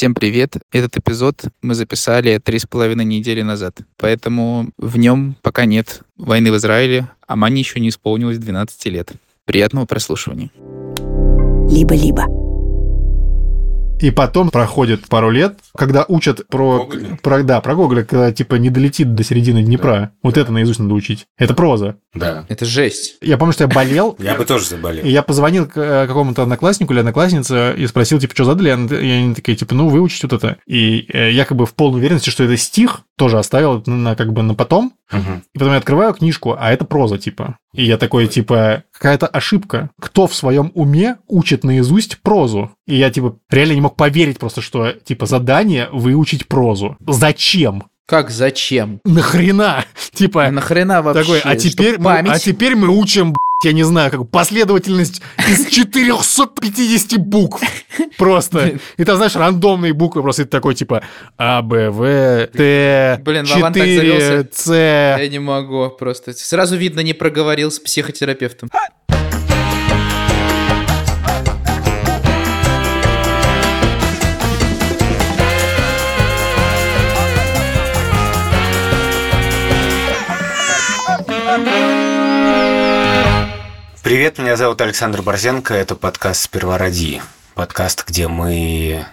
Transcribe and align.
Всем 0.00 0.14
привет! 0.14 0.56
Этот 0.72 0.96
эпизод 0.96 1.44
мы 1.60 1.74
записали 1.74 2.38
три 2.38 2.58
с 2.58 2.64
половиной 2.64 3.04
недели 3.04 3.42
назад, 3.42 3.76
поэтому 3.98 4.70
в 4.78 4.96
нем 4.96 5.36
пока 5.42 5.66
нет 5.66 6.00
войны 6.16 6.50
в 6.50 6.56
Израиле, 6.56 7.10
а 7.26 7.36
Мане 7.36 7.60
еще 7.60 7.80
не 7.80 7.90
исполнилось 7.90 8.38
12 8.38 8.86
лет. 8.86 9.12
Приятного 9.44 9.84
прослушивания. 9.84 10.50
Либо-либо. 11.70 12.39
И 14.00 14.10
потом 14.10 14.50
проходит 14.50 15.06
пару 15.08 15.30
лет, 15.30 15.58
когда 15.76 16.04
учат 16.08 16.46
про, 16.48 16.78
Гоголя? 16.86 17.18
про 17.22 17.42
да, 17.42 17.60
про 17.60 17.74
Гоголя, 17.74 18.02
когда 18.04 18.32
типа 18.32 18.54
не 18.56 18.70
долетит 18.70 19.14
до 19.14 19.22
середины 19.24 19.62
Днепра. 19.62 20.12
Вот 20.22 20.36
это 20.38 20.50
наизусть 20.52 20.80
надо 20.80 20.94
учить. 20.94 21.26
Это 21.38 21.54
проза. 21.54 21.96
Да. 22.14 22.44
Это 22.48 22.64
жесть. 22.64 23.16
Я 23.20 23.36
помню, 23.38 23.52
что 23.52 23.64
я 23.64 23.68
болел. 23.68 24.16
Я 24.18 24.34
бы 24.34 24.44
тоже 24.44 24.64
заболел. 24.66 25.04
И 25.04 25.10
я 25.10 25.22
позвонил 25.22 25.66
к 25.66 25.76
э, 25.76 26.06
какому-то 26.06 26.42
однокласснику 26.42 26.92
или 26.92 27.00
однокласснице 27.00 27.74
и 27.76 27.86
спросил, 27.86 28.18
типа, 28.18 28.34
что 28.34 28.44
задали, 28.44 28.68
и 28.68 28.72
они- 28.72 28.88
и 28.88 29.10
они 29.10 29.34
такие, 29.34 29.56
типа, 29.56 29.74
ну, 29.74 29.88
выучить 29.88 30.22
вот 30.22 30.32
это. 30.32 30.56
И 30.66 31.06
э, 31.12 31.30
якобы 31.32 31.66
в 31.66 31.74
полной 31.74 32.00
уверенности, 32.00 32.30
что 32.30 32.44
это 32.44 32.56
стих, 32.56 33.02
тоже 33.20 33.38
оставил 33.38 33.82
на, 33.84 34.16
как 34.16 34.32
бы 34.32 34.42
на 34.42 34.54
потом. 34.54 34.94
Мгм. 35.12 35.42
И 35.54 35.58
потом 35.58 35.74
я 35.74 35.78
открываю 35.78 36.14
книжку, 36.14 36.56
а 36.58 36.72
это 36.72 36.86
проза, 36.86 37.18
типа. 37.18 37.58
И 37.74 37.84
я 37.84 37.98
такой, 37.98 38.26
типа, 38.26 38.84
какая-то 38.94 39.26
ошибка. 39.26 39.90
Кто 40.00 40.26
в 40.26 40.34
своем 40.34 40.72
уме 40.74 41.18
учит 41.28 41.62
наизусть 41.62 42.22
прозу? 42.22 42.70
И 42.86 42.96
я, 42.96 43.10
типа, 43.10 43.36
реально 43.50 43.72
не 43.74 43.80
мог 43.82 43.94
поверить 43.94 44.38
просто, 44.38 44.62
что, 44.62 44.92
типа, 44.92 45.26
задание 45.26 45.90
выучить 45.92 46.48
прозу. 46.48 46.96
Зачем? 47.06 47.84
Как, 48.06 48.30
зачем? 48.30 49.00
Нахрена? 49.04 49.84
Типа, 50.14 50.50
нахрена 50.50 51.02
вообще? 51.02 51.22
такой, 51.22 51.40
а 51.44 51.56
теперь, 51.56 51.98
мы, 51.98 52.12
а 52.12 52.38
теперь 52.38 52.74
мы 52.74 52.88
учим, 52.88 53.36
я 53.62 53.72
не 53.72 53.82
знаю, 53.82 54.10
как 54.10 54.28
последовательность 54.30 55.20
из 55.48 55.66
450 55.66 57.18
букв. 57.18 57.62
Просто. 58.16 58.78
И 58.96 59.04
там, 59.04 59.16
знаешь, 59.16 59.36
рандомные 59.36 59.92
буквы, 59.92 60.22
просто 60.22 60.44
ты 60.44 60.50
такой, 60.50 60.74
типа, 60.74 61.02
А, 61.36 61.60
Б, 61.62 61.90
В, 61.90 62.46
Т, 62.48 63.20
Блин, 63.22 63.44
Вован 63.44 63.72
так 63.72 63.82
4, 63.82 63.96
завелся. 63.96 64.48
С. 64.52 64.70
Я 65.20 65.28
не 65.28 65.38
могу 65.38 65.90
просто. 65.90 66.32
Сразу 66.32 66.76
видно, 66.76 67.00
не 67.00 67.12
проговорил 67.12 67.70
с 67.70 67.78
психотерапевтом. 67.78 68.70
Привет, 84.20 84.36
меня 84.36 84.54
зовут 84.54 84.78
Александр 84.82 85.22
Борзенко, 85.22 85.72
это 85.72 85.96
подкаст 85.96 86.42
«Сперва 86.42 86.76
роди». 86.76 87.22
Подкаст, 87.54 88.06
где 88.06 88.28
мы 88.28 89.06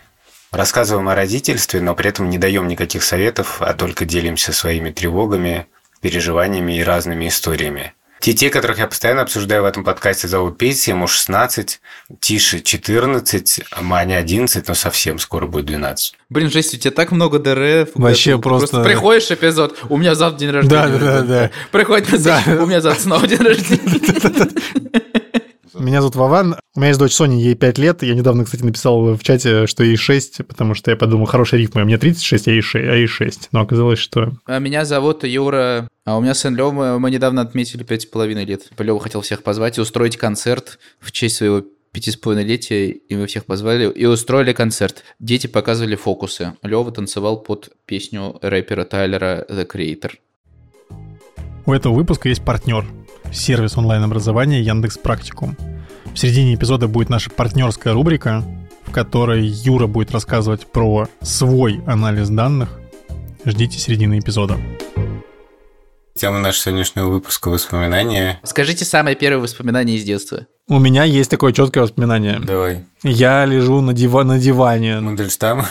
рассказываем 0.51 1.07
о 1.07 1.15
родительстве, 1.15 1.79
но 1.79 1.95
при 1.95 2.09
этом 2.09 2.29
не 2.29 2.37
даем 2.37 2.67
никаких 2.67 3.03
советов, 3.03 3.61
а 3.61 3.73
только 3.73 4.03
делимся 4.03 4.51
своими 4.51 4.91
тревогами, 4.91 5.67
переживаниями 6.01 6.73
и 6.73 6.83
разными 6.83 7.29
историями. 7.29 7.93
Детей, 8.21 8.49
которых 8.49 8.79
я 8.79 8.87
постоянно 8.87 9.21
обсуждаю 9.21 9.61
в 9.61 9.65
этом 9.65 9.83
подкасте, 9.83 10.27
зовут 10.27 10.57
Петя, 10.57 10.91
ему 10.91 11.07
16, 11.07 11.79
Тише 12.19 12.61
14, 12.61 13.61
Маня 13.81 14.15
11, 14.17 14.67
но 14.67 14.73
совсем 14.73 15.19
скоро 15.19 15.45
будет 15.47 15.65
12. 15.65 16.15
Блин, 16.29 16.49
жесть, 16.49 16.73
у 16.73 16.77
тебя 16.77 16.91
так 16.91 17.11
много 17.11 17.39
ДР. 17.39 17.89
Вообще 17.95 18.31
году. 18.31 18.41
просто- 18.43 18.83
Приходишь 18.83 19.29
эпизод, 19.31 19.77
у 19.89 19.97
меня 19.97 20.15
завтра 20.15 20.39
день 20.39 20.49
рождения. 20.51 20.87
Да, 20.87 20.97
да, 20.97 21.21
да. 21.21 21.51
Приходит 21.71 22.11
месседж, 22.11 22.49
у 22.59 22.65
меня 22.65 22.81
завтра 22.81 23.01
снова 23.03 23.27
день 23.27 23.39
рождения. 23.39 24.47
Меня 25.79 26.01
зовут 26.01 26.15
Вован, 26.15 26.55
у 26.75 26.79
меня 26.79 26.87
есть 26.87 26.99
дочь 26.99 27.13
Соня, 27.13 27.37
ей 27.37 27.53
5 27.53 27.77
лет. 27.77 28.01
Я 28.01 28.15
недавно, 28.15 28.45
кстати, 28.45 28.63
написал 28.63 29.13
в 29.15 29.21
чате, 29.21 29.67
что 29.67 29.83
ей 29.83 29.95
6, 29.95 30.39
потому 30.47 30.73
что 30.73 30.89
я 30.89 30.97
подумал, 30.97 31.27
хорошая 31.27 31.59
рифма. 31.59 31.83
Мне 31.83 31.99
36, 31.99 32.47
а 32.47 32.51
ей 32.51 32.61
6. 32.61 32.83
А 32.89 32.95
ей 32.95 33.05
6. 33.05 33.49
Но 33.51 33.61
оказалось, 33.61 33.99
что... 33.99 34.31
А 34.47 34.57
Меня 34.57 34.85
зовут 34.85 35.23
Юра, 35.23 35.87
а 36.07 36.17
у 36.17 36.21
меня 36.21 36.33
сын 36.33 36.55
Лёва, 36.55 36.99
мы 36.99 37.11
недавно 37.11 37.41
отметили 37.41 37.83
пять 37.83 38.03
с 38.03 38.05
половиной 38.05 38.45
лет. 38.45 38.69
Лёва 38.77 38.97
хотел 38.97 39.19
всех 39.19 39.43
позвать 39.43 39.77
и 39.77 39.81
устроить 39.81 40.15
концерт 40.15 40.79
в 41.01 41.11
честь 41.11 41.35
своего 41.35 41.63
пяти 41.91 42.11
с 42.11 42.15
половиной 42.15 42.47
летия, 42.47 42.91
и 42.91 43.15
мы 43.17 43.27
всех 43.27 43.45
позвали, 43.45 43.91
и 43.91 44.05
устроили 44.05 44.53
концерт. 44.53 45.03
Дети 45.19 45.47
показывали 45.47 45.97
фокусы. 45.97 46.53
Лёва 46.63 46.93
танцевал 46.93 47.41
под 47.41 47.71
песню 47.85 48.39
рэпера 48.41 48.85
Тайлера 48.85 49.45
The 49.49 49.67
Creator. 49.69 50.13
У 51.65 51.73
этого 51.73 51.93
выпуска 51.93 52.29
есть 52.29 52.45
партнер. 52.45 52.85
Сервис 53.33 53.77
онлайн-образования 53.77 54.61
Яндекс 54.61 54.97
Практикум. 54.97 55.57
В 56.13 56.17
середине 56.17 56.55
эпизода 56.55 56.87
будет 56.87 57.09
наша 57.09 57.29
партнерская 57.31 57.93
рубрика, 57.93 58.45
в 58.85 58.93
которой 58.93 59.45
Юра 59.45 59.87
будет 59.87 60.11
рассказывать 60.11 60.67
про 60.67 61.09
свой 61.19 61.81
анализ 61.85 62.29
данных. 62.29 62.79
Ждите 63.43 63.77
середины 63.77 64.19
эпизода. 64.19 64.57
Тема 66.17 66.39
нашего 66.39 66.63
сегодняшнего 66.63 67.09
выпуска 67.09 67.49
«Воспоминания». 67.49 68.39
Скажите 68.41 68.85
самое 68.85 69.15
первое 69.15 69.39
воспоминание 69.39 69.97
из 69.97 70.03
детства. 70.03 70.47
У 70.67 70.79
меня 70.79 71.03
есть 71.03 71.29
такое 71.29 71.53
четкое 71.53 71.83
воспоминание. 71.83 72.39
Давай. 72.39 72.85
Я 73.03 73.45
лежу 73.45 73.81
на, 73.81 73.91
дива- 73.91 74.23
на 74.23 74.39
диване. 74.39 74.99
Мандельштам. 74.99 75.65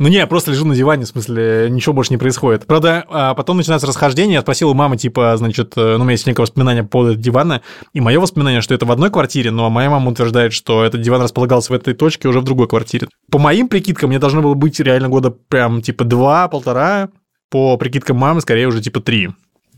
Ну 0.00 0.08
не, 0.08 0.16
я 0.16 0.26
просто 0.26 0.50
лежу 0.50 0.66
на 0.66 0.74
диване, 0.74 1.04
в 1.04 1.08
смысле, 1.08 1.68
ничего 1.70 1.92
больше 1.92 2.12
не 2.12 2.18
происходит. 2.18 2.66
Правда, 2.66 3.04
а 3.08 3.34
потом 3.34 3.56
начинается 3.56 3.86
расхождение, 3.86 4.34
я 4.34 4.40
спросил 4.42 4.70
у 4.70 4.74
мамы, 4.74 4.96
типа, 4.96 5.36
значит, 5.36 5.74
э, 5.76 5.94
ну, 5.96 6.00
у 6.00 6.02
меня 6.02 6.12
есть 6.12 6.26
некое 6.26 6.42
воспоминание 6.42 6.82
по 6.82 6.88
поводу 6.90 7.14
дивана, 7.14 7.62
и 7.92 8.00
мое 8.00 8.18
воспоминание, 8.18 8.60
что 8.60 8.74
это 8.74 8.84
в 8.84 8.90
одной 8.90 9.10
квартире, 9.10 9.52
но 9.52 9.70
моя 9.70 9.88
мама 9.88 10.10
утверждает, 10.10 10.52
что 10.52 10.84
этот 10.84 11.00
диван 11.00 11.22
располагался 11.22 11.72
в 11.72 11.76
этой 11.76 11.94
точке 11.94 12.26
уже 12.28 12.40
в 12.40 12.44
другой 12.44 12.66
квартире. 12.66 13.08
По 13.30 13.38
моим 13.38 13.68
прикидкам, 13.68 14.10
мне 14.10 14.18
должно 14.18 14.42
было 14.42 14.54
быть 14.54 14.78
реально 14.80 15.08
года 15.08 15.30
прям, 15.30 15.80
типа, 15.80 16.04
два, 16.04 16.48
полтора, 16.48 17.08
по 17.50 17.76
прикидкам 17.76 18.16
мамы, 18.16 18.40
скорее 18.40 18.66
уже, 18.66 18.80
типа, 18.80 19.00
три, 19.00 19.30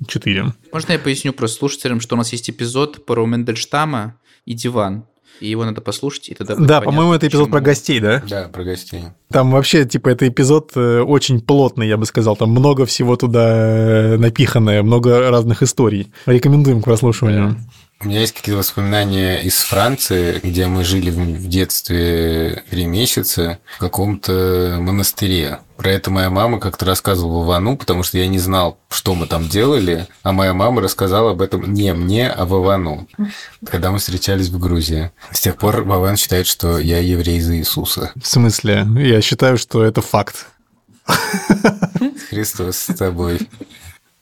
четыре. 0.06 0.54
Можно 0.72 0.92
я 0.92 0.98
поясню 0.98 1.32
просто 1.32 1.58
слушателям, 1.58 2.00
что 2.00 2.14
у 2.14 2.18
нас 2.18 2.32
есть 2.32 2.50
эпизод 2.50 3.06
про 3.06 3.26
Мендельштама 3.26 4.16
и 4.44 4.54
диван. 4.54 5.06
И 5.40 5.48
его 5.48 5.66
надо 5.66 5.82
послушать, 5.82 6.30
и 6.30 6.34
тогда 6.34 6.56
будет 6.56 6.66
Да, 6.66 6.80
по-моему, 6.80 7.12
это 7.12 7.28
эпизод 7.28 7.50
про 7.50 7.60
гостей, 7.60 8.00
да? 8.00 8.22
Да, 8.26 8.48
про 8.48 8.64
гостей. 8.64 9.02
Там 9.30 9.50
вообще, 9.50 9.84
типа, 9.84 10.08
это 10.08 10.26
эпизод 10.26 10.72
э, 10.76 11.00
очень 11.00 11.42
плотный, 11.42 11.86
я 11.86 11.98
бы 11.98 12.06
сказал. 12.06 12.36
Там 12.36 12.50
много 12.50 12.86
всего 12.86 13.16
туда 13.16 14.14
э, 14.14 14.16
напиханное, 14.16 14.82
много 14.82 15.30
разных 15.30 15.62
историй. 15.62 16.10
Рекомендуем 16.24 16.80
к 16.80 16.84
прослушиванию. 16.84 17.56
У 17.98 18.08
меня 18.08 18.20
есть 18.20 18.34
какие-то 18.34 18.58
воспоминания 18.58 19.38
из 19.38 19.56
Франции, 19.56 20.38
где 20.42 20.66
мы 20.66 20.84
жили 20.84 21.10
в 21.10 21.48
детстве 21.48 22.62
три 22.68 22.84
месяца 22.84 23.58
в 23.76 23.78
каком-то 23.78 24.76
монастыре. 24.80 25.60
Про 25.78 25.92
это 25.92 26.10
моя 26.10 26.28
мама 26.28 26.60
как-то 26.60 26.84
рассказывала 26.84 27.42
Вовану, 27.42 27.78
потому 27.78 28.02
что 28.02 28.18
я 28.18 28.28
не 28.28 28.38
знал, 28.38 28.78
что 28.90 29.14
мы 29.14 29.26
там 29.26 29.48
делали, 29.48 30.08
а 30.22 30.32
моя 30.32 30.52
мама 30.52 30.82
рассказала 30.82 31.30
об 31.30 31.40
этом 31.40 31.72
не 31.72 31.94
мне, 31.94 32.28
а 32.28 32.44
Вовану, 32.44 33.08
когда 33.64 33.90
мы 33.90 33.98
встречались 33.98 34.48
в 34.48 34.58
Грузии. 34.58 35.10
С 35.32 35.40
тех 35.40 35.56
пор 35.56 35.82
Вован 35.82 36.18
считает, 36.18 36.46
что 36.46 36.78
я 36.78 36.98
еврей 36.98 37.40
за 37.40 37.56
Иисуса. 37.56 38.12
В 38.14 38.26
смысле? 38.26 38.86
Я 38.96 39.22
считаю, 39.22 39.56
что 39.56 39.82
это 39.82 40.02
факт. 40.02 40.46
Христос 42.28 42.76
с 42.76 42.94
тобой. 42.94 43.40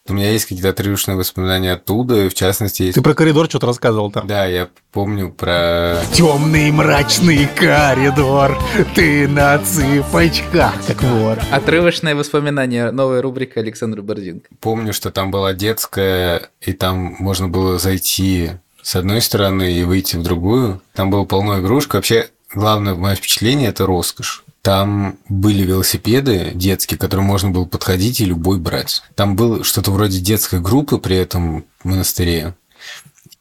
У 0.06 0.12
меня 0.12 0.32
есть 0.32 0.44
какие-то 0.44 0.68
отрывочные 0.68 1.16
воспоминания 1.16 1.72
оттуда, 1.72 2.28
в 2.28 2.34
частности, 2.34 2.82
есть... 2.82 2.94
Ты 2.94 3.00
про 3.00 3.14
коридор 3.14 3.46
что-то 3.46 3.68
рассказывал 3.68 4.10
там. 4.10 4.26
Да, 4.26 4.44
я 4.44 4.68
помню 4.92 5.30
про 5.30 5.98
Темный 6.12 6.70
мрачный 6.70 7.48
коридор, 7.56 8.58
ты 8.94 9.26
на 9.26 9.58
цыпочках, 9.60 10.74
как 10.86 11.02
вор. 11.04 11.38
Отрывочное 11.50 12.14
воспоминание. 12.14 12.90
Новая 12.90 13.22
рубрика 13.22 13.60
Александра 13.60 14.02
Борзенко. 14.02 14.50
Помню, 14.60 14.92
что 14.92 15.10
там 15.10 15.30
была 15.30 15.54
детская, 15.54 16.50
и 16.60 16.74
там 16.74 17.16
можно 17.18 17.48
было 17.48 17.78
зайти 17.78 18.50
с 18.82 18.96
одной 18.96 19.22
стороны 19.22 19.72
и 19.72 19.84
выйти 19.84 20.16
в 20.16 20.22
другую. 20.22 20.82
Там 20.92 21.08
было 21.08 21.24
полно 21.24 21.60
игрушек. 21.60 21.94
Вообще, 21.94 22.28
главное 22.52 22.94
мое 22.94 23.14
впечатление– 23.14 23.68
это 23.70 23.86
роскошь. 23.86 24.43
Там 24.64 25.18
были 25.28 25.62
велосипеды 25.62 26.52
детские, 26.54 26.96
к 26.96 27.00
которым 27.02 27.26
можно 27.26 27.50
было 27.50 27.66
подходить 27.66 28.22
и 28.22 28.24
любой 28.24 28.58
брать. 28.58 29.02
Там 29.14 29.36
было 29.36 29.62
что-то 29.62 29.90
вроде 29.90 30.20
детской 30.20 30.58
группы 30.58 30.96
при 30.96 31.16
этом 31.16 31.66
монастыре. 31.82 32.54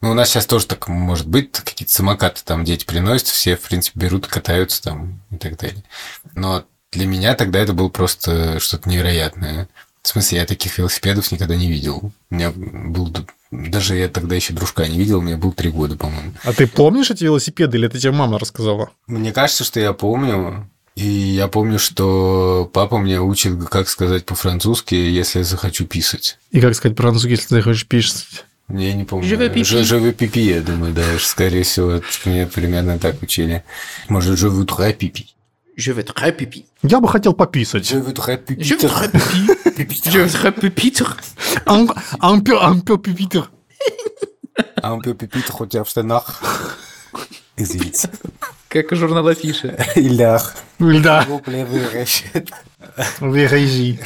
Ну, 0.02 0.10
у 0.10 0.14
нас 0.14 0.28
сейчас 0.28 0.44
тоже 0.44 0.66
так 0.66 0.86
может 0.86 1.26
быть, 1.26 1.50
какие-то 1.52 1.94
самокаты 1.94 2.42
там 2.44 2.62
дети 2.62 2.84
приносят, 2.84 3.28
все, 3.28 3.56
в 3.56 3.62
принципе, 3.62 4.00
берут, 4.00 4.26
катаются 4.26 4.82
там 4.82 5.18
и 5.30 5.36
так 5.36 5.56
далее. 5.56 5.82
Но 6.34 6.64
для 6.92 7.06
меня 7.06 7.34
тогда 7.34 7.58
это 7.60 7.72
было 7.72 7.88
просто 7.88 8.60
что-то 8.60 8.90
невероятное. 8.90 9.66
В 10.02 10.08
смысле, 10.08 10.40
я 10.40 10.44
таких 10.44 10.76
велосипедов 10.76 11.32
никогда 11.32 11.56
не 11.56 11.68
видел. 11.70 12.12
У 12.28 12.34
меня 12.34 12.52
был... 12.54 13.10
Даже 13.50 13.96
я 13.96 14.08
тогда 14.08 14.34
еще 14.34 14.52
дружка 14.52 14.86
не 14.86 14.98
видел, 14.98 15.22
мне 15.22 15.38
было 15.38 15.52
три 15.52 15.70
года, 15.70 15.96
по-моему. 15.96 16.34
А 16.44 16.52
ты 16.52 16.66
помнишь 16.66 17.10
эти 17.10 17.24
велосипеды, 17.24 17.78
или 17.78 17.86
это 17.86 17.98
тебе 17.98 18.12
мама 18.12 18.38
рассказала? 18.38 18.90
Мне 19.06 19.32
кажется, 19.32 19.64
что 19.64 19.80
я 19.80 19.94
помню. 19.94 20.68
И 20.96 21.06
я 21.06 21.48
помню, 21.48 21.78
что 21.78 22.70
папа 22.72 22.98
мне 22.98 23.20
учит, 23.20 23.64
как 23.68 23.88
сказать 23.88 24.24
по-французски, 24.24 24.94
если 24.94 25.40
я 25.40 25.44
захочу 25.44 25.86
писать. 25.86 26.38
И 26.52 26.60
как 26.60 26.74
сказать 26.74 26.96
по-французски, 26.96 27.30
если 27.30 27.56
ты 27.56 27.62
хочешь 27.62 27.86
писать? 27.86 28.44
Я 28.68 28.94
не 28.94 29.04
помню. 29.04 29.28
Pipi, 29.28 30.40
я 30.40 30.62
думаю, 30.62 30.94
да, 30.94 31.02
скорее 31.18 31.64
всего, 31.64 31.92
это 31.92 32.06
мне 32.24 32.46
примерно 32.46 32.98
так 32.98 33.20
учили. 33.22 33.64
Может, 34.08 34.38
pipi. 34.38 35.26
Je 35.76 35.92
veux 35.92 36.04
très 36.04 36.30
pipi. 36.30 36.66
Я 36.82 37.00
бы 37.00 37.08
хотел 37.08 37.34
пописать. 37.34 37.90
Je 37.90 37.98
voudrais 37.98 38.38
pipi. 38.38 38.62
Je 38.62 38.76
veux 38.76 38.88
très 38.88 39.10
pipi. 39.10 40.10
Je 40.10 40.20
veux 40.20 40.28
très 40.28 40.52
пипитер. 40.52 41.16
Un, 41.66 41.86
un 42.20 42.38
peu, 42.40 42.62
un 42.62 42.78
peu 42.78 42.96
пипитер. 42.96 43.50
Un 44.80 45.00
peu 45.00 45.14
pipi, 45.14 45.42
хоть 45.50 45.74
я 45.74 45.82
в 45.82 45.88
штанах. 45.88 46.40
Извините. 47.56 48.08
Как 48.74 48.92
журнал 48.96 49.28
Афиша. 49.28 49.76
Илях. 49.94 50.56
Да, 50.80 51.24
вырежи. 53.20 54.00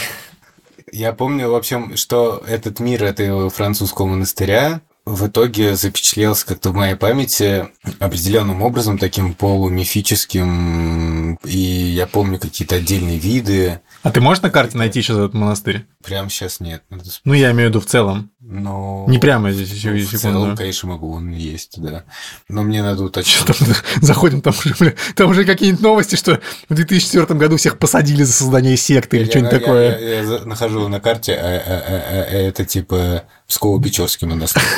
Я 0.92 1.14
помню, 1.14 1.48
в 1.48 1.54
общем, 1.54 1.96
что 1.96 2.42
этот 2.46 2.78
мир 2.78 3.02
этого 3.02 3.48
французского 3.48 4.04
монастыря 4.04 4.82
в 5.14 5.26
итоге 5.28 5.76
запечатлелся 5.76 6.46
как-то 6.46 6.70
в 6.70 6.74
моей 6.74 6.94
памяти 6.94 7.68
определенным 7.98 8.62
образом, 8.62 8.98
таким 8.98 9.34
полумифическим, 9.34 11.34
и 11.44 11.58
я 11.58 12.06
помню 12.06 12.38
какие-то 12.38 12.76
отдельные 12.76 13.18
виды. 13.18 13.80
А 14.02 14.10
ты 14.10 14.20
можешь 14.20 14.42
на 14.42 14.50
карте 14.50 14.78
найти 14.78 15.02
сейчас 15.02 15.16
этот 15.16 15.34
монастырь? 15.34 15.84
Прямо 16.04 16.30
сейчас 16.30 16.60
нет. 16.60 16.82
Ну, 17.24 17.34
я 17.34 17.50
имею 17.52 17.68
в 17.68 17.70
виду 17.70 17.80
в 17.80 17.86
целом. 17.86 18.30
Но... 18.40 19.04
Не 19.08 19.18
прямо 19.18 19.50
здесь, 19.52 19.84
Ну, 19.84 19.92
еще 19.92 20.16
в 20.16 20.20
целом, 20.20 20.56
конечно, 20.56 20.88
могу, 20.88 21.12
он 21.12 21.30
есть, 21.32 21.80
да. 21.80 22.04
Но 22.48 22.62
мне 22.62 22.82
надо 22.82 23.04
уточнить. 23.04 23.44
Там 23.46 23.56
заходим, 24.00 24.40
там 24.40 24.54
уже, 24.58 24.74
бля, 24.78 24.94
там 25.16 25.30
уже 25.30 25.44
какие-нибудь 25.44 25.82
новости, 25.82 26.16
что 26.16 26.40
в 26.68 26.74
2004 26.74 27.26
году 27.38 27.56
всех 27.56 27.78
посадили 27.78 28.22
за 28.22 28.32
создание 28.32 28.76
секты 28.76 29.18
или 29.18 29.24
Я- 29.24 29.30
что-нибудь 29.30 29.52
я- 29.52 29.58
такое. 29.58 29.98
Я, 29.98 30.14
я 30.20 30.26
за- 30.26 30.44
нахожу 30.46 30.88
на 30.88 31.00
карте, 31.00 31.34
а, 31.34 31.46
а- 31.46 31.82
а- 31.88 32.26
а 32.30 32.36
это 32.36 32.64
типа 32.64 33.24
Псково-Печорский 33.48 34.26
монастырь. 34.26 34.62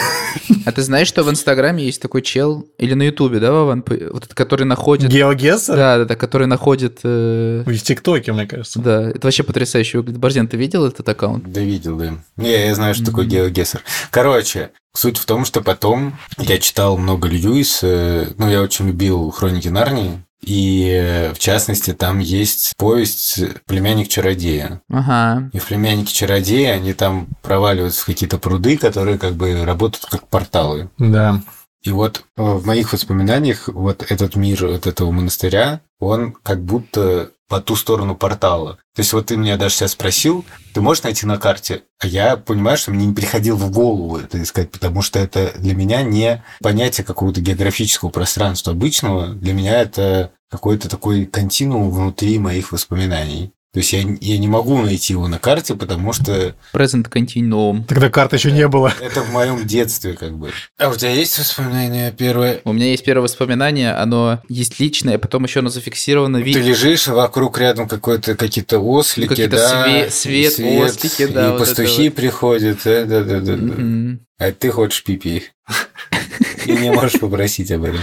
А 0.67 0.73
ты 0.73 0.83
знаешь, 0.83 1.09
что 1.09 1.25
в 1.25 1.31
Инстаграме 1.31 1.85
есть 1.85 2.01
такой 2.03 2.23
чел, 2.23 2.69
или 2.79 2.95
на 2.95 3.05
Ютубе, 3.05 3.41
да, 3.41 3.51
Вован, 3.51 3.83
П- 3.83 4.11
вот 4.13 4.25
этот, 4.27 4.35
который 4.35 4.65
находит... 4.65 5.11
Геогессер? 5.11 5.75
Да, 5.75 5.99
да, 5.99 6.05
да, 6.05 6.15
который 6.17 6.47
находит... 6.47 7.01
э, 7.03 7.65
В 7.67 7.79
ТикТоке, 7.79 8.33
мне 8.33 8.47
кажется. 8.47 8.79
Да, 8.79 9.09
это 9.11 9.27
вообще 9.27 9.43
потрясающе 9.43 9.99
выглядит. 9.99 10.21
Борзен, 10.21 10.47
ты 10.47 10.57
видел 10.57 10.85
этот 10.85 11.09
аккаунт? 11.09 11.51
Да, 11.51 11.61
видел, 11.61 11.97
да. 11.97 12.15
Не, 12.37 12.67
я 12.67 12.75
знаю, 12.75 12.95
что 12.95 13.07
такое 13.07 13.25
геогессер. 13.25 13.81
Короче, 14.11 14.71
суть 14.95 15.17
в 15.17 15.25
том, 15.25 15.45
что 15.45 15.63
потом 15.63 16.17
я 16.39 16.59
читал 16.59 16.97
много 16.99 17.27
Льюиса, 17.27 18.35
ну, 18.37 18.49
я 18.49 18.61
очень 18.63 18.87
любил 18.87 19.31
«Хроники 19.31 19.69
Нарнии», 19.69 20.23
и, 20.43 20.89
э, 20.91 21.33
в 21.35 21.39
частности, 21.39 21.93
там 21.93 22.19
есть 22.19 22.73
повесть 22.77 23.41
«Племянник 23.67 24.09
чародея». 24.09 24.81
Ага. 24.91 25.51
И 25.53 25.59
в 25.59 25.67
«Племяннике 25.67 26.15
чародея» 26.15 26.75
они 26.75 26.95
там 26.95 27.29
проваливаются 27.43 28.03
в 28.03 28.07
какие-то 28.07 28.39
пруды, 28.39 28.77
которые 28.79 29.19
как 29.19 29.35
бы 29.35 29.65
работают 29.65 30.07
как 30.07 30.29
порталы. 30.29 30.91
Да. 30.99 31.43
И 31.83 31.91
вот 31.91 32.25
э, 32.37 32.43
в 32.43 32.67
моих 32.67 32.93
воспоминаниях 32.93 33.69
вот 33.69 34.05
этот 34.09 34.37
мир 34.37 34.67
вот 34.67 34.87
этого 34.87 35.11
монастыря, 35.11 35.81
он 35.99 36.33
как 36.43 36.63
будто 36.63 37.31
по 37.51 37.61
ту 37.61 37.75
сторону 37.75 38.15
портала. 38.15 38.79
То 38.95 39.01
есть 39.01 39.13
вот 39.13 39.27
ты 39.27 39.37
меня 39.37 39.57
даже 39.57 39.75
сейчас 39.75 39.93
спросил, 39.93 40.45
ты 40.73 40.81
можешь 40.81 41.03
найти 41.03 41.27
на 41.27 41.37
карте? 41.37 41.83
А 41.99 42.07
я 42.07 42.37
понимаю, 42.37 42.79
что 42.79 42.93
мне 42.93 43.07
не 43.07 43.13
приходило 43.13 43.57
в 43.57 43.73
голову 43.73 44.19
это 44.19 44.41
искать, 44.41 44.71
потому 44.71 45.03
что 45.03 45.19
это 45.19 45.53
для 45.59 45.75
меня 45.75 46.03
не 46.03 46.45
понятие 46.63 47.05
какого-то 47.05 47.41
географического 47.41 48.11
пространства 48.11 48.73
обычного. 48.73 49.35
Для 49.35 49.53
меня 49.53 49.83
это 49.83 50.31
какой-то 50.49 50.89
такой 50.89 51.27
континуум 51.27 51.91
внутри 51.91 52.39
моих 52.39 52.71
воспоминаний. 52.71 53.53
То 53.73 53.79
есть 53.79 53.93
я, 53.93 54.01
я 54.21 54.39
не 54.39 54.49
могу 54.49 54.83
найти 54.83 55.13
его 55.13 55.29
на 55.29 55.39
карте, 55.39 55.77
потому 55.77 56.13
что 56.13 56.57
Present 56.73 57.09
Continuum. 57.09 57.85
Тогда 57.87 58.11
карты 58.11 58.35
еще 58.35 58.51
не 58.51 58.67
было. 58.67 58.93
это 59.01 59.23
в 59.23 59.31
моем 59.33 59.65
детстве 59.65 60.15
как 60.15 60.37
бы. 60.37 60.51
А 60.77 60.89
у 60.89 60.97
тебя 60.97 61.11
есть 61.11 61.39
воспоминания 61.39 62.11
первое? 62.11 62.61
У 62.65 62.73
меня 62.73 62.87
есть 62.87 63.05
первое 63.05 63.23
воспоминание, 63.23 63.93
оно 63.93 64.43
есть 64.49 64.81
личное, 64.81 65.19
потом 65.19 65.45
еще 65.45 65.61
оно 65.61 65.69
зафиксировано 65.69 66.41
в 66.41 66.43
Ты 66.43 66.61
лежишь, 66.61 67.07
а 67.07 67.15
вокруг 67.15 67.59
рядом 67.59 67.87
какой-то 67.87 68.35
какие-то 68.35 68.81
ослики, 68.81 69.29
Какие-то 69.29 69.57
да, 69.57 69.87
све- 69.87 70.09
и 70.09 70.11
свет, 70.11 70.53
ослики, 70.59 71.27
да, 71.27 71.47
и 71.47 71.51
вот 71.53 71.55
это 71.55 71.59
пастухи 71.61 72.09
вот. 72.09 72.17
приходят, 72.17 72.79
да, 72.85 73.05
да, 73.05 73.23
да, 73.23 73.41
да, 73.41 73.57
да. 73.57 74.19
А 74.39 74.53
ты 74.53 74.71
хочешь 74.71 75.05
пипи. 75.05 75.45
И 76.67 76.73
не 76.73 76.91
можешь 76.91 77.21
попросить 77.21 77.71
об 77.71 77.85
этом. 77.85 78.01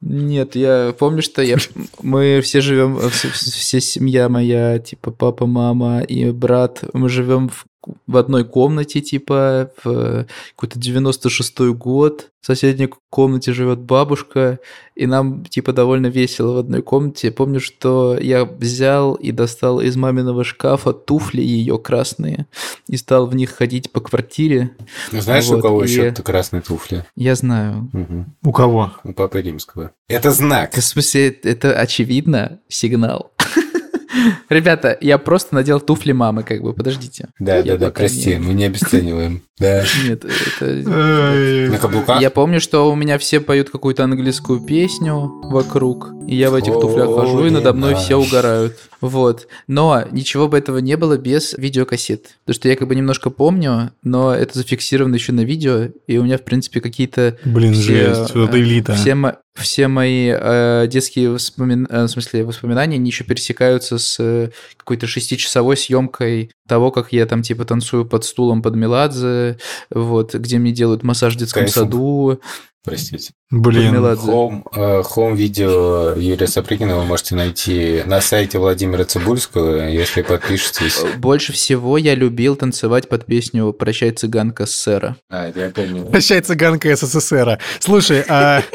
Нет, 0.00 0.54
я 0.56 0.94
помню, 0.98 1.22
что 1.22 1.42
я, 1.42 1.56
мы 2.02 2.40
все 2.42 2.60
живем, 2.60 2.98
все 3.10 3.80
семья 3.80 4.28
моя, 4.28 4.78
типа 4.78 5.10
папа, 5.10 5.46
мама 5.46 6.00
и 6.00 6.30
брат, 6.30 6.84
мы 6.92 7.08
живем 7.08 7.48
в, 7.48 7.64
в 8.06 8.16
одной 8.16 8.44
комнате, 8.44 9.00
типа 9.00 9.70
в 9.82 10.26
какой-то 10.56 10.78
96-й 10.78 11.72
год. 11.74 12.30
В 12.40 12.46
соседней 12.46 12.88
комнате 13.10 13.52
живет 13.52 13.80
бабушка, 13.80 14.60
и 14.94 15.06
нам 15.06 15.44
типа 15.46 15.72
довольно 15.72 16.06
весело 16.06 16.52
в 16.52 16.58
одной 16.58 16.80
комнате. 16.80 17.32
Помню, 17.32 17.58
что 17.58 18.16
я 18.20 18.44
взял 18.44 19.14
и 19.14 19.32
достал 19.32 19.80
из 19.80 19.96
маминого 19.96 20.44
шкафа 20.44 20.92
туфли 20.92 21.40
ее 21.42 21.76
красные 21.78 22.46
и 22.88 22.96
стал 22.96 23.26
в 23.26 23.34
них 23.34 23.50
ходить 23.50 23.90
по 23.90 24.00
квартире. 24.00 24.70
Ну, 25.10 25.20
знаешь, 25.20 25.46
Вот, 25.48 25.58
у 25.58 25.62
кого 25.62 25.82
и- 25.84 25.88
еще 25.88 26.12
красные 26.12 26.62
туфли? 26.62 27.04
Я 27.16 27.34
знаю. 27.34 27.90
Мгм. 27.92 28.36
У 28.44 28.52
кого? 28.52 28.92
У 29.02 29.12
Папы 29.12 29.42
Римского. 29.42 29.90
Это 30.08 30.30
знак. 30.30 30.72
В 30.76 30.80
смысле, 30.82 31.30
это 31.30 31.72
очевидно 31.72 32.60
сигнал. 32.68 33.32
Ребята, 34.48 34.96
я 35.00 35.18
просто 35.18 35.54
надел 35.54 35.80
туфли 35.80 36.12
мамы, 36.12 36.42
как 36.42 36.62
бы, 36.62 36.72
подождите. 36.72 37.28
Да, 37.38 37.56
Я 37.56 37.76
да, 37.76 37.86
да, 37.86 37.90
прости, 37.90 38.30
не- 38.30 38.38
мы 38.38 38.54
не 38.54 38.64
обесцениваем. 38.66 39.42
Да. 39.58 39.84
Нет, 40.06 40.24
это... 40.24 40.66
На 41.70 41.78
каблуках? 41.78 42.20
Я 42.20 42.30
помню, 42.30 42.60
что 42.60 42.90
у 42.90 42.94
меня 42.94 43.18
все 43.18 43.40
поют 43.40 43.70
какую-то 43.70 44.04
английскую 44.04 44.60
песню 44.60 45.32
вокруг, 45.44 46.10
и 46.26 46.36
я 46.36 46.50
в 46.50 46.54
этих 46.54 46.74
туфлях 46.74 47.14
хожу, 47.14 47.46
и 47.46 47.50
надо 47.50 47.72
мной 47.72 47.94
все 47.94 48.16
угорают. 48.16 48.76
Вот. 49.00 49.46
Но 49.66 50.04
ничего 50.10 50.48
бы 50.48 50.58
этого 50.58 50.78
не 50.78 50.96
было 50.96 51.16
без 51.16 51.54
видеокассет. 51.54 52.36
Потому 52.44 52.54
что 52.54 52.68
я 52.68 52.76
как 52.76 52.88
бы 52.88 52.94
немножко 52.94 53.30
помню, 53.30 53.92
но 54.02 54.34
это 54.34 54.58
зафиксировано 54.58 55.14
еще 55.14 55.32
на 55.32 55.44
видео, 55.44 55.88
и 56.06 56.18
у 56.18 56.24
меня, 56.24 56.38
в 56.38 56.42
принципе, 56.42 56.80
какие-то 56.80 57.36
Блин, 57.44 57.72
все, 57.74 58.14
жесть, 58.14 58.34
вот 58.34 58.54
э, 58.54 58.58
элита. 58.58 58.94
Все, 58.94 59.14
все 59.56 59.88
мои 59.88 60.30
э, 60.32 60.86
детские 60.88 61.30
воспомин- 61.30 61.86
э, 61.88 62.04
в 62.04 62.08
смысле, 62.08 62.44
воспоминания, 62.44 62.96
они 62.96 63.10
еще 63.10 63.24
пересекаются 63.24 63.98
с 63.98 64.16
э, 64.20 64.50
какой-то 64.76 65.06
шестичасовой 65.06 65.76
съемкой 65.76 66.50
того, 66.68 66.90
как 66.90 67.12
я 67.12 67.26
там 67.26 67.42
типа 67.42 67.64
танцую 67.64 68.04
под 68.04 68.24
стулом 68.24 68.62
под 68.62 68.76
Меладзе, 68.76 69.58
вот, 69.90 70.34
где 70.34 70.58
мне 70.58 70.72
делают 70.72 71.02
массаж 71.02 71.34
в 71.34 71.38
детском 71.38 71.64
Кайфом. 71.64 71.84
саду. 71.84 72.40
Простите. 72.84 73.32
Блин. 73.50 73.94
Меладзе. 73.94 74.22
Хом, 74.30 74.64
э, 74.74 75.02
хом-видео 75.02 76.14
Юрия 76.16 76.46
Сапрыкина 76.46 76.96
вы 76.96 77.04
можете 77.04 77.34
найти 77.34 78.02
на 78.06 78.20
сайте 78.20 78.58
Владимира 78.58 79.04
Цибульского, 79.04 79.88
если 79.88 80.22
подпишетесь. 80.22 81.02
Больше 81.18 81.52
всего 81.52 81.98
я 81.98 82.14
любил 82.14 82.54
танцевать 82.54 83.08
под 83.08 83.26
песню 83.26 83.72
«Прощай, 83.72 84.12
цыганка, 84.12 84.66
сэра». 84.66 85.16
А, 85.28 85.50
я 85.52 85.70
помню. 85.70 86.04
Прощай, 86.06 86.40
цыганка 86.40 86.94
СССР. 86.94 87.58
Слушай, 87.80 88.24
а... 88.28 88.62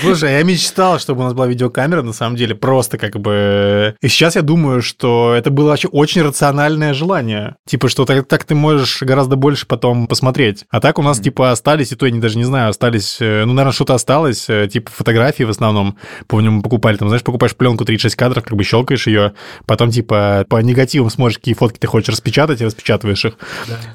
Слушай, 0.00 0.32
я 0.32 0.42
мечтал, 0.42 0.98
чтобы 0.98 1.20
у 1.20 1.24
нас 1.24 1.34
была 1.34 1.46
видеокамера, 1.46 2.02
на 2.02 2.12
самом 2.12 2.36
деле, 2.36 2.54
просто 2.54 2.98
как 2.98 3.18
бы... 3.18 3.94
И 4.00 4.08
сейчас 4.08 4.36
я 4.36 4.42
думаю, 4.42 4.82
что 4.82 5.34
это 5.36 5.50
было 5.50 5.68
вообще 5.68 5.88
очень 5.88 6.22
рациональное 6.22 6.94
желание. 6.94 7.56
Типа, 7.66 7.88
что 7.88 8.04
так, 8.04 8.26
так 8.26 8.44
ты 8.44 8.54
можешь 8.54 9.02
гораздо 9.02 9.36
больше 9.36 9.66
потом 9.66 10.06
посмотреть. 10.06 10.64
А 10.70 10.80
так 10.80 10.98
у 10.98 11.02
нас, 11.02 11.20
типа, 11.20 11.52
остались, 11.52 11.92
и 11.92 11.96
то 11.96 12.06
я 12.06 12.12
не, 12.12 12.20
даже 12.20 12.36
не 12.38 12.44
знаю, 12.44 12.70
остались... 12.70 13.18
э, 13.20 13.44
Ну, 13.44 13.52
наверное, 13.52 13.72
что-то 13.72 13.94
осталось, 13.94 14.48
э, 14.48 14.68
типа, 14.68 14.90
фотографии 14.90 15.44
в 15.44 15.50
основном. 15.50 15.96
Помню, 16.26 16.50
мы 16.50 16.62
покупали, 16.62 16.96
там, 16.96 17.08
знаешь, 17.08 17.22
покупаешь 17.22 17.54
пленку 17.54 17.84
36 17.84 18.16
кадров, 18.16 18.44
как 18.44 18.56
бы 18.56 18.64
щелкаешь 18.64 19.06
ее, 19.06 19.34
потом, 19.66 19.90
типа, 19.90 20.44
по 20.48 20.56
негативам 20.62 21.10
смотришь, 21.10 21.38
какие 21.38 21.54
фотки 21.54 21.78
ты 21.78 21.86
хочешь 21.86 22.08
распечатать, 22.08 22.60
и 22.60 22.64
распечатываешь 22.64 23.24
их. 23.24 23.34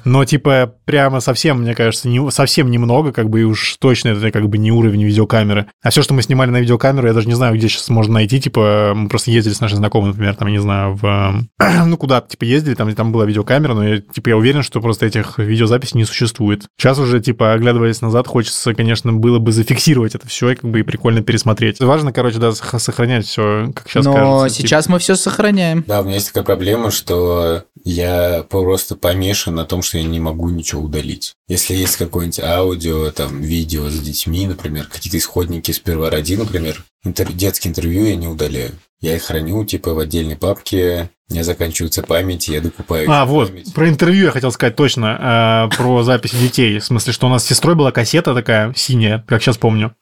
Но, 0.04 0.24
типа, 0.24 0.74
прямо 0.84 1.20
совсем, 1.20 1.60
мне 1.60 1.74
кажется, 1.74 2.08
не, 2.08 2.30
совсем 2.30 2.70
немного, 2.70 3.12
как 3.12 3.28
бы, 3.28 3.40
и 3.40 3.44
уж 3.44 3.76
точно 3.78 4.10
это 4.10 4.30
как 4.30 4.48
бы 4.48 4.58
не 4.58 4.72
уровень 4.72 5.04
видеокамеры. 5.04 5.66
А 5.82 5.89
все, 5.90 6.02
что 6.02 6.14
мы 6.14 6.22
снимали 6.22 6.50
на 6.50 6.60
видеокамеру, 6.60 7.06
я 7.06 7.12
даже 7.14 7.28
не 7.28 7.34
знаю, 7.34 7.54
где 7.54 7.68
сейчас 7.68 7.88
можно 7.88 8.14
найти, 8.14 8.40
типа, 8.40 8.92
мы 8.94 9.08
просто 9.08 9.30
ездили 9.30 9.54
с 9.54 9.60
нашей 9.60 9.76
знакомой, 9.76 10.08
например, 10.08 10.34
там, 10.34 10.48
я 10.48 10.52
не 10.52 10.60
знаю, 10.60 10.94
в... 10.94 11.42
Ну, 11.86 11.96
куда 11.96 12.20
типа, 12.20 12.44
ездили, 12.44 12.74
там, 12.74 12.94
там 12.94 13.12
была 13.12 13.24
видеокамера, 13.24 13.74
но, 13.74 13.86
я, 13.86 14.00
типа, 14.00 14.30
я 14.30 14.36
уверен, 14.36 14.62
что 14.62 14.80
просто 14.80 15.06
этих 15.06 15.38
видеозаписей 15.38 15.98
не 15.98 16.04
существует. 16.04 16.64
Сейчас 16.78 16.98
уже, 16.98 17.20
типа, 17.20 17.52
оглядываясь 17.52 18.00
назад, 18.00 18.26
хочется, 18.26 18.74
конечно, 18.74 19.12
было 19.12 19.38
бы 19.38 19.52
зафиксировать 19.52 20.14
это 20.14 20.26
все 20.26 20.50
и, 20.50 20.54
как 20.54 20.70
бы, 20.70 20.80
и 20.80 20.82
прикольно 20.82 21.22
пересмотреть. 21.22 21.80
Важно, 21.80 22.12
короче, 22.12 22.38
да, 22.38 22.52
сох- 22.52 22.78
сохранять 22.80 23.26
все, 23.26 23.70
как 23.74 23.88
сейчас 23.88 24.04
Но 24.04 24.12
кажется. 24.14 24.56
типа. 24.56 24.68
сейчас 24.68 24.88
мы 24.88 24.98
все 24.98 25.16
сохраняем. 25.16 25.84
Да, 25.86 26.00
у 26.00 26.04
меня 26.04 26.14
есть 26.14 26.28
такая 26.28 26.44
проблема, 26.44 26.90
что 26.90 27.64
я 27.84 28.44
просто 28.48 28.96
помешан 28.96 29.54
на 29.54 29.64
том, 29.64 29.82
что 29.82 29.98
я 29.98 30.04
не 30.04 30.20
могу 30.20 30.50
ничего 30.50 30.82
удалить. 30.82 31.34
Если 31.48 31.74
есть 31.74 31.96
какое-нибудь 31.96 32.40
аудио, 32.40 33.10
там, 33.10 33.40
видео 33.40 33.88
с 33.88 33.98
детьми, 33.98 34.46
например, 34.46 34.86
какие-то 34.86 35.18
исходники 35.18 35.72
с 35.72 35.79
первой 35.80 36.08
ради, 36.10 36.34
например, 36.34 36.82
интер- 37.06 37.32
детские 37.32 37.70
интервью 37.70 38.04
я 38.06 38.16
не 38.16 38.28
удаляю. 38.28 38.70
Я 39.00 39.16
их 39.16 39.22
храню, 39.22 39.64
типа, 39.64 39.94
в 39.94 39.98
отдельной 39.98 40.36
папке. 40.36 41.08
У 41.30 41.32
меня 41.32 41.44
заканчивается 41.44 42.02
память, 42.02 42.48
я 42.48 42.60
докупаю 42.60 43.08
А, 43.10 43.24
вот, 43.24 43.48
память. 43.48 43.72
про 43.72 43.88
интервью 43.88 44.26
я 44.26 44.30
хотел 44.32 44.50
сказать 44.50 44.74
точно, 44.76 45.68
э, 45.72 45.76
про 45.76 46.02
записи 46.02 46.34
детей. 46.36 46.78
В 46.80 46.84
смысле, 46.84 47.12
что 47.12 47.28
у 47.28 47.30
нас 47.30 47.44
с 47.44 47.48
сестрой 47.48 47.76
была 47.76 47.92
кассета 47.92 48.34
такая 48.34 48.74
синяя, 48.74 49.24
как 49.28 49.40
сейчас 49.40 49.56
помню. 49.56 49.94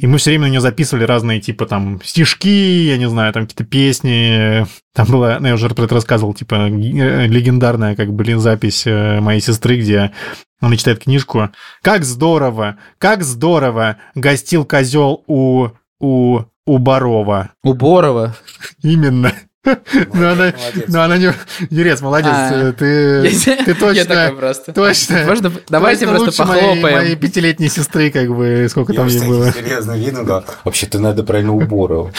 И 0.00 0.06
мы 0.06 0.18
все 0.18 0.30
время 0.30 0.46
на 0.46 0.50
нее 0.50 0.60
записывали 0.60 1.04
разные, 1.04 1.40
типа, 1.40 1.66
там, 1.66 2.00
стишки, 2.04 2.48
я 2.88 2.98
не 2.98 3.08
знаю, 3.08 3.32
там 3.32 3.44
какие-то 3.46 3.64
песни. 3.64 4.66
Там 4.94 5.06
была, 5.06 5.38
ну, 5.40 5.46
я 5.48 5.54
уже 5.54 5.70
про 5.70 5.84
это 5.84 5.94
рассказывал, 5.94 6.34
типа, 6.34 6.68
э, 6.68 7.26
легендарная, 7.26 7.94
как, 7.96 8.12
блин, 8.12 8.40
запись 8.40 8.82
э, 8.84 9.20
моей 9.20 9.40
сестры, 9.40 9.78
где 9.78 10.10
она 10.62 10.76
читает 10.76 11.00
книжку. 11.02 11.50
Как 11.82 12.04
здорово, 12.04 12.76
как 12.98 13.22
здорово 13.24 13.96
гостил 14.14 14.64
козел 14.64 15.22
у, 15.26 15.68
у, 16.00 16.40
у 16.66 16.78
Барова. 16.78 17.50
У 17.62 17.74
Борова. 17.74 18.34
Именно. 18.82 19.32
Ну, 19.64 20.28
она, 20.28 20.52
ну, 20.88 21.00
она 21.00 21.18
не... 21.18 21.32
Юрец, 21.70 22.00
молодец, 22.00 22.32
А. 22.32 22.72
ты, 22.72 23.22
ты 23.22 23.26
Я 23.66 23.74
точно... 23.76 24.04
такой 24.06 24.36
просто. 24.36 24.72
Точно. 24.72 25.24
Можно, 25.24 25.52
давайте 25.68 26.06
точно 26.06 26.24
просто 26.24 26.42
лучше 26.42 26.52
моей- 26.52 26.68
похлопаем. 26.68 26.96
Моей 26.96 27.16
пятилетней 27.16 27.68
сестры, 27.68 28.10
как 28.10 28.28
бы, 28.34 28.66
сколько 28.68 28.92
Я 28.92 28.98
там 28.98 29.06
ей 29.08 29.20
было. 29.24 29.52
серьезным 29.52 29.96
видом 29.98 30.24
говорил, 30.24 30.48
вообще-то 30.64 30.98
надо 30.98 31.22
правильно 31.22 31.52
уборов. 31.54 32.10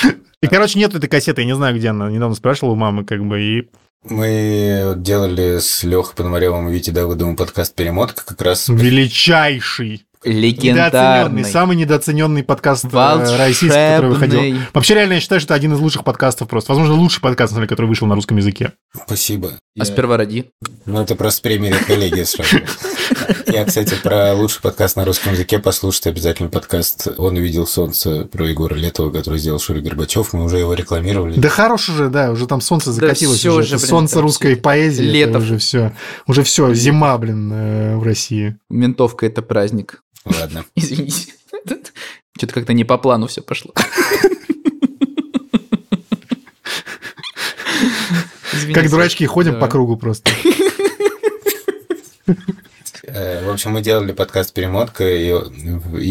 И, 0.42 0.48
короче, 0.48 0.80
нет 0.80 0.96
этой 0.96 1.08
кассеты, 1.10 1.42
я 1.42 1.48
не 1.48 1.56
знаю, 1.56 1.76
где 1.76 1.90
она. 1.90 2.10
Недавно 2.10 2.36
спрашивал 2.36 2.74
у 2.74 2.76
мамы, 2.76 3.04
как 3.04 3.22
бы, 3.26 3.42
и... 3.42 3.70
Мы 4.04 4.94
делали 4.98 5.60
с 5.60 5.84
Лехой 5.84 6.16
Пономаревым 6.16 6.70
и 6.70 6.74
Витей 6.74 6.92
Давыдовым 6.92 7.38
подкаст 7.38 7.74
«Перемотка» 7.74 8.26
как 8.26 8.42
раз 8.42 8.68
Величайший, 8.68 10.06
недооцененный, 10.26 10.42
Легендарный. 10.42 11.46
самый 11.46 11.78
недооцененный 11.78 12.44
подкаст 12.44 12.86
э, 12.86 13.38
российский, 13.38 13.68
который 13.68 14.10
выходил. 14.10 14.40
Волшебный. 14.40 14.66
Вообще, 14.74 14.94
реально, 14.96 15.14
я 15.14 15.20
считаю, 15.20 15.42
что 15.42 15.48
это 15.48 15.56
один 15.56 15.74
из 15.74 15.80
лучших 15.80 16.04
подкастов 16.04 16.48
просто. 16.48 16.72
Возможно, 16.72 16.96
лучший 16.96 17.22
подкаст, 17.22 17.52
на 17.52 17.56
самом 17.56 17.62
деле, 17.64 17.70
который 17.70 17.88
вышел 17.88 18.08
на 18.08 18.16
русском 18.16 18.38
языке. 18.38 18.74
Спасибо. 19.06 19.52
А 19.80 19.86
сперва 19.86 20.18
роди. 20.18 20.52
Ну, 20.86 21.02
это 21.02 21.16
просто 21.16 21.42
премия 21.42 21.74
коллеги 21.74 22.22
сразу. 22.24 22.58
Я, 23.48 23.66
кстати, 23.66 23.96
про 24.02 24.34
лучший 24.34 24.62
подкаст 24.62 24.96
на 24.96 25.06
русском 25.06 25.34
языке 25.34 25.60
послушайте 25.60 26.12
обязательно 26.12 26.50
подкаст 26.50 27.08
«Он 27.18 27.36
увидел 27.36 27.66
солнце» 27.66 28.26
про 28.26 28.48
Егора 28.48 28.76
Летова, 28.76 29.12
который 29.12 29.40
сделал 29.40 29.60
Шури 29.60 29.82
Горбачев. 29.82 30.34
Мы 30.34 30.44
уже 30.44 30.58
его 30.58 30.74
рекламировали. 30.74 31.40
Да 31.40 31.50
хорош 31.50 31.90
уже, 31.90 32.10
да, 32.10 32.32
уже 32.32 32.48
там 32.48 32.62
солнце 32.62 32.92
закатилось. 32.92 33.40
всё 33.40 33.60
уже. 33.60 33.78
блин, 33.78 33.88
солнце 33.88 34.22
русской 34.22 34.54
всё. 34.54 34.62
поэзии. 34.62 35.06
это 35.06 35.14
Летов. 35.14 35.44
Уже 35.44 35.58
все. 35.58 35.92
Уже 36.28 36.44
все, 36.44 36.74
зима, 36.74 37.18
блин, 37.18 37.52
э, 37.52 37.98
в 37.98 38.04
России. 38.04 38.58
Ментовка– 38.70 39.26
это 39.28 39.42
праздник. 39.42 40.02
Ладно. 40.26 40.66
Извините. 40.76 41.34
Что-то 42.38 42.54
как-то 42.54 42.74
не 42.74 42.84
по 42.84 42.98
плану 42.98 43.28
все 43.28 43.42
пошло. 43.42 43.74
Извините. 48.54 48.80
Как 48.80 48.90
дурачки 48.90 49.26
ходим 49.26 49.54
Да. 49.54 49.60
по 49.60 49.68
кругу 49.68 49.98
просто. 49.98 50.32
Э, 53.06 53.46
В 53.46 53.50
общем, 53.52 53.72
мы 53.72 53.82
делали 53.82 54.12
подкаст 54.14 54.54
«Перемотка», 54.54 55.08
и 55.08 55.30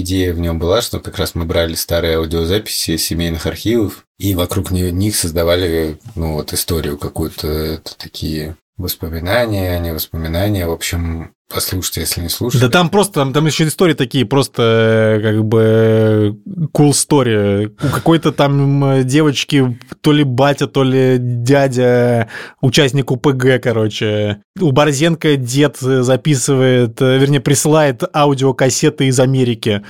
идея 0.01 0.33
в 0.33 0.39
нем 0.39 0.59
была, 0.59 0.83
что 0.83 1.01
как 1.01 1.19
раз 1.19 1.35
мы 1.35 1.45
брали 1.45 1.75
старые 1.75 2.17
аудиозаписи 2.19 2.93
из 2.93 3.05
семейных 3.05 3.47
архивов, 3.47 4.05
и 4.19 4.35
вокруг 4.35 4.71
них 4.71 5.17
создавали, 5.17 5.99
ну, 6.15 6.35
вот, 6.35 6.53
историю 6.53 6.99
какую-то, 6.99 7.81
такие 7.99 8.57
воспоминания, 8.77 9.79
не 9.81 9.93
воспоминания, 9.93 10.67
в 10.67 10.73
общем, 10.73 11.33
послушайте, 11.53 12.01
если 12.01 12.21
не 12.21 12.29
слушали. 12.29 12.61
Да 12.63 12.69
там 12.69 12.89
просто, 12.89 13.15
там, 13.15 13.33
там 13.33 13.47
еще 13.47 13.67
истории 13.67 13.95
такие, 13.95 14.25
просто 14.25 15.19
э, 15.19 15.23
как 15.23 15.45
бы 15.45 16.39
cool 16.73 16.91
story. 16.91 17.75
У 17.83 17.89
какой-то 17.89 18.33
там 18.33 19.07
девочки 19.07 19.79
то 20.01 20.13
ли 20.13 20.25
батя, 20.25 20.67
то 20.67 20.83
ли 20.83 21.17
дядя, 21.19 22.29
участник 22.61 23.11
УПГ, 23.11 23.63
короче. 23.63 24.43
У 24.61 24.73
Борзенко 24.73 25.37
дед 25.37 25.79
записывает, 25.79 27.01
э, 27.01 27.19
вернее, 27.19 27.41
присылает 27.41 28.03
аудиокассеты 28.15 29.07
из 29.07 29.21
Америки. 29.21 29.83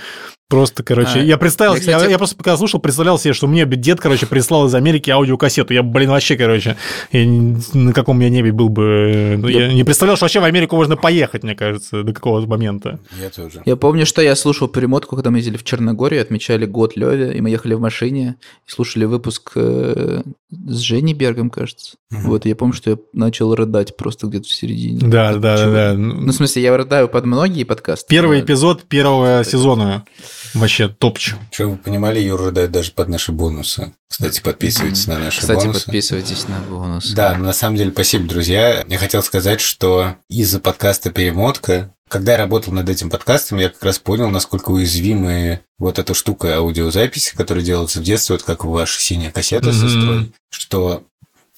Просто, 0.52 0.82
короче, 0.82 1.20
А, 1.20 1.22
я 1.22 1.38
представил, 1.38 1.72
я, 1.76 1.78
я, 1.80 1.96
кстати- 1.96 2.10
я 2.10 2.18
просто 2.18 2.36
пока 2.36 2.58
слушал, 2.58 2.78
представлял 2.78 3.18
себе, 3.18 3.32
что 3.32 3.46
мне 3.46 3.64
дед, 3.64 4.00
короче, 4.00 4.26
прислал 4.26 4.66
из 4.66 4.74
Америки 4.74 5.08
аудиокассету. 5.08 5.72
Я, 5.72 5.82
блин, 5.82 6.10
вообще, 6.10 6.36
короче, 6.36 6.76
я 7.10 7.24
не- 7.24 7.56
на 7.72 7.94
каком 7.94 8.20
я 8.20 8.28
небе 8.28 8.52
был 8.52 8.68
бы... 8.68 8.82
э, 8.84 9.36
ну, 9.38 9.48
Я 9.48 9.72
не 9.72 9.82
представлял, 9.82 10.16
что 10.16 10.24
вообще 10.26 10.40
в 10.40 10.44
Америку 10.44 10.76
можно 10.76 10.96
поехать, 10.96 11.42
мне 11.42 11.54
кажется, 11.54 12.02
до 12.02 12.12
какого-то 12.12 12.46
момента. 12.46 12.98
Я 13.18 13.30
тоже. 13.30 13.62
Я 13.64 13.76
помню, 13.76 14.04
что 14.04 14.20
я 14.20 14.36
слушал 14.36 14.68
перемотку, 14.68 15.16
когда 15.16 15.30
мы 15.30 15.38
ездили 15.38 15.56
в 15.56 15.64
Черногорию, 15.64 16.20
отмечали 16.20 16.66
год 16.66 16.96
Леве, 16.96 17.32
и 17.32 17.40
мы 17.40 17.48
ехали 17.48 17.72
в 17.72 17.80
машине 17.80 18.36
и 18.68 18.70
слушали 18.70 19.06
выпуск 19.06 19.52
э, 19.54 20.20
с 20.50 20.78
Женей 20.80 21.14
Бергом, 21.14 21.48
кажется. 21.48 21.96
Мгм. 22.10 22.22
Вот, 22.24 22.44
я 22.44 22.54
помню, 22.54 22.74
что 22.74 22.90
я 22.90 22.96
начал 23.14 23.54
рыдать 23.54 23.96
просто 23.96 24.26
где-то 24.26 24.44
в 24.48 24.52
середине. 24.52 24.98
Да, 25.00 25.34
да, 25.36 25.56
Чего? 25.56 25.72
да, 25.72 25.92
да. 25.92 25.94
Ну, 25.94 26.30
в 26.30 26.34
смысле, 26.34 26.62
я 26.62 26.76
рыдаю 26.76 27.08
под 27.08 27.24
многие 27.24 27.64
подкасты. 27.64 28.06
Первый 28.08 28.38
но- 28.40 28.44
эпизод 28.44 28.82
первого 28.84 29.42
сезона. 29.44 30.04
Вообще 30.54 30.88
топч. 30.88 31.34
Чтобы 31.50 31.72
вы 31.72 31.76
понимали, 31.78 32.20
Юра 32.20 32.46
рыдает 32.46 32.70
даже 32.70 32.92
под 32.92 33.08
наши 33.08 33.32
бонусы. 33.32 33.92
Кстати, 34.08 34.40
подписывайтесь 34.40 35.06
на 35.06 35.18
наши 35.18 35.40
Кстати, 35.40 35.60
бонусы. 35.66 35.84
подписывайтесь 35.84 36.48
на 36.48 36.58
бонус. 36.60 37.10
Да, 37.12 37.36
на 37.36 37.52
самом 37.52 37.76
деле, 37.76 37.90
спасибо, 37.92 38.28
друзья. 38.28 38.84
Я 38.86 38.98
хотел 38.98 39.22
сказать, 39.22 39.60
что 39.60 40.16
из-за 40.28 40.60
подкаста 40.60 41.10
«Перемотка», 41.10 41.94
когда 42.08 42.32
я 42.32 42.38
работал 42.38 42.74
над 42.74 42.88
этим 42.90 43.08
подкастом, 43.08 43.58
я 43.58 43.70
как 43.70 43.82
раз 43.82 43.98
понял, 43.98 44.28
насколько 44.28 44.70
уязвимы 44.70 45.60
вот 45.78 45.98
эта 45.98 46.12
штука 46.12 46.56
аудиозаписи, 46.58 47.34
которая 47.34 47.64
делается 47.64 48.00
в 48.00 48.02
детстве, 48.02 48.34
вот 48.36 48.42
как 48.42 48.64
ваша 48.66 49.00
синяя 49.00 49.30
кассета 49.30 49.70
Мгм. 49.70 49.74
сестрой, 49.74 50.32
что 50.50 51.04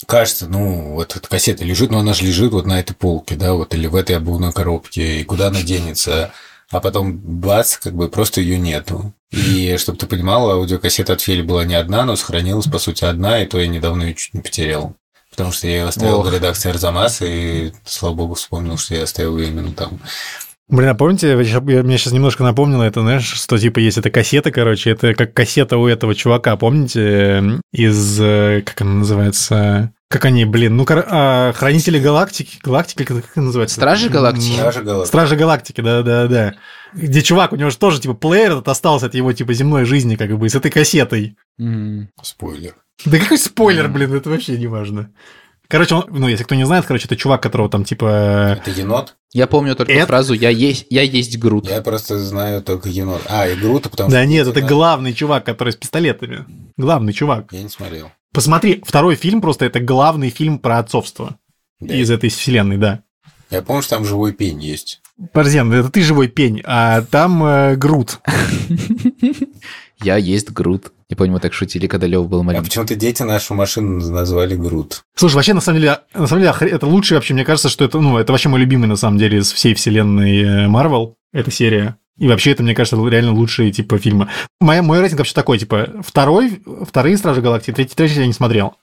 кажется, 0.07 0.47
ну, 0.47 0.95
вот 0.95 1.17
эта 1.17 1.29
кассета 1.29 1.65
лежит, 1.65 1.91
но 1.91 1.99
она 1.99 2.15
же 2.15 2.25
лежит 2.25 2.53
вот 2.53 2.67
на 2.67 2.79
этой 2.79 2.95
полке, 2.95 3.35
да, 3.35 3.55
вот, 3.55 3.75
или 3.75 3.87
в 3.89 3.97
этой 3.97 4.17
обувной 4.17 4.53
коробке, 4.53 5.21
и 5.21 5.25
куда 5.25 5.49
она 5.49 5.63
денется, 5.63 6.33
а 6.71 6.81
потом 6.81 7.19
бац, 7.19 7.77
как 7.77 7.95
бы 7.95 8.09
просто 8.09 8.41
ее 8.41 8.59
нету. 8.59 9.13
И 9.31 9.77
чтобы 9.79 9.99
ты 9.99 10.07
понимал, 10.07 10.51
аудиокассета 10.51 11.15
от 11.15 11.21
Фели 11.21 11.43
была 11.43 11.65
не 11.65 11.75
одна, 11.75 12.05
но 12.05 12.17
сохранилась, 12.17 12.67
по 12.67 12.79
сути, 12.79 13.05
одна, 13.05 13.43
и 13.43 13.47
то 13.47 13.59
я 13.59 13.67
недавно 13.67 14.03
ее 14.05 14.15
чуть 14.15 14.35
не 14.35 14.41
потерял. 14.41 14.95
Потому 15.31 15.51
что 15.51 15.67
я 15.67 15.79
ее 15.79 15.85
оставил 15.85 16.21
Ох. 16.21 16.29
в 16.29 16.33
редакции 16.33 16.71
Арзамас, 16.71 17.21
и, 17.21 17.73
слава 17.85 18.15
богу, 18.15 18.35
вспомнил, 18.35 18.79
что 18.79 18.95
я 18.95 19.03
оставил 19.03 19.37
ее 19.39 19.49
именно 19.49 19.73
там. 19.73 19.99
Блин, 20.69 20.89
а 20.89 20.95
помните, 20.95 21.37
мне 21.37 21.99
сейчас 21.99 22.13
немножко 22.13 22.43
напомнило 22.43 22.85
это, 22.85 23.01
знаешь, 23.01 23.31
что 23.31 23.59
типа 23.59 23.81
есть 23.81 23.99
эта 23.99 24.11
кассета, 24.11 24.51
короче, 24.51 24.91
это 24.91 25.13
как 25.13 25.35
кассета 25.35 25.77
у 25.77 25.87
этого 25.87 26.15
чувака, 26.15 26.57
помните, 26.57 27.01
э, 27.03 27.43
из, 27.73 28.19
э, 28.19 28.63
как 28.65 28.81
она 28.81 28.95
называется, 28.95 29.93
как 30.15 30.27
они, 30.27 30.45
блин, 30.45 30.77
ну, 30.77 30.85
кор- 30.85 31.05
а, 31.09 31.53
Хранители 31.55 31.99
Галактики, 31.99 32.59
Галактики, 32.63 33.03
как 33.05 33.17
как 33.17 33.31
это 33.33 33.41
называется? 33.41 33.75
Стражи 33.75 34.09
Галактики? 34.09 34.53
Стражи 34.55 34.83
Галактики. 34.83 35.09
Стражи 35.09 35.37
Галактики, 35.37 35.81
да-да-да. 35.81 36.55
Где 36.93 37.21
чувак, 37.21 37.53
у 37.53 37.57
него 37.57 37.71
же 37.71 37.77
тоже, 37.77 38.01
типа, 38.01 38.15
плеер 38.15 38.53
этот 38.53 38.69
остался 38.69 39.07
от 39.07 39.15
его, 39.17 39.33
типа, 39.33 39.53
земной 39.53 39.85
жизни, 39.85 40.15
как 40.15 40.31
бы, 40.39 40.49
с 40.49 40.55
этой 40.55 40.71
кассетой. 40.71 41.37
М. 41.59 42.09
Спойлер. 42.23 42.75
Да 43.05 43.19
какой 43.19 43.39
спойлер, 43.39 43.89
блин, 43.89 44.15
это 44.15 44.31
вообще 44.31 44.57
не 44.57 44.69
важно. 44.69 45.11
Короче, 45.67 45.97
он, 45.97 46.05
ну, 46.11 46.29
если 46.29 46.45
кто 46.45 46.55
не 46.55 46.65
знает, 46.67 46.85
короче, 46.87 47.07
это 47.07 47.17
чувак, 47.17 47.43
которого 47.43 47.69
там, 47.69 47.85
типа... 47.85 48.59
Это 48.61 48.71
енот? 48.71 49.17
Я 49.33 49.49
помню 49.49 49.75
только 49.75 49.93
Это- 49.93 50.07
фразу 50.07 50.33
«я 50.35 50.51
есть, 50.51 50.87
я 50.91 51.03
есть 51.03 51.37
Грут». 51.39 51.69
Я 51.69 51.81
просто 51.81 52.19
знаю 52.19 52.63
только 52.63 52.89
енот. 52.89 53.23
А, 53.29 53.49
и 53.49 53.57
Грута, 53.57 53.89
потому 53.91 54.11
Да 54.11 54.19
что... 54.19 54.27
нет, 54.27 54.47
это 54.47 54.61
главный 54.61 55.13
чувак, 55.13 55.45
который 55.45 55.73
с 55.73 55.77
пистолетами. 55.77 56.45
Главный 56.77 57.13
чувак. 57.13 57.47
Я 57.51 57.63
не 57.65 57.69
смотрел. 57.69 58.13
Посмотри, 58.35 58.83
второй 58.85 59.15
фильм 59.15 59.41
просто 59.41 59.65
это 59.65 59.81
главный 59.81 60.29
фильм 60.31 60.59
про 60.59 60.79
отцовство 60.79 61.37
Да. 61.81 61.95
из 61.95 62.11
этой 62.11 62.29
вселенной, 62.31 62.77
да. 62.77 63.01
Я 63.51 63.63
помню, 63.63 63.83
что 63.83 63.97
там 63.97 64.05
живой 64.05 64.33
пень 64.33 64.61
есть. 64.63 65.01
Борзен, 65.33 65.73
это 65.73 65.89
ты 65.91 66.03
живой 66.03 66.27
пень, 66.27 66.61
а 66.65 67.03
там 67.03 67.45
э, 67.45 67.77
Грут. 67.77 68.19
Я 70.03 70.17
есть 70.17 70.51
Грут. 70.51 70.93
Я 71.09 71.17
помню, 71.17 71.35
мы 71.35 71.41
так 71.41 71.53
шутили, 71.53 71.87
когда 71.87 72.07
Лев 72.09 72.29
был 72.29 72.41
А 72.41 72.43
маленький. 72.43 72.65
почему-то 72.69 72.97
дети 72.97 73.23
нашу 73.23 73.55
машину 73.55 74.01
назвали 74.11 74.57
Грут. 74.57 75.05
Слушай, 75.15 75.37
вообще, 75.37 75.55
на 75.55 75.61
самом 75.61 75.79
деле, 75.81 76.01
на 76.15 76.27
самом 76.27 76.43
деле, 76.43 76.71
это 76.73 76.87
лучшее 76.87 77.19
вообще, 77.19 77.35
мне 77.35 77.45
кажется, 77.45 77.69
что 77.69 77.85
это, 77.85 78.01
ну, 78.01 78.19
это 78.19 78.33
вообще 78.33 78.49
мой 78.49 78.59
любимый, 78.59 78.87
на 78.87 78.97
самом 78.97 79.19
деле, 79.19 79.39
из 79.39 79.53
всей 79.53 79.75
вселенной 79.75 80.67
Марвел, 80.67 81.17
эта 81.33 81.51
серия. 81.53 81.97
И 82.17 82.29
вообще, 82.29 82.53
это, 82.53 82.63
мне 82.63 82.75
кажется, 82.75 82.97
реально 83.09 83.33
лучшие, 83.33 83.73
типа, 83.73 83.99
фильмы. 83.99 84.29
Моя, 84.61 84.83
мой 84.83 85.01
рейтинг 85.01 85.19
вообще 85.19 85.35
такой, 85.35 85.59
типа, 85.59 85.89
второй, 86.07 86.63
вторые 86.89 87.17
Стражи 87.17 87.41
Галактики, 87.41 87.75
третий, 87.75 87.95
третий 87.97 88.21
я 88.21 88.27
не 88.27 88.33
смотрел. 88.33 88.75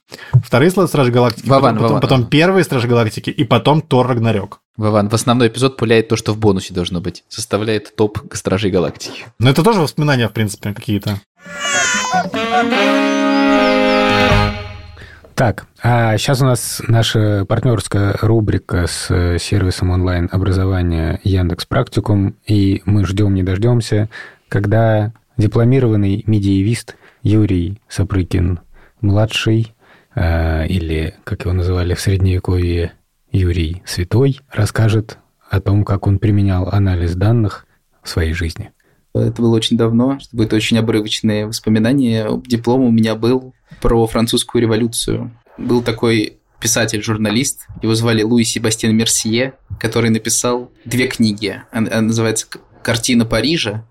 Вторые 0.44 0.70
Стражи 0.70 1.10
Галактики, 1.10 1.48
Вован, 1.48 1.74
потом, 1.74 1.76
потом, 1.76 1.88
Вован. 1.88 2.00
потом 2.00 2.26
первые 2.26 2.64
Стражи 2.64 2.88
Галактики, 2.88 3.30
и 3.30 3.44
потом 3.44 3.80
Тор 3.80 4.06
Рагнарёк. 4.06 4.60
Вован, 4.76 5.08
в 5.08 5.14
основной 5.14 5.48
эпизод 5.48 5.78
пуляет 5.78 6.08
то, 6.08 6.16
что 6.16 6.32
в 6.32 6.38
бонусе 6.38 6.74
должно 6.74 7.00
быть. 7.00 7.24
Составляет 7.28 7.96
топ 7.96 8.18
Стражей 8.32 8.70
Галактики. 8.70 9.24
Но 9.38 9.48
это 9.48 9.62
тоже 9.62 9.80
воспоминания, 9.80 10.28
в 10.28 10.32
принципе, 10.32 10.74
какие-то. 10.74 11.20
Так, 15.34 15.66
а 15.82 16.18
сейчас 16.18 16.42
у 16.42 16.44
нас 16.44 16.82
наша 16.86 17.46
партнерская 17.46 18.14
рубрика 18.20 18.86
с 18.86 19.10
э, 19.10 19.38
сервисом 19.38 19.90
онлайн-образования 19.90 21.20
Яндекс 21.24 21.64
Практикум, 21.64 22.36
и 22.46 22.82
мы 22.84 23.06
ждем 23.06 23.34
не 23.34 23.42
дождемся, 23.42 24.10
когда 24.48 25.12
дипломированный 25.38 26.22
медиевист 26.26 26.96
Юрий 27.22 27.80
Сапрыкин 27.88 28.60
младший 29.00 29.74
э, 30.14 30.66
или, 30.66 31.14
как 31.24 31.44
его 31.44 31.54
называли 31.54 31.94
в 31.94 32.00
Средневековье, 32.00 32.92
Юрий 33.30 33.82
Святой, 33.86 34.40
расскажет 34.50 35.18
о 35.48 35.60
том, 35.60 35.84
как 35.84 36.06
он 36.06 36.18
применял 36.18 36.68
анализ 36.68 37.14
данных 37.14 37.66
в 38.02 38.08
своей 38.08 38.34
жизни. 38.34 38.72
Это 39.14 39.42
было 39.42 39.56
очень 39.56 39.76
давно, 39.76 40.14
это 40.14 40.36
будет 40.36 40.52
очень 40.52 40.78
обрывочные 40.78 41.46
воспоминания. 41.46 42.28
Диплом 42.46 42.82
у 42.82 42.90
меня 42.90 43.14
был 43.14 43.54
про 43.80 44.06
французскую 44.06 44.62
революцию. 44.62 45.30
Был 45.58 45.82
такой 45.82 46.38
писатель-журналист, 46.60 47.66
его 47.82 47.94
звали 47.94 48.22
Луи 48.22 48.44
Себастьян 48.44 48.96
Мерсье, 48.96 49.54
который 49.80 50.10
написал 50.10 50.70
две 50.84 51.08
книги. 51.08 51.62
Она 51.72 52.00
называется 52.00 52.46
«Картина 52.82 53.26
Парижа», 53.26 53.84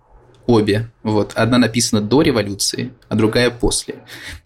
обе. 0.48 0.90
Вот. 1.04 1.34
Одна 1.36 1.58
написана 1.58 2.02
до 2.02 2.22
революции, 2.22 2.92
а 3.10 3.16
другая 3.16 3.50
после. 3.50 3.96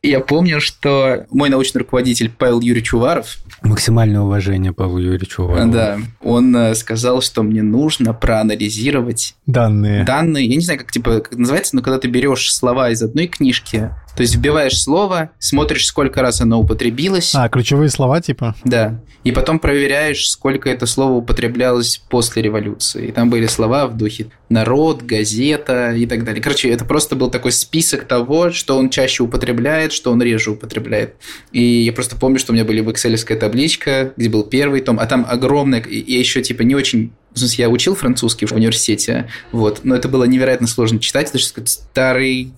И 0.02 0.10
я 0.10 0.20
помню, 0.20 0.62
что 0.62 1.26
мой 1.30 1.50
научный 1.50 1.80
руководитель 1.80 2.30
Павел 2.30 2.62
Юрьевич 2.62 2.94
Уваров... 2.94 3.38
Максимальное 3.62 4.22
уважение 4.22 4.72
Павлу 4.72 5.00
Юрьевичу 5.00 5.44
Уварову. 5.44 5.72
Да. 5.72 5.98
Он 6.22 6.56
э, 6.56 6.76
сказал, 6.76 7.22
что 7.22 7.44
мне 7.44 7.62
нужно 7.62 8.14
проанализировать 8.14 9.36
Данные. 9.46 10.06
данные. 10.06 10.46
Я 10.46 10.56
не 10.56 10.64
знаю, 10.64 10.80
как 10.80 10.92
типа 10.92 11.22
как 11.22 11.38
называется, 11.38 11.76
но 11.76 11.82
когда 11.82 12.00
ты 12.00 12.08
берешь 12.08 12.54
слова 12.54 12.90
из 12.90 13.02
одной 13.02 13.28
книжки, 13.28 13.92
то 14.16 14.22
есть 14.22 14.36
вбиваешь 14.36 14.82
слово, 14.82 15.32
смотришь, 15.40 15.86
сколько 15.86 16.22
раз 16.22 16.40
оно 16.40 16.60
употребилось. 16.60 17.34
А, 17.36 17.50
ключевые 17.50 17.90
слова 17.90 18.22
типа? 18.22 18.56
Да. 18.64 19.02
И 19.24 19.32
потом 19.32 19.60
проверяешь, 19.60 20.30
сколько 20.30 20.70
это 20.70 20.86
слово 20.86 21.14
употреблялось 21.14 22.02
после 22.10 22.42
революции. 22.42 23.08
И 23.08 23.12
там 23.12 23.30
были 23.30 23.48
слова 23.48 23.88
в 23.88 23.98
духе 23.98 24.28
народ, 24.50 25.04
газета 25.04 25.92
и 25.92 26.06
так 26.06 26.24
далее. 26.24 26.42
Короче, 26.46 26.70
это 26.70 26.86
просто 26.86 27.16
был 27.16 27.32
такой 27.32 27.52
список 27.52 28.06
того, 28.06 28.52
что 28.52 28.78
он 28.78 28.92
чаще 28.92 29.24
употребляет, 29.24 29.92
что 29.92 30.12
он 30.12 30.22
реже 30.22 30.52
употребляет. 30.52 31.16
И 31.52 31.60
я 31.60 31.92
просто 31.92 32.18
помню, 32.18 32.38
что 32.38 32.52
у 32.52 32.54
меня 32.54 32.64
были 32.64 32.82
в 32.82 32.90
Excel 32.90 33.18
табличка, 33.36 34.14
где 34.16 34.30
был 34.30 34.44
первый 34.44 34.82
том, 34.82 35.00
а 35.00 35.08
там 35.08 35.26
огромное, 35.28 35.84
я 35.90 36.20
еще 36.20 36.44
типа 36.44 36.62
не 36.62 36.76
очень 36.76 37.14
в 37.34 37.40
смысле, 37.40 37.64
я 37.64 37.70
учил 37.70 37.96
французский 37.96 38.46
в 38.46 38.54
университете, 38.54 39.28
вот, 39.52 39.82
но 39.84 39.96
это 39.96 40.08
было 40.08 40.24
невероятно 40.24 40.68
сложно 40.68 41.00
читать, 41.00 41.30
это 41.30 41.38
что 41.38 41.66
старый 41.66 42.54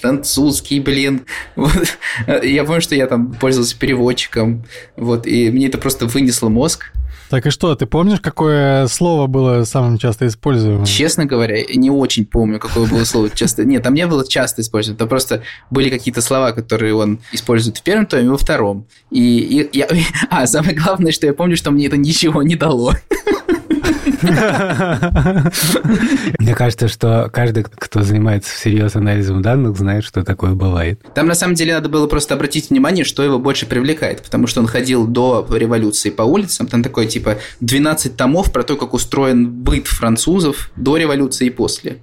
французский, 0.00 0.80
блин. 0.80 1.26
Вот. 1.56 1.98
Я 2.42 2.64
помню, 2.64 2.80
что 2.80 2.94
я 2.94 3.06
там 3.08 3.34
пользовался 3.34 3.76
переводчиком, 3.76 4.64
вот, 4.96 5.26
и 5.26 5.50
мне 5.50 5.66
это 5.66 5.78
просто 5.78 6.06
вынесло 6.06 6.48
мозг. 6.48 6.92
Так 7.32 7.46
и 7.46 7.50
что, 7.50 7.74
ты 7.74 7.86
помнишь, 7.86 8.20
какое 8.20 8.86
слово 8.88 9.26
было 9.26 9.64
самым 9.64 9.96
часто 9.96 10.26
используемым? 10.26 10.84
Честно 10.84 11.24
говоря, 11.24 11.64
не 11.74 11.88
очень 11.88 12.26
помню, 12.26 12.60
какое 12.60 12.86
было 12.86 13.04
слово 13.04 13.30
часто. 13.30 13.64
Нет, 13.64 13.82
там 13.82 13.94
не 13.94 14.06
было 14.06 14.28
часто 14.28 14.60
использовано. 14.60 14.96
Это 14.96 15.06
просто 15.06 15.42
были 15.70 15.88
какие-то 15.88 16.20
слова, 16.20 16.52
которые 16.52 16.94
он 16.94 17.20
использует 17.32 17.78
в 17.78 17.82
первом 17.82 18.04
томе 18.04 18.24
и 18.24 18.28
во 18.28 18.36
втором. 18.36 18.86
И, 19.10 19.38
и 19.38 19.78
я... 19.78 19.88
А, 20.28 20.46
самое 20.46 20.76
главное, 20.76 21.10
что 21.10 21.26
я 21.26 21.32
помню, 21.32 21.56
что 21.56 21.70
мне 21.70 21.86
это 21.86 21.96
ничего 21.96 22.42
не 22.42 22.54
дало. 22.54 22.96
Мне 26.38 26.54
кажется, 26.54 26.88
что 26.88 27.28
каждый, 27.32 27.64
кто 27.64 28.02
занимается 28.02 28.54
всерьез 28.54 28.96
анализом 28.96 29.42
данных, 29.42 29.76
знает, 29.76 30.04
что 30.04 30.22
такое 30.22 30.52
бывает. 30.52 31.00
Там 31.14 31.26
на 31.26 31.34
самом 31.34 31.54
деле 31.54 31.74
надо 31.74 31.88
было 31.88 32.06
просто 32.06 32.34
обратить 32.34 32.70
внимание, 32.70 33.04
что 33.04 33.22
его 33.22 33.38
больше 33.38 33.66
привлекает, 33.66 34.22
потому 34.22 34.46
что 34.46 34.60
он 34.60 34.66
ходил 34.66 35.06
до 35.06 35.46
революции 35.50 36.10
по 36.10 36.22
улицам, 36.22 36.66
там 36.66 36.82
такое 36.82 37.06
типа 37.06 37.38
12 37.60 38.16
томов 38.16 38.52
про 38.52 38.62
то, 38.62 38.76
как 38.76 38.94
устроен 38.94 39.50
быт 39.50 39.86
французов 39.86 40.70
до 40.76 40.96
революции 40.96 41.46
и 41.46 41.50
после. 41.50 41.98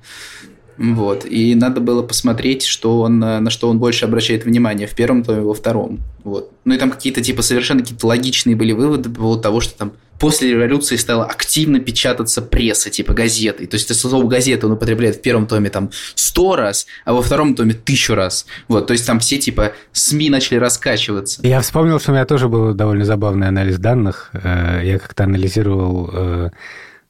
Вот. 0.79 1.25
И 1.25 1.55
надо 1.55 1.81
было 1.81 2.01
посмотреть, 2.01 2.63
что 2.63 3.01
он, 3.01 3.19
на 3.19 3.49
что 3.49 3.69
он 3.69 3.79
больше 3.79 4.05
обращает 4.05 4.45
внимание 4.45 4.87
в 4.87 4.95
первом 4.95 5.23
томе, 5.23 5.41
во 5.41 5.53
втором. 5.53 5.99
Вот. 6.23 6.51
Ну 6.63 6.73
и 6.73 6.77
там 6.77 6.89
какие-то 6.89 7.21
типа 7.21 7.41
совершенно 7.41 7.81
какие-то 7.81 8.07
логичные 8.07 8.55
были 8.55 8.71
выводы 8.71 9.09
по 9.09 9.15
поводу 9.15 9.41
того, 9.41 9.59
что 9.59 9.77
там 9.77 9.91
после 10.19 10.51
революции 10.51 10.97
стала 10.97 11.25
активно 11.25 11.79
печататься 11.79 12.41
пресса, 12.41 12.89
типа 12.89 13.13
газеты. 13.13 13.65
То 13.65 13.75
есть 13.75 13.89
это 13.89 13.99
слово 13.99 14.27
газета 14.27 14.67
он 14.67 14.73
употребляет 14.73 15.15
в 15.15 15.21
первом 15.21 15.47
томе 15.47 15.69
там 15.69 15.89
сто 16.15 16.55
раз, 16.55 16.85
а 17.05 17.13
во 17.13 17.21
втором 17.21 17.55
томе 17.55 17.73
тысячу 17.73 18.13
раз. 18.13 18.45
Вот, 18.67 18.87
то 18.87 18.93
есть 18.93 19.07
там 19.07 19.19
все 19.19 19.37
типа 19.37 19.73
СМИ 19.93 20.29
начали 20.29 20.57
раскачиваться. 20.57 21.41
Я 21.43 21.61
вспомнил, 21.61 21.99
что 21.99 22.11
у 22.11 22.15
меня 22.15 22.25
тоже 22.25 22.49
был 22.49 22.73
довольно 22.73 23.05
забавный 23.05 23.47
анализ 23.47 23.79
данных. 23.79 24.29
Э, 24.33 24.81
я 24.83 24.99
как-то 24.99 25.23
анализировал 25.23 26.09
э, 26.11 26.49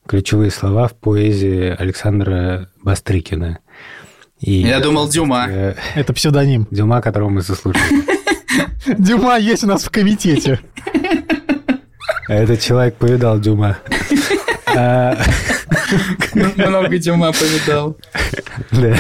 ключевые 0.07 0.51
слова 0.51 0.88
в 0.88 0.95
поэзии 0.95 1.75
Александра 1.77 2.69
Бастрыкина. 2.83 3.60
И 4.39 4.62
Я 4.62 4.79
думал, 4.79 5.10
Дюма. 5.10 5.47
Э, 5.49 5.75
это 5.95 6.13
псевдоним. 6.13 6.67
Дюма, 6.71 7.01
которого 7.01 7.29
мы 7.29 7.41
заслужили. 7.41 7.83
Дюма 8.97 9.38
есть 9.38 9.63
у 9.63 9.67
нас 9.67 9.83
в 9.83 9.89
комитете. 9.89 10.60
А 12.29 12.35
этот 12.35 12.61
человек 12.61 12.95
повидал 12.95 13.39
Дюма. 13.39 13.79
А, 14.67 15.17
Много 16.35 16.99
Дюма 16.99 17.31
повидал. 17.31 17.97
Да. 18.71 18.95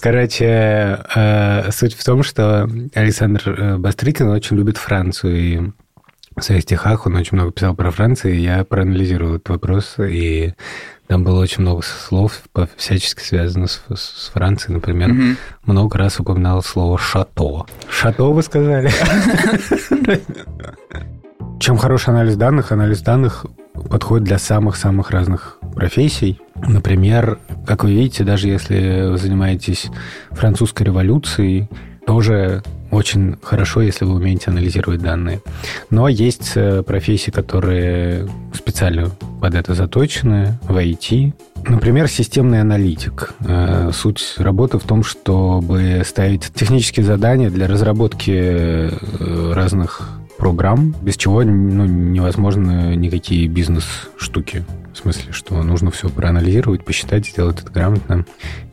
Короче, 0.00 1.00
э, 1.16 1.70
суть 1.72 1.94
в 1.94 2.04
том, 2.04 2.22
что 2.22 2.70
Александр 2.94 3.42
э, 3.48 3.76
Бастрыкин 3.76 4.28
очень 4.28 4.56
любит 4.56 4.76
Францию. 4.76 5.36
И 5.36 5.60
в 6.36 6.42
своих 6.42 6.62
стихах 6.62 7.06
он 7.06 7.16
очень 7.16 7.36
много 7.36 7.50
писал 7.50 7.74
про 7.74 7.90
Францию. 7.90 8.34
И 8.34 8.42
я 8.42 8.64
проанализировал 8.64 9.34
этот 9.34 9.48
вопрос. 9.48 9.96
И 9.98 10.54
там 11.08 11.24
было 11.24 11.40
очень 11.40 11.62
много 11.62 11.82
слов, 11.82 12.40
всячески 12.76 13.20
связанных 13.20 13.72
с, 13.72 13.96
с 13.96 14.30
Францией. 14.32 14.74
Например, 14.74 15.10
угу. 15.10 15.36
много 15.64 15.98
раз 15.98 16.20
упоминал 16.20 16.62
слово 16.62 16.98
«шато». 16.98 17.66
«Шато» 17.88 18.26
вы 18.26 18.44
сказали? 18.44 18.92
Чем 21.70 21.78
хороший 21.78 22.08
анализ 22.08 22.34
данных? 22.34 22.72
Анализ 22.72 23.00
данных 23.00 23.46
подходит 23.88 24.24
для 24.24 24.40
самых-самых 24.40 25.12
разных 25.12 25.58
профессий. 25.76 26.40
Например, 26.56 27.38
как 27.64 27.84
вы 27.84 27.92
видите, 27.92 28.24
даже 28.24 28.48
если 28.48 29.08
вы 29.08 29.16
занимаетесь 29.16 29.86
французской 30.32 30.82
революцией, 30.82 31.68
тоже 32.08 32.64
очень 32.90 33.36
хорошо, 33.40 33.82
если 33.82 34.04
вы 34.04 34.14
умеете 34.14 34.50
анализировать 34.50 35.00
данные. 35.00 35.42
Но 35.90 36.08
есть 36.08 36.54
э, 36.56 36.82
профессии, 36.82 37.30
которые 37.30 38.28
специально 38.52 39.08
под 39.40 39.54
это 39.54 39.74
заточены, 39.74 40.58
в 40.64 40.76
IT. 40.76 41.32
Например, 41.68 42.08
системный 42.08 42.62
аналитик. 42.62 43.32
Э, 43.46 43.92
суть 43.94 44.34
работы 44.38 44.80
в 44.80 44.82
том, 44.82 45.04
чтобы 45.04 46.02
ставить 46.04 46.52
технические 46.52 47.06
задания 47.06 47.48
для 47.48 47.68
разработки 47.68 48.32
э, 48.34 49.52
разных 49.52 50.19
программ, 50.40 50.94
без 51.02 51.16
чего 51.16 51.44
ну, 51.44 51.84
невозможно 51.84 52.96
никакие 52.96 53.46
бизнес-штуки. 53.46 54.64
В 54.92 54.98
смысле, 54.98 55.32
что 55.32 55.62
нужно 55.62 55.90
все 55.90 56.08
проанализировать, 56.08 56.84
посчитать, 56.84 57.26
сделать 57.26 57.60
это 57.60 57.70
грамотно 57.70 58.24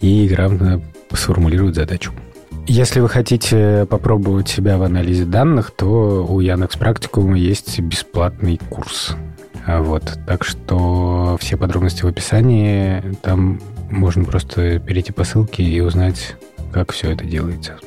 и 0.01 0.27
грамотно 0.27 0.82
сформулировать 1.12 1.75
задачу. 1.75 2.13
Если 2.65 2.99
вы 2.99 3.10
хотите 3.10 3.86
попробовать 3.89 4.49
себя 4.49 4.77
в 4.77 4.84
анализе 4.84 5.25
данных, 5.25 5.71
то 5.71 6.25
у 6.27 6.39
Яндекс 6.39 6.77
Практикума 6.77 7.38
есть 7.38 7.80
бесплатный 7.80 8.60
курс. 8.69 9.15
Вот, 9.67 10.17
так 10.25 10.45
что 10.45 11.38
все 11.39 11.58
подробности 11.58 12.03
в 12.03 12.08
описании. 12.08 13.03
Там 13.21 13.60
можно 13.91 14.23
просто 14.23 14.80
перейти 14.80 15.12
по 15.12 15.23
ссылке 15.23 15.63
и 15.63 15.80
узнать, 15.82 16.36
как 16.71 16.93
все 16.93 17.12
это 17.12 17.25
делается. 17.25 17.77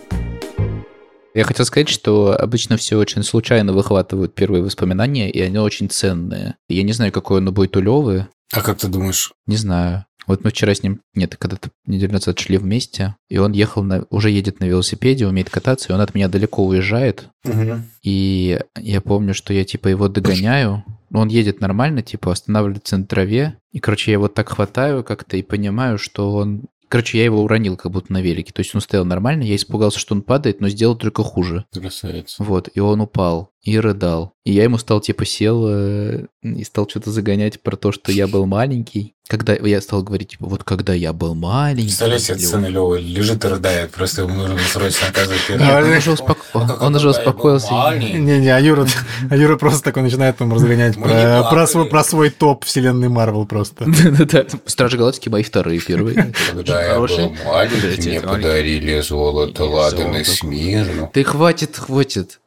Я 1.35 1.45
хотел 1.45 1.65
сказать, 1.65 1.89
что 1.89 2.37
обычно 2.37 2.77
все 2.77 2.99
очень 2.99 3.23
случайно 3.23 3.73
выхватывают 3.73 4.35
первые 4.35 4.63
воспоминания, 4.63 5.31
и 5.31 5.41
они 5.41 5.59
очень 5.59 5.89
ценные. 5.89 6.57
Я 6.69 6.83
не 6.83 6.93
знаю, 6.93 7.13
какой 7.13 7.39
оно 7.39 7.53
будет 7.53 7.77
у 7.77 7.81
Левы. 7.81 8.27
А 8.53 8.63
как 8.63 8.79
ты 8.79 8.89
думаешь? 8.89 9.33
Не 9.47 9.57
знаю. 9.57 10.07
Вот 10.27 10.45
мы 10.45 10.51
вчера 10.51 10.75
с 10.75 10.83
ним, 10.83 11.01
нет, 11.15 11.37
когда-то 11.37 11.71
неделю 11.87 12.13
назад 12.13 12.39
шли 12.39 12.57
вместе, 12.57 13.17
и 13.29 13.39
он 13.39 13.53
ехал, 13.53 13.83
на, 13.83 14.05
уже 14.11 14.31
едет 14.31 14.61
на 14.61 14.65
велосипеде, 14.65 15.27
умеет 15.27 15.51
кататься, 15.51 15.89
и 15.89 15.93
он 15.93 16.01
от 16.01 16.15
меня 16.15 16.29
далеко 16.29 16.65
уезжает. 16.65 17.29
Угу. 17.45 17.83
И 18.03 18.61
я 18.79 19.01
помню, 19.01 19.35
что 19.35 19.53
я 19.53 19.65
типа 19.65 19.89
его 19.89 20.09
догоняю, 20.09 20.85
он 21.13 21.29
едет 21.29 21.61
нормально, 21.61 22.03
типа 22.03 22.33
останавливается 22.33 22.97
на 22.97 23.07
траве, 23.07 23.57
и, 23.73 23.81
короче, 23.81 24.13
я 24.13 24.19
его 24.19 24.29
так 24.29 24.51
хватаю 24.51 25.03
как-то 25.03 25.37
и 25.37 25.43
понимаю, 25.43 25.99
что 25.99 26.33
он 26.33 26.67
Короче, 26.91 27.19
я 27.19 27.25
его 27.25 27.41
уронил 27.45 27.77
как 27.77 27.93
будто 27.93 28.13
на 28.13 28.21
велике. 28.21 28.53
То 28.53 28.61
есть 28.61 28.75
он 28.75 28.81
стоял 28.81 29.05
нормально, 29.05 29.45
я 29.45 29.55
испугался, 29.55 30.01
что 30.01 30.13
он 30.13 30.23
падает, 30.23 30.61
но 30.61 30.69
сделал 30.69 30.97
только 30.97 31.23
хуже. 31.23 31.65
Красавец. 31.73 32.35
Вот, 32.41 32.69
и 32.75 32.81
он 32.81 33.01
упал 33.01 33.53
и 33.63 33.79
рыдал. 33.79 34.33
И 34.45 34.53
я 34.53 34.65
ему 34.65 34.79
стал 34.79 35.01
типа 35.01 35.27
сел 35.27 35.67
э, 35.69 36.27
и 36.43 36.65
стал 36.65 36.89
что-то 36.89 37.11
загонять 37.11 37.61
про 37.61 37.77
то, 37.77 37.93
что 37.93 38.11
я 38.11 38.27
был 38.27 38.47
маленький. 38.47 39.15
Когда 39.29 39.55
я 39.55 39.81
стал 39.81 40.03
говорить, 40.03 40.31
типа, 40.31 40.47
вот 40.47 40.65
когда 40.65 40.93
я 40.93 41.13
был 41.13 41.37
маленький. 41.37 41.85
Представляете, 41.85 42.33
это 42.33 42.43
сцена 42.43 42.67
Лёва 42.67 42.97
лежит 42.97 43.45
и 43.45 43.49
рыдает, 43.49 43.93
просто 43.93 44.23
ему 44.23 44.35
нужно 44.35 44.59
срочно 44.59 45.07
оказывать 45.07 45.49
Нет, 45.49 45.61
он 45.61 45.93
уже, 45.93 46.11
успоко... 46.11 46.41
он 46.81 46.95
уже 46.97 47.11
успокоился. 47.11 47.73
Не-не, 47.97 48.49
а 48.49 48.59
Юра, 48.59 48.89
а 49.31 49.37
Юра 49.37 49.57
просто 49.57 49.85
такой 49.85 50.03
начинает 50.03 50.39
там 50.39 50.53
разгонять 50.53 50.97
про, 50.97 51.49
про, 51.49 51.67
свой, 51.69 51.87
про 51.87 52.03
свой 52.03 52.31
топ 52.31 52.65
вселенной 52.65 53.09
Марвел 53.09 53.47
просто. 53.47 53.85
Да-да-да. 54.03 54.47
Стражи 54.67 54.97
Галактики 54.97 55.29
мои 55.29 55.45
вторые 55.45 55.81
первые. 55.81 56.33
Когда 56.53 56.83
я 56.83 56.99
был 56.99 57.07
маленький, 57.45 58.09
мне 58.09 58.21
подарили 58.21 59.01
золото, 59.01 59.65
ладан 59.65 60.17
и 60.17 60.25
смирну. 60.25 61.09
Ты 61.13 61.23
хватит, 61.23 61.77
хватит. 61.77 62.41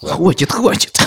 Хватит, 0.00 0.52
хватит. 0.52 0.98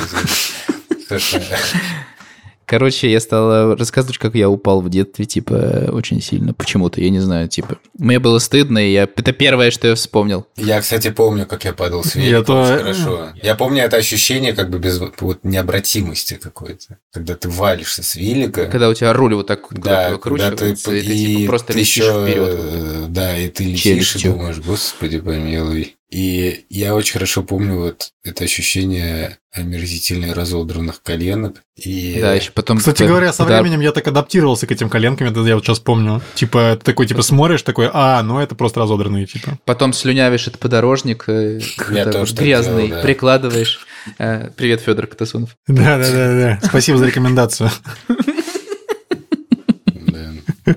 Короче, 2.66 3.12
я 3.12 3.20
стал 3.20 3.76
рассказывать, 3.76 4.18
как 4.18 4.36
я 4.36 4.50
упал 4.50 4.82
в 4.82 4.90
детстве, 4.90 5.26
типа, 5.26 5.90
очень 5.92 6.22
сильно. 6.22 6.54
Почему-то, 6.54 7.02
я 7.02 7.10
не 7.10 7.20
знаю, 7.20 7.50
типа. 7.50 7.78
Мне 8.00 8.20
было 8.20 8.40
стыдно, 8.40 8.80
и 8.80 8.94
я... 8.94 9.04
это 9.04 9.34
первое, 9.34 9.70
что 9.70 9.90
я 9.90 9.96
вспомнил. 9.96 10.48
Я, 10.56 10.80
кстати, 10.82 11.10
помню, 11.12 11.46
как 11.46 11.66
я 11.66 11.74
падал 11.74 12.04
с 12.06 12.16
Я 12.16 12.22
велика 12.22 12.44
то- 12.46 12.62
очень 12.64 12.78
хорошо. 12.80 13.30
Я 13.44 13.56
помню 13.56 13.84
это 13.84 13.98
ощущение 13.98 14.54
как 14.54 14.70
бы 14.70 14.80
без 14.80 14.98
вот 14.98 15.44
необратимости 15.44 16.36
какой-то. 16.42 16.98
Когда 17.12 17.36
ты 17.36 17.50
валишься 17.50 18.02
с 18.02 18.16
велика. 18.16 18.66
Когда 18.68 18.88
у 18.90 18.94
тебя 18.94 19.12
руль 19.14 19.36
вот 19.36 19.46
так 19.48 19.70
вот 19.70 19.82
да, 19.82 20.06
когда 20.06 20.10
выкручивается, 20.12 20.90
ты, 20.90 21.00
и 21.00 21.02
ты 21.06 21.16
типа 21.16 21.50
просто 21.50 21.74
летишь 21.74 21.98
ещё, 21.98 22.26
вперед. 22.26 22.50
э, 22.60 23.06
Да, 23.10 23.38
и 23.38 23.50
ты 23.50 23.66
летишь 23.66 23.84
Челюстью. 23.84 24.32
и 24.32 24.34
думаешь, 24.36 24.58
господи, 24.60 25.20
помилуй. 25.20 25.96
И 26.10 26.66
я 26.70 26.94
очень 26.94 27.14
хорошо 27.14 27.42
помню 27.42 27.80
вот 27.80 28.12
это 28.24 28.44
ощущение 28.44 29.40
омерзительно 29.52 30.36
разодранных 30.36 31.02
коленок. 31.02 31.64
И 31.76 32.20
Да, 32.22 32.34
еще 32.36 32.52
потом... 32.52 32.78
Кстати 32.78 33.00
как- 33.00 33.08
говоря, 33.08 33.34
со 33.34 33.46
да, 33.46 33.60
временем 33.62 33.80
я 33.82 33.92
так 33.92 34.08
адаптировался 34.08 34.68
к 34.68 34.72
этим 34.72 34.90
коленкам, 34.90 35.28
это 35.28 35.40
я 35.42 35.56
вот 35.56 35.66
сейчас 35.66 35.80
помню. 35.80 36.22
Типа, 36.36 36.76
ты 36.80 36.86
такой, 36.86 37.08
типа, 37.08 37.24
смотришь, 37.24 37.64
такой, 37.64 37.90
а, 37.92 38.22
ну 38.22 38.40
это 38.40 38.54
просто 38.54 38.80
разодранные, 38.82 39.26
типа. 39.26 39.58
Потом 39.66 39.92
слюнявишь 39.92 40.48
этот 40.48 40.60
подорожник, 40.60 41.24
э, 41.28 41.60
грязный, 41.78 42.88
делал, 42.88 42.88
да. 42.90 43.02
прикладываешь. 43.02 43.80
Э, 44.20 44.50
Привет, 44.56 44.82
Федор 44.82 45.08
Катасонов. 45.08 45.56
Да-да-да, 45.68 46.60
спасибо 46.64 47.00
за 47.00 47.08
рекомендацию. 47.08 47.72
да. 49.96 50.32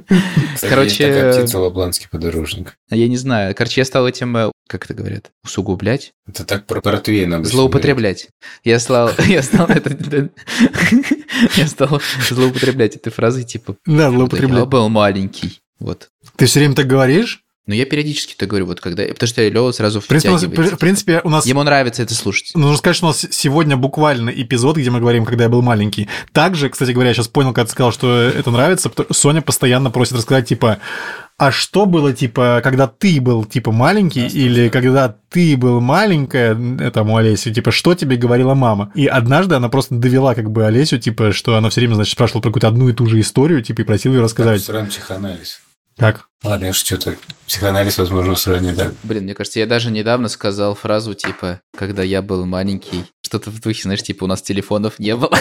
Кстати, 0.54 0.70
Короче, 0.70 1.32
птица 1.32 1.58
лапландский 1.58 2.08
подорожник. 2.10 2.76
А 2.90 2.96
Я 2.96 3.08
не 3.08 3.16
знаю. 3.16 3.54
Короче, 3.54 3.80
я 3.82 3.84
стал 3.84 4.08
этим, 4.08 4.36
э, 4.36 4.50
как 4.66 4.84
это 4.84 4.94
говорят, 4.94 5.30
усугублять, 5.44 6.12
Это 6.28 6.44
так 6.44 6.66
про 6.66 6.80
портвейн 6.80 7.32
обычно 7.34 7.52
злоупотреблять. 7.52 8.28
Я 8.64 8.78
стал, 8.80 9.10
я 9.26 9.42
стал, 9.42 9.66
это- 9.68 10.30
я 11.56 11.66
стал 11.66 12.00
злоупотреблять 12.28 12.96
этой 12.96 13.10
фразой, 13.10 13.44
типа, 13.44 13.76
Да, 13.86 14.04
я 14.04 14.10
злоупотреблять. 14.10 14.66
был 14.66 14.88
маленький. 14.88 15.60
Вот. 15.78 16.08
Ты 16.36 16.46
все 16.46 16.60
время 16.60 16.74
так 16.74 16.86
говоришь? 16.86 17.42
Но 17.68 17.74
я 17.74 17.84
периодически 17.84 18.34
так 18.36 18.48
говорю, 18.48 18.66
вот 18.66 18.80
когда... 18.80 19.02
Потому 19.04 19.26
что 19.26 19.48
Лёва 19.48 19.72
сразу 19.72 20.00
В 20.00 20.06
принципе, 20.06 20.30
у 20.30 20.32
нас- 20.34 20.42
втягивается. 20.44 20.76
в 20.76 20.78
принципе, 20.78 21.20
у 21.24 21.28
нас 21.30 21.46
Ему 21.46 21.64
нравится 21.64 22.00
это 22.04 22.14
слушать. 22.14 22.52
Нужно 22.54 22.76
сказать, 22.76 22.96
что 22.96 23.06
у 23.06 23.08
нас 23.08 23.26
сегодня 23.32 23.76
буквально 23.76 24.30
эпизод, 24.30 24.76
где 24.76 24.88
мы 24.88 25.00
говорим, 25.00 25.24
когда 25.24 25.44
я 25.44 25.50
был 25.50 25.62
маленький. 25.62 26.08
Также, 26.32 26.68
кстати 26.70 26.92
говоря, 26.92 27.08
я 27.08 27.14
сейчас 27.14 27.26
понял, 27.26 27.52
когда 27.52 27.66
ты 27.66 27.72
сказал, 27.72 27.90
что 27.90 28.20
это 28.20 28.52
нравится, 28.52 28.88
Соня 29.10 29.42
постоянно 29.42 29.90
просит 29.90 30.12
рассказать, 30.14 30.46
типа, 30.48 30.78
а 31.38 31.52
что 31.52 31.84
было, 31.84 32.12
типа, 32.14 32.60
когда 32.64 32.86
ты 32.86 33.20
был, 33.20 33.44
типа, 33.44 33.70
маленький, 33.70 34.26
или 34.26 34.68
когда 34.70 35.14
ты 35.28 35.56
был 35.56 35.80
маленькая, 35.80 36.56
этому 36.80 37.16
Олесю, 37.16 37.52
типа, 37.52 37.72
что 37.72 37.94
тебе 37.94 38.16
говорила 38.16 38.54
мама? 38.54 38.90
И 38.94 39.06
однажды 39.06 39.54
она 39.54 39.68
просто 39.68 39.94
довела, 39.96 40.34
как 40.34 40.50
бы, 40.50 40.64
Олесю, 40.64 40.98
типа, 40.98 41.32
что 41.32 41.56
она 41.56 41.68
все 41.68 41.82
время, 41.82 41.94
значит, 41.94 42.12
спрашивала 42.12 42.40
про 42.40 42.48
какую-то 42.50 42.68
одну 42.68 42.88
и 42.88 42.94
ту 42.94 43.06
же 43.06 43.20
историю, 43.20 43.62
типа, 43.62 43.82
и 43.82 43.84
просила 43.84 44.14
ее 44.14 44.22
рассказать. 44.22 44.62
Сраный 44.62 44.88
психоанализ. 44.88 45.60
Как? 45.98 46.28
Ладно, 46.42 46.66
я 46.66 46.72
что-то 46.72 47.16
психоанализ, 47.46 47.98
возможно, 47.98 48.34
срань, 48.34 48.74
да. 48.74 48.92
Блин, 49.02 49.24
мне 49.24 49.34
кажется, 49.34 49.60
я 49.60 49.66
даже 49.66 49.90
недавно 49.90 50.28
сказал 50.28 50.74
фразу, 50.74 51.14
типа, 51.14 51.60
когда 51.76 52.02
я 52.02 52.22
был 52.22 52.44
маленький, 52.44 53.04
что-то 53.22 53.50
в 53.50 53.60
духе, 53.60 53.82
знаешь, 53.82 54.02
типа, 54.02 54.24
у 54.24 54.26
нас 54.26 54.42
телефонов 54.42 54.98
не 54.98 55.16
было. 55.16 55.36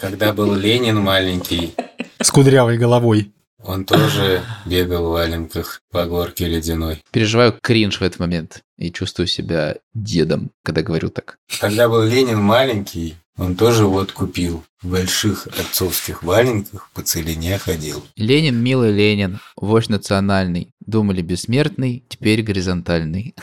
Когда 0.00 0.32
был 0.32 0.54
Ленин 0.54 0.98
маленький, 0.98 1.74
С 2.20 2.30
кудрявой 2.30 2.78
головой. 2.78 3.32
Он 3.62 3.84
тоже 3.84 4.42
бегал 4.64 5.08
в 5.08 5.12
валенках 5.12 5.82
по 5.90 6.04
горке 6.06 6.46
ледяной. 6.46 7.02
Переживаю 7.10 7.54
кринж 7.60 7.98
в 7.98 8.02
этот 8.02 8.20
момент 8.20 8.62
и 8.78 8.90
чувствую 8.90 9.26
себя 9.26 9.76
дедом, 9.94 10.50
когда 10.64 10.82
говорю 10.82 11.10
так. 11.10 11.38
Когда 11.60 11.88
был 11.88 12.02
Ленин 12.02 12.40
маленький, 12.40 13.16
он 13.36 13.56
тоже 13.56 13.86
вот 13.86 14.12
купил. 14.12 14.64
В 14.82 14.88
больших 14.88 15.46
отцовских 15.46 16.22
валенках 16.22 16.90
по 16.94 17.02
целине 17.02 17.58
ходил. 17.58 18.02
Ленин, 18.16 18.56
милый 18.62 18.92
Ленин, 18.92 19.40
вождь 19.56 19.90
национальный. 19.90 20.72
Думали 20.80 21.20
бессмертный, 21.20 22.02
теперь 22.08 22.42
горизонтальный. 22.42 23.34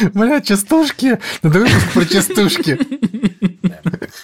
Бля, 0.12 0.40
частушки. 0.40 1.18
Надо 1.42 1.60
выпуск 1.60 1.92
про 1.92 2.04
частушки. 2.04 2.78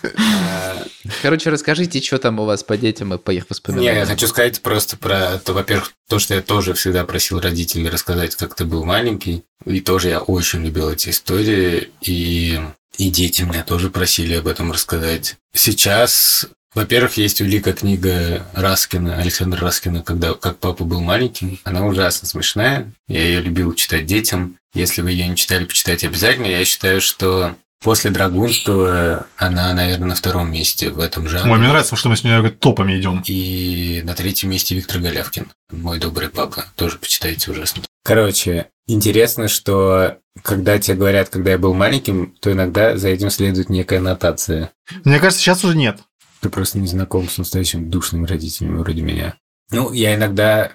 А, 0.03 0.85
Короче, 1.23 1.51
расскажите, 1.51 2.01
что 2.01 2.19
там 2.19 2.39
у 2.39 2.45
вас 2.45 2.63
по 2.63 2.77
детям 2.77 3.15
и 3.15 3.19
по 3.19 3.31
их 3.31 3.43
Не, 3.43 3.47
воспоминаниям. 3.49 3.97
я 3.97 4.07
хочу 4.07 4.27
сказать 4.27 4.61
просто 4.61 4.97
про, 4.97 5.39
то, 5.39 5.53
во-первых, 5.53 5.93
то, 6.09 6.19
что 6.19 6.35
я 6.35 6.43
тоже 6.43 6.75
всегда 6.75 7.05
просил 7.05 7.41
родителей 7.41 7.89
рассказать, 7.89 8.35
как 8.37 8.55
ты 8.55 8.65
был 8.65 8.85
маленький. 8.85 9.45
И 9.65 9.81
тоже 9.81 10.09
я 10.11 10.21
очень 10.21 10.65
любил 10.65 10.91
эти 10.91 11.11
истории. 11.11 11.91
И, 12.03 12.61
и 12.97 13.11
дети 13.11 13.43
меня 13.43 13.63
тоже 13.63 13.91
просили 13.91 14.35
об 14.35 14.47
этом 14.47 14.73
рассказать. 14.73 15.37
Сейчас, 15.53 16.47
во-первых, 16.75 17.17
есть 17.17 17.41
великая 17.41 17.73
книга 17.75 18.47
Раскина, 18.55 19.17
Александра 19.19 19.61
Раскина, 19.61 20.03
когда 20.03 20.35
«Как 20.35 20.59
папа 20.59 20.85
был 20.85 21.01
маленьким». 21.01 21.59
Она 21.65 21.85
ужасно 21.87 22.29
смешная. 22.29 22.93
Я 23.09 23.23
ее 23.23 23.41
любил 23.41 23.75
читать 23.75 24.07
детям. 24.07 24.57
Если 24.75 25.01
вы 25.01 25.13
ее 25.13 25.27
не 25.29 25.37
читали, 25.37 25.65
почитайте 25.65 26.09
обязательно. 26.09 26.47
Я 26.47 26.65
считаю, 26.65 27.01
что 27.01 27.57
после 27.83 28.11
Драгунского 28.11 29.27
она, 29.37 29.73
наверное, 29.73 30.09
на 30.09 30.15
втором 30.15 30.53
месте 30.53 30.91
в 30.91 30.99
этом 30.99 31.29
жанре. 31.29 31.53
Ой, 31.53 31.59
мне 31.59 31.69
нравится, 31.69 31.97
что 31.97 32.09
мы 32.09 32.17
сегодня 32.17 32.51
топами 32.51 32.99
идем. 32.99 33.23
И 33.27 34.03
на 34.05 34.15
третьем 34.15 34.51
месте 34.51 34.75
Виктор 34.75 35.01
Голявкин. 35.01 35.47
Мой 35.71 35.99
добрый 35.99 36.29
папа. 36.29 36.65
Тоже 36.77 36.99
почитайте 36.99 37.51
ужасно. 37.51 37.83
Короче, 38.05 38.69
интересно, 38.87 39.49
что 39.49 40.19
когда 40.43 40.79
тебе 40.79 40.97
говорят, 40.97 41.29
когда 41.29 41.53
я 41.53 41.59
был 41.59 41.75
маленьким, 41.75 42.35
то 42.41 42.51
иногда 42.51 42.97
за 42.97 43.09
этим 43.09 43.31
следует 43.31 43.69
некая 43.69 44.01
нотация. 44.01 44.73
Мне 45.05 45.19
кажется, 45.19 45.43
сейчас 45.43 45.65
уже 45.65 45.77
нет. 45.77 45.99
Ты 46.41 46.49
просто 46.49 46.79
не 46.79 46.87
знаком 46.87 47.29
с 47.29 47.39
настоящими 47.39 47.85
душными 47.85 48.27
родителями 48.27 48.79
вроде 48.79 49.03
меня. 49.03 49.35
Ну, 49.71 49.93
я 49.93 50.15
иногда... 50.15 50.73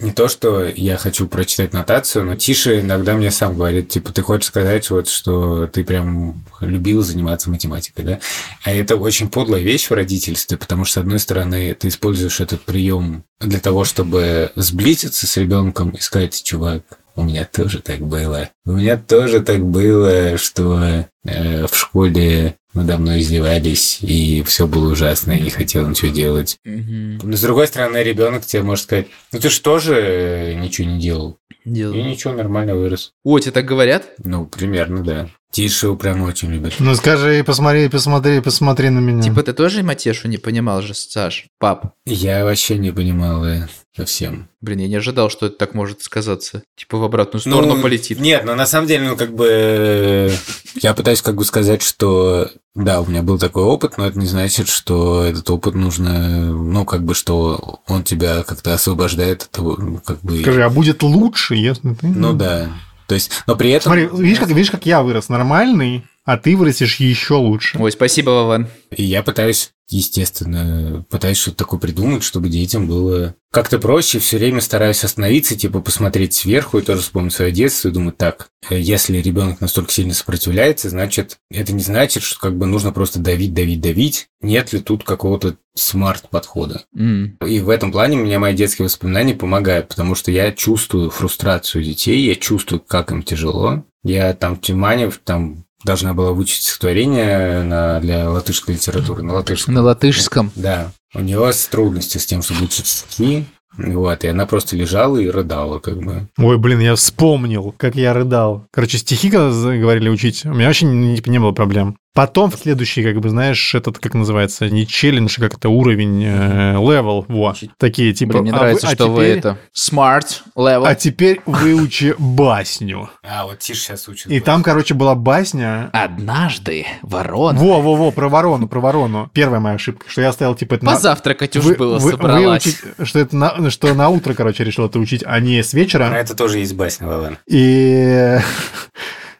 Не 0.00 0.10
то, 0.10 0.26
что 0.26 0.64
я 0.64 0.96
хочу 0.96 1.28
прочитать 1.28 1.72
нотацию, 1.72 2.24
но 2.24 2.34
Тише 2.34 2.80
иногда 2.80 3.14
мне 3.14 3.30
сам 3.30 3.54
говорит, 3.54 3.90
типа, 3.90 4.12
ты 4.12 4.22
хочешь 4.22 4.48
сказать, 4.48 4.90
вот, 4.90 5.08
что 5.08 5.68
ты 5.68 5.84
прям 5.84 6.44
любил 6.60 7.02
заниматься 7.02 7.48
математикой, 7.48 8.04
да? 8.04 8.20
А 8.64 8.72
это 8.72 8.96
очень 8.96 9.30
подлая 9.30 9.62
вещь 9.62 9.88
в 9.88 9.94
родительстве, 9.94 10.56
потому 10.56 10.84
что, 10.84 10.94
с 10.94 11.02
одной 11.02 11.20
стороны, 11.20 11.74
ты 11.74 11.88
используешь 11.88 12.40
этот 12.40 12.62
прием 12.62 13.24
для 13.38 13.60
того, 13.60 13.84
чтобы 13.84 14.50
сблизиться 14.56 15.28
с 15.28 15.36
ребенком 15.36 15.90
и 15.90 16.00
сказать, 16.00 16.42
чувак, 16.42 16.82
у 17.14 17.22
меня 17.22 17.44
тоже 17.44 17.80
так 17.80 18.00
было. 18.00 18.50
У 18.64 18.72
меня 18.72 18.96
тоже 18.96 19.40
так 19.40 19.64
было, 19.64 20.36
что 20.38 21.06
э, 21.24 21.66
в 21.68 21.76
школе 21.76 22.56
надо 22.74 22.98
мной 22.98 23.20
издевались, 23.20 23.98
и 24.02 24.42
все 24.42 24.66
было 24.66 24.92
ужасно, 24.92 25.32
я 25.32 25.40
не 25.40 25.50
хотел 25.50 25.88
ничего 25.88 26.10
делать. 26.10 26.58
Мгм. 26.64 27.18
Но 27.22 27.36
с 27.36 27.40
другой 27.40 27.66
стороны, 27.66 27.98
ребенок 27.98 28.44
тебе 28.44 28.62
может 28.62 28.84
сказать, 28.84 29.06
ну 29.32 29.38
ты 29.38 29.48
же 29.48 29.60
тоже 29.60 29.94
э, 29.94 30.54
ничего 30.54 30.88
не 30.88 31.00
делал. 31.00 31.38
И 31.64 31.70
Делаю. 31.70 32.04
ничего, 32.04 32.34
нормально 32.34 32.74
вырос. 32.74 33.12
О, 33.24 33.38
тебе 33.38 33.52
так 33.52 33.64
говорят? 33.64 34.04
Ну, 34.22 34.44
примерно, 34.44 35.02
да. 35.02 35.28
Тише 35.50 35.94
прям 35.94 36.22
очень 36.22 36.50
любит. 36.52 36.74
Ну 36.78 36.94
скажи, 36.94 37.42
посмотри, 37.44 37.88
посмотри, 37.88 38.40
посмотри 38.40 38.90
на 38.90 38.98
меня. 38.98 39.22
Типа, 39.22 39.42
ты 39.42 39.52
тоже 39.52 39.82
Матешу 39.82 40.28
не 40.28 40.36
понимал 40.36 40.82
же, 40.82 40.94
Саш? 40.94 41.46
Пап. 41.58 41.94
Я 42.04 42.44
вообще 42.44 42.76
не 42.76 42.90
понимал 42.90 43.44
э, 43.46 43.68
совсем. 43.96 44.48
Блин, 44.60 44.80
я 44.80 44.88
не 44.88 44.96
ожидал, 44.96 45.30
что 45.30 45.46
это 45.46 45.56
так 45.56 45.74
может 45.74 46.02
сказаться. 46.02 46.62
Типа, 46.76 46.98
в 46.98 47.04
обратную 47.04 47.40
сторону 47.40 47.76
Ну, 47.76 47.82
полетит. 47.82 48.18
Нет, 48.18 48.44
но 48.44 48.54
на 48.54 48.66
самом 48.66 48.88
деле, 48.88 49.08
ну, 49.08 49.16
как 49.16 49.34
бы... 49.34 50.32
Я 50.74 50.94
пытаюсь 50.94 51.22
как 51.22 51.36
бы 51.36 51.44
сказать, 51.44 51.82
что... 51.82 52.50
Да, 52.74 53.00
у 53.00 53.06
меня 53.06 53.22
был 53.22 53.38
такой 53.38 53.62
опыт, 53.62 53.98
но 53.98 54.06
это 54.06 54.18
не 54.18 54.26
значит, 54.26 54.68
что 54.68 55.22
этот 55.24 55.48
опыт 55.50 55.74
нужно... 55.74 56.52
Ну, 56.52 56.84
как 56.84 57.04
бы, 57.04 57.14
что 57.14 57.80
он 57.86 58.02
тебя 58.02 58.42
как-то 58.42 58.74
освобождает 58.74 59.42
от 59.42 59.50
того, 59.50 59.76
ну, 59.78 60.00
как 60.04 60.20
бы... 60.20 60.40
Скажи, 60.40 60.64
а 60.64 60.70
будет 60.70 61.02
лучше, 61.02 61.54
если 61.54 61.94
ты... 61.94 62.06
Ну, 62.08 62.32
да. 62.32 62.70
То 63.06 63.14
есть, 63.14 63.30
но 63.46 63.54
при 63.54 63.70
этом... 63.70 63.92
Смотри, 63.92 64.08
видишь 64.12 64.38
как, 64.38 64.48
видишь, 64.48 64.70
как 64.70 64.86
я 64.86 65.02
вырос 65.02 65.28
нормальный, 65.28 66.04
а 66.24 66.38
ты 66.38 66.56
вырастешь 66.56 66.96
еще 66.96 67.34
лучше. 67.34 67.78
Ой, 67.78 67.92
спасибо, 67.92 68.30
Вован. 68.30 68.68
И 68.90 69.04
я 69.04 69.22
пытаюсь, 69.22 69.73
естественно, 69.88 71.04
пытаюсь 71.10 71.38
что-то 71.38 71.58
такое 71.58 71.80
придумать, 71.80 72.22
чтобы 72.22 72.48
детям 72.48 72.86
было 72.86 73.34
как-то 73.50 73.78
проще. 73.78 74.18
Все 74.18 74.38
время 74.38 74.60
стараюсь 74.60 75.04
остановиться, 75.04 75.56
типа 75.56 75.80
посмотреть 75.80 76.34
сверху 76.34 76.78
и 76.78 76.82
тоже 76.82 77.02
вспомнить 77.02 77.32
свое 77.32 77.52
детство 77.52 77.88
и 77.88 77.92
думать, 77.92 78.16
так, 78.16 78.48
э, 78.68 78.80
если 78.80 79.18
ребенок 79.18 79.60
настолько 79.60 79.92
сильно 79.92 80.14
сопротивляется, 80.14 80.90
значит, 80.90 81.38
это 81.50 81.72
не 81.72 81.82
значит, 81.82 82.22
что 82.22 82.40
как 82.40 82.56
бы 82.56 82.66
нужно 82.66 82.92
просто 82.92 83.20
давить, 83.20 83.54
давить, 83.54 83.80
давить. 83.80 84.28
Нет 84.40 84.72
ли 84.72 84.80
тут 84.80 85.04
какого-то 85.04 85.56
смарт-подхода? 85.74 86.84
М. 86.96 87.36
И 87.46 87.60
в 87.60 87.68
этом 87.68 87.92
плане 87.92 88.16
мне 88.16 88.38
мои 88.38 88.54
детские 88.54 88.84
воспоминания 88.84 89.34
помогают, 89.34 89.88
потому 89.88 90.14
что 90.14 90.30
я 90.30 90.50
чувствую 90.52 91.10
фрустрацию 91.10 91.84
детей, 91.84 92.26
я 92.26 92.34
чувствую, 92.34 92.80
как 92.80 93.12
им 93.12 93.22
тяжело. 93.22 93.84
Я 94.02 94.34
там 94.34 94.56
в 94.56 94.60
Тимане, 94.60 95.10
там 95.24 95.64
должна 95.84 96.14
была 96.14 96.32
выучить 96.32 96.62
стихотворение 96.62 97.62
на, 97.62 98.00
для 98.00 98.28
латышской 98.30 98.74
литературы, 98.74 99.22
на 99.22 99.34
латышском. 99.34 99.74
На 99.74 99.82
латышском. 99.82 100.50
Да. 100.54 100.92
У 101.14 101.20
нее 101.20 101.52
трудности 101.70 102.18
с 102.18 102.26
тем, 102.26 102.42
чтобы 102.42 102.64
учить 102.64 102.86
стихи. 102.86 103.44
Вот, 103.76 104.22
и 104.22 104.28
она 104.28 104.46
просто 104.46 104.76
лежала 104.76 105.16
и 105.16 105.28
рыдала, 105.28 105.80
как 105.80 105.98
бы. 105.98 106.28
Ой, 106.38 106.58
блин, 106.58 106.80
я 106.80 106.94
вспомнил, 106.94 107.74
как 107.76 107.96
я 107.96 108.12
рыдал. 108.14 108.66
Короче, 108.70 108.98
стихи, 108.98 109.30
когда 109.30 109.50
говорили 109.50 110.08
учить, 110.08 110.44
у 110.44 110.54
меня 110.54 110.68
вообще 110.68 110.86
не, 110.86 111.20
не 111.24 111.38
было 111.38 111.50
проблем. 111.50 111.96
Потом 112.14 112.48
в 112.48 112.54
следующий, 112.54 113.02
как 113.02 113.18
бы, 113.20 113.28
знаешь, 113.28 113.74
этот, 113.74 113.98
как 113.98 114.14
называется, 114.14 114.70
не 114.70 114.86
челлендж, 114.86 115.36
как 115.40 115.54
это 115.54 115.68
уровень, 115.68 116.22
э, 116.24 116.72
level, 116.74 117.24
во, 117.26 117.54
такие, 117.76 118.12
типа... 118.14 118.34
Блин, 118.34 118.42
мне 118.44 118.52
а 118.52 118.56
нравится, 118.56 118.86
вы- 118.86 118.92
а 118.92 118.94
что 118.94 119.08
вы 119.08 119.22
теперь- 119.24 119.38
это... 119.38 119.58
Smart 119.76 120.42
level. 120.56 120.86
А 120.86 120.94
теперь 120.94 121.40
выучи 121.44 122.14
басню. 122.16 123.10
А, 123.24 123.46
вот 123.46 123.58
Тише 123.58 123.80
сейчас 123.80 124.06
учит. 124.08 124.30
И 124.30 124.38
там, 124.38 124.62
короче, 124.62 124.94
была 124.94 125.16
басня... 125.16 125.90
Однажды 125.92 126.86
ворона 127.02 127.58
Во-во-во, 127.58 128.12
про 128.12 128.28
ворону, 128.28 128.68
про 128.68 128.78
ворону. 128.78 129.28
Первая 129.34 129.58
моя 129.58 129.74
ошибка, 129.74 130.08
что 130.08 130.20
я 130.20 130.28
оставил, 130.28 130.54
типа, 130.54 130.74
это 130.74 130.84
на- 130.84 130.92
позавтракать 130.92 131.56
уж 131.56 131.64
вы- 131.64 131.74
было, 131.74 131.98
вы- 131.98 132.12
собралась. 132.12 132.64
выучить, 132.64 132.78
что 133.08 133.18
это 133.18 133.34
на, 133.36 133.70
что 133.72 133.92
на 133.92 134.08
утро, 134.08 134.34
короче, 134.34 134.62
решил 134.62 134.86
это 134.86 135.00
учить, 135.00 135.24
а 135.26 135.40
не 135.40 135.60
с 135.64 135.74
вечера. 135.74 136.10
На 136.10 136.20
это 136.20 136.36
тоже 136.36 136.60
есть 136.60 136.74
басня, 136.74 137.08
Вован. 137.08 137.38
И... 137.48 138.38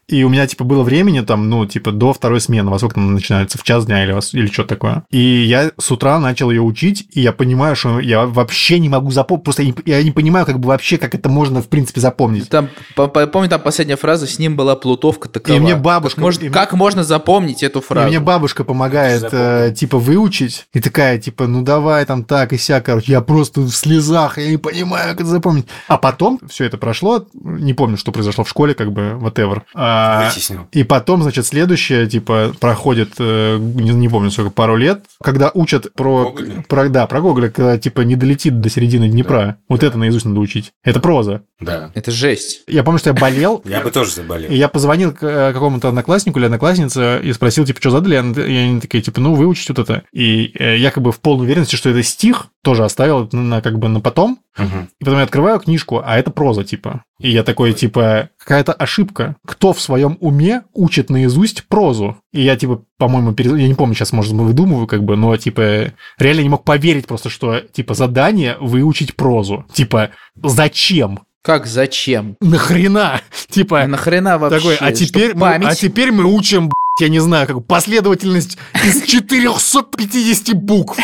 И 0.09 0.23
у 0.25 0.29
меня, 0.29 0.47
типа, 0.47 0.65
было 0.65 0.83
времени 0.83 1.21
там, 1.21 1.49
ну, 1.49 1.65
типа, 1.67 1.91
до 1.93 2.13
второй 2.13 2.41
смены, 2.41 2.71
во 2.71 2.79
сколько 2.79 2.97
там 2.97 3.15
начинается, 3.15 3.59
в 3.59 3.63
час 3.63 3.87
дня 3.87 4.05
или, 4.05 4.13
или 4.37 4.47
что 4.47 4.65
такое. 4.65 5.05
И 5.11 5.19
я 5.19 5.71
с 5.79 5.91
утра 5.91 6.19
начал 6.19 6.51
ее 6.51 6.61
учить, 6.61 7.09
и 7.13 7.21
я 7.21 7.33
понимаю, 7.33 7.75
что 7.77 8.01
я 8.01 8.27
вообще 8.27 8.79
не 8.79 8.89
могу 8.89 9.11
запомнить, 9.11 9.45
просто 9.45 9.63
я 9.63 9.69
не, 9.69 9.75
я 9.87 10.03
не 10.03 10.11
понимаю, 10.11 10.45
как 10.47 10.59
бы 10.61 10.69
вообще, 10.69 10.99
как 10.99 11.15
это 11.15 11.29
можно, 11.29 11.63
в 11.63 11.69
принципе, 11.69 12.01
запомнить. 12.01 12.49
Там, 12.51 12.69
по- 12.97 13.09
по- 13.09 13.27
помню, 13.27 13.49
там 13.49 13.61
последняя 13.61 13.97
фраза, 13.97 14.27
с 14.27 14.39
ним 14.39 14.57
была 14.57 14.77
плутовка 14.77 15.29
такова. 15.29 15.57
И 15.57 15.61
мне 15.61 15.75
бабушка- 15.75 16.17
Как, 16.17 16.23
может- 16.23 16.43
и 16.43 16.45
мне- 16.47 16.53
как 16.55 16.73
можно 16.75 17.03
запомнить 17.05 17.63
эту 17.63 17.79
И 17.79 17.83
фразу? 17.83 18.09
мне 18.09 18.21
бабушка 18.21 18.65
помогает, 18.65 19.27
э, 19.33 19.73
типа, 19.75 19.99
выучить, 19.99 20.67
и 20.75 20.81
такая, 20.81 21.19
типа, 21.19 21.47
ну 21.47 21.63
давай 21.63 22.05
там 22.05 22.25
так 22.25 22.53
и 22.53 22.59
сяк, 22.59 22.85
короче, 22.85 23.13
я 23.13 23.21
просто 23.21 23.63
в 23.63 23.71
слезах, 23.71 24.39
я 24.39 24.51
не 24.51 24.57
понимаю, 24.59 25.11
как 25.13 25.21
это 25.23 25.31
запомнить. 25.31 25.67
А 25.89 25.97
потом 25.97 26.41
все 26.49 26.65
это 26.65 26.77
прошло, 26.77 27.27
не 27.33 27.73
помню, 27.75 27.97
что 27.97 28.13
произошло 28.13 28.45
в 28.45 28.49
школе, 28.49 28.75
как 28.75 28.93
бы, 28.93 29.19
whatever. 29.21 29.63
А, 29.75 29.94
Вытеснил. 30.29 30.67
И 30.73 30.83
потом, 30.85 31.23
значит, 31.23 31.47
следующее, 31.47 32.07
типа, 32.09 32.53
проходит, 32.61 33.13
э, 33.19 33.59
не, 33.59 33.91
не 33.91 34.09
помню, 34.09 34.31
сколько, 34.31 34.51
пару 34.51 34.77
лет, 34.77 35.05
когда 35.23 35.51
учат 35.55 35.93
про... 35.95 36.31
Гоголя? 36.31 36.65
про 36.69 36.89
да, 36.89 37.07
про 37.07 37.21
Гоголя, 37.21 37.51
когда, 37.51 37.79
типа, 37.79 38.03
не 38.03 38.17
долетит 38.17 38.61
до 38.61 38.69
середины 38.71 39.09
Днепра. 39.09 39.57
Вот 39.69 39.83
это 39.83 39.99
наизусть 39.99 40.25
надо 40.27 40.41
учить. 40.41 40.73
Это 40.83 41.01
проза. 41.01 41.43
Да. 41.61 41.91
Это 41.95 42.11
жесть. 42.11 42.63
Я 42.67 42.83
помню, 42.85 42.99
что 42.99 43.11
я 43.11 43.15
болел, 43.15 43.63
Я 43.65 43.81
бы 43.81 43.91
тоже 43.91 44.11
заболел. 44.13 44.51
и 44.51 44.57
я 44.57 44.69
позвонил 44.69 45.13
к 45.13 45.23
э, 45.23 45.53
какому-то 45.53 45.89
однокласснику 45.89 46.39
или 46.39 46.47
однокласснице 46.47 47.21
и 47.23 47.33
спросил, 47.33 47.65
типа, 47.65 47.81
что 47.81 47.91
задали, 47.91 48.15
и 48.17 48.57
они- 48.57 48.81
такие, 48.81 49.03
типа, 49.03 49.21
ну, 49.21 49.35
выучить 49.35 49.69
вот 49.69 49.79
это. 49.79 50.03
И 50.13 50.53
э, 50.59 50.77
я 50.79 50.91
как 50.91 51.03
бы 51.03 51.13
в 51.13 51.21
полной 51.21 51.45
уверенности, 51.45 51.77
что 51.77 51.91
это 51.91 52.03
стих, 52.03 52.47
тоже 52.63 52.85
оставил 52.85 53.29
на, 53.33 53.61
как 53.61 53.79
бы 53.79 53.89
на 53.89 54.01
потом, 54.01 54.39
Мгм. 54.57 54.89
и 55.01 55.05
потом 55.05 55.19
я 55.19 55.25
открываю 55.25 55.59
книжку, 55.59 56.01
а 56.05 56.17
это 56.17 56.31
проза, 56.31 56.63
типа. 56.65 57.03
И 57.19 57.31
я 57.31 57.43
такой, 57.43 57.73
типа, 57.73 58.29
какая-то 58.39 58.73
ошибка. 58.73 59.37
Кто 59.47 59.73
в 59.73 59.81
своем 59.81 60.17
уме 60.21 60.63
учит 60.73 61.11
наизусть 61.11 61.65
прозу? 61.67 62.19
И 62.33 62.43
я, 62.43 62.57
типа, 62.57 62.83
по-моему, 62.99 63.33
перез- 63.33 63.59
я 63.59 63.67
не 63.69 63.75
помню, 63.75 63.95
сейчас, 63.95 64.13
может, 64.13 64.33
выдумываю, 64.33 64.87
как 64.87 65.03
бы, 65.03 65.17
но, 65.17 65.37
типа, 65.37 65.93
реально 66.19 66.41
не 66.43 66.49
мог 66.49 66.65
поверить 66.65 67.07
просто, 67.07 67.31
что, 67.31 67.61
типа, 67.61 67.95
задание 67.95 68.57
выучить 68.61 69.17
прозу. 69.17 69.65
Типа, 69.73 70.11
зачем? 70.41 71.21
Как, 71.43 71.67
зачем? 71.67 72.37
Нахрена? 72.41 73.21
Типа, 73.51 73.87
нахрена 73.87 74.39
вообще? 74.39 74.59
такой, 74.59 74.77
а 74.77 74.93
теперь, 74.93 75.35
мы, 75.35 75.41
память? 75.41 75.69
а 75.69 75.75
теперь 75.75 76.11
мы 76.11 76.25
учим, 76.25 76.71
я 77.01 77.09
не 77.09 77.19
знаю, 77.19 77.47
как 77.49 77.67
последовательность 77.67 78.57
из 78.85 79.03
450 79.07 80.55
букв. 80.55 80.97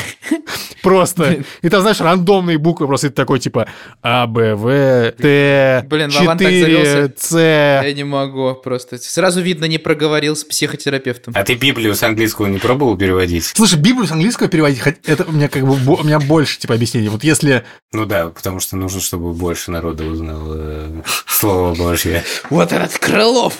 Просто. 0.82 1.42
И 1.62 1.68
там, 1.68 1.80
знаешь, 1.82 2.00
рандомные 2.00 2.58
буквы, 2.58 2.86
просто 2.86 3.08
ты 3.10 3.14
такой, 3.14 3.40
типа, 3.40 3.66
А, 4.00 4.26
Б, 4.26 4.54
В, 4.54 5.12
Т, 5.18 5.84
Блин, 5.88 6.10
Вован 6.10 6.38
так 6.38 6.48
4, 6.48 6.60
завелся. 6.60 7.14
С. 7.18 7.36
Я 7.84 7.92
не 7.92 8.04
могу 8.04 8.54
просто. 8.54 8.98
Сразу 8.98 9.40
видно, 9.42 9.64
не 9.64 9.78
проговорил 9.78 10.36
с 10.36 10.44
психотерапевтом. 10.44 11.34
А 11.36 11.42
ты 11.42 11.54
Библию 11.54 11.94
с 11.94 12.02
английского 12.04 12.46
не 12.46 12.58
пробовал 12.58 12.96
переводить? 12.96 13.46
Слушай, 13.46 13.78
Библию 13.80 14.06
с 14.06 14.12
английского 14.12 14.48
переводить, 14.48 14.80
хоть- 14.80 14.96
это 15.06 15.24
у 15.24 15.32
меня 15.32 15.48
как 15.48 15.66
бы 15.66 15.72
у 15.94 16.04
меня 16.04 16.20
больше 16.20 16.58
типа 16.60 16.74
объяснений. 16.74 17.08
Вот 17.08 17.24
если 17.24 17.64
Ну 17.92 18.06
да, 18.06 18.28
потому 18.28 18.60
что 18.60 18.76
нужно, 18.76 19.00
чтобы 19.00 19.32
больше 19.32 19.70
народа 19.72 20.04
узнал 20.04 20.42
э, 20.54 21.02
Слово 21.26 21.74
Божье. 21.74 22.22
Вот 22.48 22.72
этот 22.72 22.96
Крылов! 22.98 23.54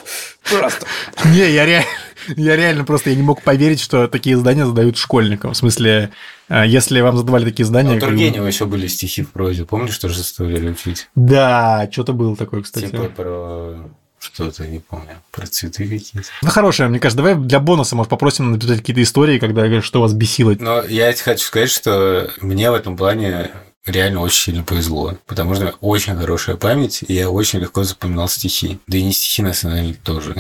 Просто. 0.49 0.87
не, 1.27 1.51
я 1.51 1.65
реально 1.67 1.89
я 2.37 2.57
реально 2.57 2.85
просто 2.85 3.11
я 3.11 3.17
не 3.17 3.23
мог 3.23 3.43
поверить, 3.43 3.81
что 3.81 4.09
такие 4.09 4.37
задания 4.37 4.65
задают 4.67 4.97
школьникам. 4.97 5.53
В 5.53 5.57
смысле, 5.57 6.11
э, 6.49 6.65
если 6.67 7.01
вам 7.01 7.17
задавали 7.17 7.45
такие 7.45 7.65
А 7.65 7.67
задания, 7.67 7.97
у 7.97 8.01
как 8.01 8.11
бы- 8.11 8.17
Тургенева 8.17 8.47
еще 8.47 8.67
были 8.67 8.87
стихи 8.87 9.23
в 9.23 9.31
прозе. 9.31 9.65
Помнишь, 9.65 9.95
что 9.95 10.09
же 10.09 10.17
заставляли 10.19 10.71
учить? 10.71 11.09
да, 11.15 11.89
что-то 11.91 12.13
было 12.13 12.37
такое, 12.37 12.63
кстати. 12.63 12.87
Типа 12.87 13.05
про 13.05 13.91
что-то, 14.19 14.67
не 14.67 14.81
помню, 14.81 15.17
про 15.31 15.47
цветы 15.47 15.85
какие-то. 15.89 16.29
Ну, 16.43 16.51
хорошее, 16.51 16.89
мне 16.91 17.01
кажется, 17.01 17.23
давай 17.23 17.35
для 17.37 17.59
бонуса, 17.59 17.97
может, 17.97 18.11
попросим 18.11 18.53
написать 18.53 18.79
какие-то 18.81 19.03
истории, 19.03 19.39
когда 19.39 19.81
что 19.81 20.03
вас 20.03 20.13
бесило. 20.13 20.55
Но 20.59 20.83
я 20.83 21.13
хочу 21.15 21.43
сказать, 21.45 21.71
что 21.71 22.31
мне 22.41 22.71
в 22.71 22.75
этом 22.75 22.97
плане 22.99 23.51
реально 23.87 24.21
очень 24.21 24.43
сильно 24.43 24.63
повезло, 24.63 25.17
потому 25.27 25.55
что 25.55 25.75
очень 25.81 26.17
хорошая 26.17 26.57
память, 26.57 27.03
и 27.07 27.15
я 27.15 27.31
очень 27.31 27.61
легко 27.61 27.85
запоминал 27.85 28.29
стихи. 28.29 28.79
Да 28.87 28.99
и 28.99 29.03
не 29.03 29.13
стихи, 29.13 29.43
на 29.43 29.55
самом 29.55 29.77
деле, 29.77 29.95
тоже. 29.95 30.35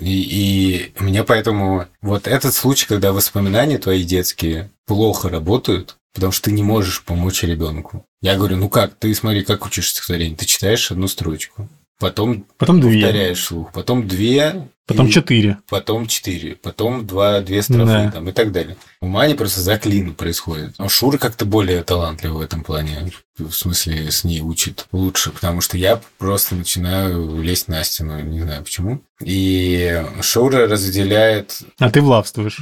И, 0.00 0.92
и 0.92 0.92
мне 0.98 1.24
поэтому 1.24 1.86
вот 2.00 2.26
этот 2.26 2.54
случай, 2.54 2.86
когда 2.86 3.12
воспоминания 3.12 3.78
твои 3.78 4.04
детские 4.04 4.70
плохо 4.86 5.28
работают, 5.28 5.96
потому 6.14 6.32
что 6.32 6.44
ты 6.44 6.52
не 6.52 6.62
можешь 6.62 7.02
помочь 7.02 7.42
ребенку. 7.42 8.04
Я 8.20 8.36
говорю, 8.36 8.56
ну 8.56 8.68
как, 8.68 8.94
ты 8.94 9.14
смотри, 9.14 9.44
как 9.44 9.64
учишь 9.66 9.90
стихотворение. 9.90 10.36
Ты 10.36 10.46
читаешь 10.46 10.90
одну 10.90 11.08
строчку, 11.08 11.68
потом 12.00 12.44
Потом 12.58 12.80
две, 12.80 13.02
повторяешь 13.02 13.44
слух, 13.44 13.72
потом 13.72 14.08
две, 14.08 14.68
потом 14.86 15.06
и- 15.06 15.10
четыре. 15.12 15.58
потом 15.68 16.06
4, 16.08 16.56
потом 16.56 17.06
2, 17.06 17.40
2 17.42 17.62
строфы 17.62 17.84
Да. 17.86 18.10
там, 18.10 18.28
и 18.28 18.32
так 18.32 18.50
далее. 18.50 18.76
У 19.00 19.06
Мани 19.06 19.34
просто 19.34 19.60
за 19.60 19.78
клин 19.78 20.14
происходит. 20.14 20.74
А 20.78 20.88
Шура 20.88 21.16
как-то 21.18 21.44
более 21.44 21.84
талантлива 21.84 22.38
в 22.38 22.40
этом 22.40 22.64
плане. 22.64 23.12
В 23.38 23.52
смысле, 23.52 24.10
с 24.10 24.24
ней 24.24 24.40
учит 24.40 24.86
лучше, 24.92 25.30
потому 25.30 25.60
что 25.60 25.78
я 25.78 26.00
просто 26.18 26.56
начинаю 26.56 27.40
лезть 27.40 27.68
на 27.68 27.84
стену, 27.84 28.20
не 28.20 28.40
знаю 28.40 28.64
почему. 28.64 29.00
И 29.22 30.02
Шура 30.22 30.66
разделяет 30.66 31.60
А 31.78 31.90
ты 31.90 32.00
влавствуешь. 32.00 32.58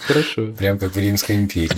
Хорошо. 0.00 0.46
прям 0.58 0.78
как 0.78 0.94
в 0.94 0.98
Римской 0.98 1.36
империи. 1.36 1.70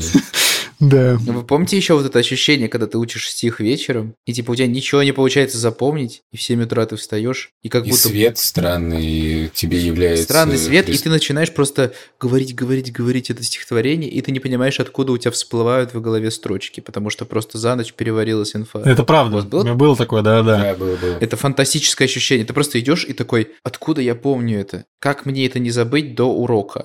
Да. 0.83 1.17
Вы 1.21 1.45
помните 1.45 1.77
еще 1.77 1.95
вот 1.95 2.05
это 2.05 2.19
ощущение, 2.19 2.69
когда 2.69 2.89
ты 2.89 2.99
учишь 2.99 3.31
стих 3.31 3.61
вечером, 3.61 4.17
и 4.27 4.33
типа 4.33 4.51
у 4.51 4.57
тебя 4.57 4.67
ничего 4.67 5.05
не 5.05 5.13
получается 5.13 5.57
запомнить, 5.57 6.23
и 6.33 6.37
в 6.37 6.43
7 6.43 6.65
утра 6.65 6.85
ты 6.87 6.97
встаешь, 6.97 7.51
и 7.63 7.69
как 7.69 7.87
И 7.87 7.91
будто 7.91 8.09
свет 8.09 8.37
странный 8.37 9.49
тебе 9.55 9.79
является... 9.79 10.25
странный 10.25 10.59
свет, 10.59 10.89
и 10.89 10.99
ты 10.99 11.09
начинаешь 11.09 11.55
просто 11.55 11.93
говорить, 12.19 12.57
говорить, 12.57 12.91
говорить 12.91 13.31
это 13.31 13.45
стихотворение, 13.45 14.11
и 14.11 14.21
ты 14.23 14.33
не 14.33 14.41
понимаешь, 14.41 14.81
откуда 14.81 15.13
у 15.13 15.19
тебя 15.19 15.31
всплывают 15.31 15.95
в 15.95 16.01
голове 16.01 16.33
строчки, 16.33 16.81
потому 16.81 17.11
что 17.11 17.27
просто 17.27 17.59
за 17.59 17.77
ночь 17.77 17.93
переварилась 17.93 18.57
инфа. 18.57 18.81
Это 18.81 19.05
правда. 19.05 19.37
У 19.37 19.39
вас 19.39 19.45
было 19.47 19.61
У 19.61 19.65
меня 19.65 19.75
было 19.75 19.97
такое, 19.97 20.23
да-да. 20.23 20.59
Да, 20.59 20.75
было, 20.75 20.97
было. 20.97 21.17
Это 21.21 21.37
фантастическое 21.37 22.07
ощущение. 22.07 22.45
Ты 22.45 22.55
просто 22.55 22.81
идешь 22.81 23.05
и 23.05 23.13
такой, 23.13 23.53
откуда 23.63 24.01
я 24.01 24.17
помню 24.17 24.59
это? 24.59 24.85
Как 24.99 25.27
мне 25.27 25.47
это 25.47 25.61
не 25.61 25.71
забыть 25.71 26.17
до 26.17 26.25
урока? 26.25 26.85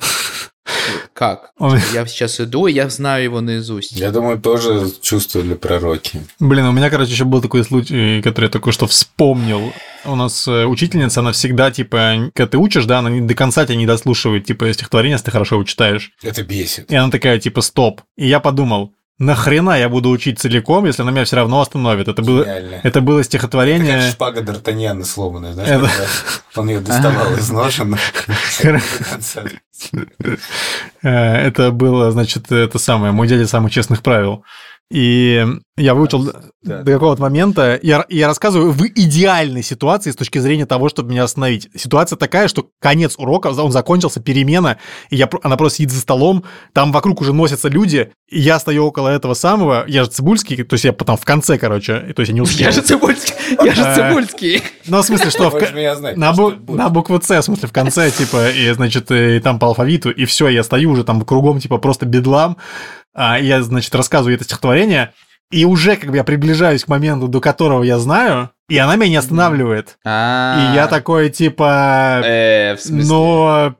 Как? 1.14 1.52
Я 1.94 2.06
сейчас 2.06 2.40
иду, 2.40 2.68
и 2.68 2.74
я 2.74 2.90
знаю 2.90 3.24
его 3.24 3.42
наизусть. 3.42 3.92
Я 3.94 4.12
думаю, 4.12 4.40
тоже 4.40 4.92
чувствовали 5.02 5.54
пророки. 5.56 6.22
Блин, 6.40 6.66
у 6.66 6.72
меня, 6.72 6.90
короче, 6.90 7.12
еще 7.12 7.24
был 7.26 7.42
такой 7.42 7.64
случай, 7.64 8.22
который 8.22 8.46
я 8.46 8.50
только 8.52 8.72
что 8.72 8.88
вспомнил. 8.88 9.74
У 10.06 10.16
нас 10.16 10.48
э, 10.48 10.66
учительница, 10.66 11.20
она 11.20 11.32
всегда, 11.32 11.72
типа, 11.72 12.32
когда 12.34 12.48
ты 12.50 12.58
учишь, 12.58 12.86
да, 12.86 13.00
она 13.00 13.10
не- 13.10 13.22
до 13.22 13.34
конца 13.34 13.66
тебя 13.66 13.76
не 13.78 13.86
дослушивает, 13.86 14.46
типа, 14.46 14.72
стихотворение, 14.74 15.14
если 15.16 15.26
ты 15.26 15.32
хорошо 15.32 15.56
его 15.56 15.64
читаешь. 15.66 16.12
Это 16.22 16.44
бесит. 16.44 16.92
И 16.92 16.96
она 16.96 17.10
такая, 17.12 17.40
типа, 17.40 17.62
стоп. 17.62 18.02
И 18.16 18.28
я 18.28 18.40
подумал, 18.40 18.94
нахрена 19.20 19.78
я 19.80 19.90
буду 19.90 20.10
учить 20.10 20.40
целиком, 20.40 20.86
если 20.86 21.02
она 21.02 21.12
меня 21.12 21.26
все 21.26 21.36
равно 21.38 21.62
остановит? 21.62 22.08
Это 22.08 22.22
было, 22.22 22.44
Гениально. 22.44 22.80
это 22.84 23.02
было 23.02 23.20
Это 23.20 23.24
как 23.24 23.26
стихотворение... 23.32 24.12
шпага 24.12 24.42
Д'Артаньяна 24.42 25.04
сломанная, 25.04 25.54
знаешь, 25.54 25.70
Это- 25.70 25.90
он 26.56 26.70
ее 26.70 26.80
доставал 26.80 27.34
из 27.36 27.50
ножен 27.50 27.98
конца. 28.60 29.44
Э, 31.04 31.10
Это 31.48 31.72
было, 31.72 32.12
значит, 32.12 32.52
это 32.52 32.80
самое, 32.80 33.12
мой 33.12 33.28
дядя 33.28 33.48
самых 33.48 33.72
честных 33.72 34.02
правил. 34.02 34.44
И 34.92 35.46
Я 35.78 35.94
выучил 35.94 36.34
Да. 36.64 36.82
до 36.82 36.92
какого-то 36.92 37.22
момента. 37.22 37.80
Я, 37.84 38.04
я 38.10 38.26
рассказываю 38.28 38.72
в 38.72 38.84
идеальной 38.84 39.62
ситуации 39.62 40.10
с 40.10 40.16
точки 40.16 40.40
зрения 40.40 40.66
того, 40.66 40.90
чтобы 40.90 41.12
меня 41.12 41.24
остановить. 41.24 41.70
Ситуация 41.76 42.18
такая, 42.18 42.48
что 42.48 42.68
конец 42.82 43.14
урока, 43.18 43.48
он 43.48 43.72
закончился, 43.72 44.20
перемена, 44.20 44.78
и 45.12 45.16
я, 45.16 45.30
она 45.44 45.56
просто 45.56 45.78
сидит 45.78 45.92
за 45.92 46.02
столом, 46.02 46.44
там 46.74 46.92
вокруг 46.92 47.22
уже 47.22 47.32
носятся 47.32 47.70
люди, 47.70 48.12
и 48.28 48.40
я 48.40 48.58
стою 48.60 48.88
около 48.88 49.10
этого 49.10 49.36
самого, 49.36 49.86
я 49.88 50.04
же 50.04 50.10
Цибульский, 50.10 50.64
то 50.64 50.74
есть 50.74 50.84
я 50.84 50.94
потом 50.94 51.16
в 51.16 51.26
конце, 51.26 51.60
короче, 51.60 52.12
то 52.16 52.22
есть 52.22 52.30
я 52.30 52.34
не 52.34 52.42
успел. 52.42 52.66
Я 52.66 52.72
же 52.72 52.82
Цибульский, 52.82 53.36
я 53.64 53.74
же 53.74 53.82
Э, 53.84 53.96
Цибульский. 53.96 54.64
Ну, 54.88 55.02
в 55.02 55.06
смысле, 55.06 55.30
что... 55.30 55.52
На, 56.68 56.90
букву 56.90 57.22
С, 57.22 57.30
в 57.30 57.44
смысле, 57.44 57.68
в 57.68 57.72
конце, 57.72 58.10
типа, 58.10 58.50
и, 58.50 58.72
значит, 58.72 59.12
и 59.12 59.40
там 59.40 59.60
по 59.60 59.68
алфавиту, 59.68 60.10
и 60.10 60.26
все, 60.26 60.50
я 60.50 60.64
стою 60.64 60.92
уже 60.92 61.04
там 61.04 61.22
кругом, 61.22 61.60
типа, 61.60 61.78
просто 61.78 62.08
бедлам, 62.08 62.58
а, 63.14 63.40
я, 63.40 63.62
значит, 63.62 63.94
рассказываю 63.96 64.36
это 64.36 64.44
стихотворение, 64.44 65.14
и 65.52 65.66
уже, 65.66 65.96
как 65.96 66.10
бы, 66.12 66.18
я 66.18 66.24
приближаюсь 66.24 66.84
к 66.84 66.88
моменту, 66.88 67.28
до 67.28 67.40
которого 67.42 67.84
я 67.84 68.00
знаю, 68.00 68.50
и 68.70 68.78
она 68.78 68.96
меня 68.96 69.10
не 69.12 69.16
останавливает. 69.18 69.98
И 70.04 70.76
я 70.76 70.88
такой, 70.90 71.30
типа, 71.30 72.22
Э, 72.24 72.76
в 72.76 72.82
смысле? 72.82 73.10
но... 73.10 73.76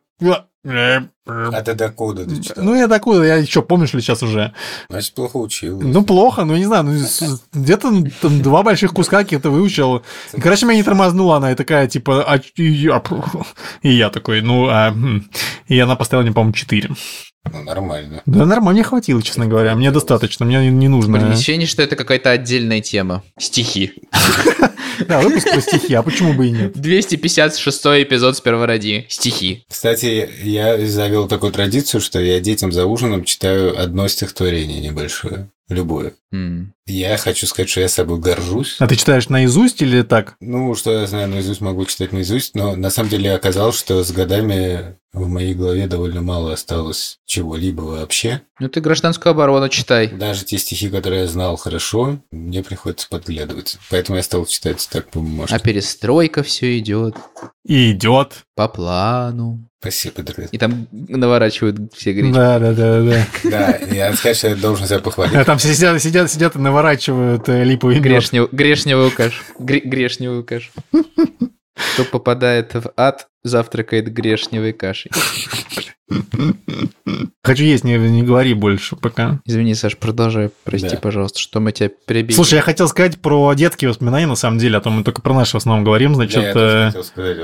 э, 0.64 1.00
А 1.26 1.62
ты 1.62 1.74
докуда 1.74 2.26
ты 2.26 2.42
читал? 2.42 2.64
Ну, 2.64 2.74
я 2.76 2.88
такой, 2.88 3.28
я 3.28 3.46
что, 3.46 3.62
помнишь 3.62 3.94
ли 3.94 4.02
сейчас 4.02 4.24
уже? 4.24 4.54
Значит, 4.90 5.14
плохо 5.14 5.38
учил. 5.38 5.82
Ну, 5.82 6.04
плохо, 6.04 6.46
ну, 6.46 6.56
не 6.56 6.66
знаю, 6.66 6.84
ну, 6.86 6.98
где-то 7.54 7.92
ну, 7.92 8.06
там 8.22 8.42
два 8.42 8.64
больших 8.64 8.94
куска 8.94 9.20
каких-то 9.20 9.50
выучил. 9.50 10.04
Короче, 10.42 10.66
меня 10.66 10.78
не 10.78 10.84
тормознула 10.84 11.38
она, 11.38 11.52
и 11.52 11.56
такая, 11.56 11.88
типа, 11.88 12.24
а, 12.24 12.40
и 12.56 12.64
я, 12.64 13.04
и 13.82 13.90
я 13.92 14.10
такой, 14.10 14.42
ну, 14.42 14.68
а, 14.70 14.92
хм. 14.92 15.28
и 15.68 15.78
она 15.80 15.96
поставила 15.98 16.24
мне, 16.24 16.34
по-моему, 16.34 16.54
4. 16.54 16.90
Ну, 17.54 17.64
нормально. 17.64 18.22
Да, 18.26 18.46
нормально, 18.46 18.72
мне 18.72 18.84
хватило, 18.84 19.22
честно 19.22 19.46
говоря, 19.48 19.76
мне 19.76 19.92
достаточно, 19.92 20.46
мне 20.46 20.60
не- 20.60 20.70
не 20.70 20.88
нужно. 20.88 21.18
Блин, 21.18 21.32
ощущение, 21.32 21.68
что 21.68 21.82
это 21.84 21.96
какая-то 21.96 22.32
отдельная 22.32 22.82
тема. 22.82 23.24
Стихи. 23.40 23.94
Да, 25.08 25.22
выпуск 25.22 25.48
про 25.52 25.62
стихи, 25.62 25.94
а 25.94 26.02
почему 26.02 26.34
бы 26.34 26.48
и 26.48 26.52
нет? 26.52 26.74
256 26.76 27.86
эпизод 28.04 28.36
с 28.36 28.42
Первороди. 28.42 29.06
Стихи. 29.10 29.64
Кстати, 29.70 30.28
я 30.42 30.76
завел 30.88 31.28
такую 31.28 31.52
традицию, 31.52 32.02
что 32.02 32.20
я 32.20 32.40
детям 32.40 32.72
за 32.72 32.86
ужином 32.88 33.24
читаю 33.24 33.80
одно 33.80 34.08
стихотворение 34.08 34.80
небольшое. 34.82 35.50
Любое. 35.70 36.14
М. 36.32 36.74
Я 36.86 37.18
хочу 37.18 37.46
сказать, 37.46 37.70
что 37.70 37.82
я 37.82 37.90
собой 37.90 38.20
горжусь. 38.20 38.78
А 38.80 38.88
ты 38.88 38.96
читаешь 38.96 39.28
наизусть 39.28 39.82
или 39.82 40.02
так? 40.02 40.36
Ну, 40.40 40.74
что 40.76 40.92
я 40.94 41.08
знаю 41.08 41.28
наизусть, 41.28 41.60
могу 41.60 41.86
читать 41.86 42.14
наизусть, 42.14 42.56
но 42.56 42.76
на 42.76 42.90
самом 42.90 43.10
деле 43.10 43.34
оказалось, 43.34 43.78
что 43.78 44.02
с 44.04 44.12
годами 44.12 44.96
в 45.12 45.28
моей 45.28 45.54
голове 45.54 45.88
довольно 45.88 46.22
мало 46.22 46.54
осталось 46.54 47.18
чего-либо 47.26 47.82
вообще. 47.82 48.42
Ну 48.60 48.70
ты 48.70 48.80
гражданскую 48.80 49.32
оборону 49.32 49.68
читай. 49.68 50.08
Даже 50.08 50.46
те 50.46 50.58
стихи, 50.58 50.90
которые 50.90 51.22
я 51.22 51.28
знал 51.28 51.58
хорошо, 51.58 52.20
мне 52.32 52.64
приходится 52.64 53.08
подглядывать. 53.10 53.78
Поэтому 53.90 54.18
я 54.18 54.24
стал 54.24 54.46
читать 54.46 54.88
так 54.92 55.10
по 55.10 55.20
бумажке. 55.20 55.54
А 55.56 55.60
перестройка 55.60 56.44
все 56.44 56.78
идет 56.80 57.16
И 57.66 57.92
идет. 57.92 58.44
по 58.56 58.68
плану. 58.70 59.68
Спасибо, 59.92 60.22
друзья. 60.24 60.50
И 60.52 60.58
там 60.58 60.88
наворачивают 60.92 61.78
все 61.94 62.12
гречки. 62.14 62.34
Да, 62.34 62.60
да, 62.60 62.74
да, 62.74 63.02
да. 63.02 63.26
Да, 63.44 63.78
я 63.94 64.14
сказать, 64.14 64.38
что 64.38 64.50
я 64.50 64.56
должен 64.56 64.86
себя 64.86 65.00
похвалить. 65.00 65.34
А 65.36 65.46
Там 65.46 65.60
сидят, 65.60 66.02
сидят, 66.02 66.30
сидят 66.32 66.56
и 66.56 66.60
наворачивают 66.60 67.48
э, 67.48 67.64
липовый 67.64 67.96
мед. 67.96 68.04
Грешнев- 68.06 68.50
грешневую 68.52 69.12
кашу. 69.12 69.42
Гре- 69.60 69.82
грешневую 69.86 70.44
кашу. 70.44 70.72
Кто 71.94 72.04
попадает 72.06 72.74
в 72.74 72.92
ад, 72.98 73.28
завтракает 73.48 74.12
грешневой 74.14 74.74
кашей. 74.74 75.12
Хочу 77.44 77.64
есть, 77.64 77.84
не, 77.84 77.98
не 77.98 78.24
говори 78.24 78.54
больше 78.54 78.96
пока. 78.96 79.40
Извини, 79.46 79.74
Саш, 79.74 79.98
продолжай. 79.98 80.50
Прости, 80.64 80.90
Да. 80.90 80.98
пожалуйста, 80.98 81.40
что 81.40 81.60
мы 81.60 81.72
тебя 81.72 81.90
перебили. 82.06 82.34
Слушай, 82.36 82.56
я 82.56 82.62
хотел 82.62 82.88
сказать 82.88 83.20
про 83.20 83.54
детские 83.54 83.90
воспоминания, 83.90 84.26
на 84.26 84.36
самом 84.36 84.58
деле, 84.58 84.78
а 84.78 84.82
то 84.82 84.90
мы 84.90 85.04
только 85.04 85.22
про 85.22 85.34
наши 85.34 85.54
в 85.54 85.56
основном 85.56 85.84
говорим, 85.86 86.12
Да, 86.12 86.16
значит... 86.16 86.44
я 86.44 86.54
тоже 86.54 86.78
э, 86.78 86.86
хотел 86.88 87.04
сказать. 87.04 87.38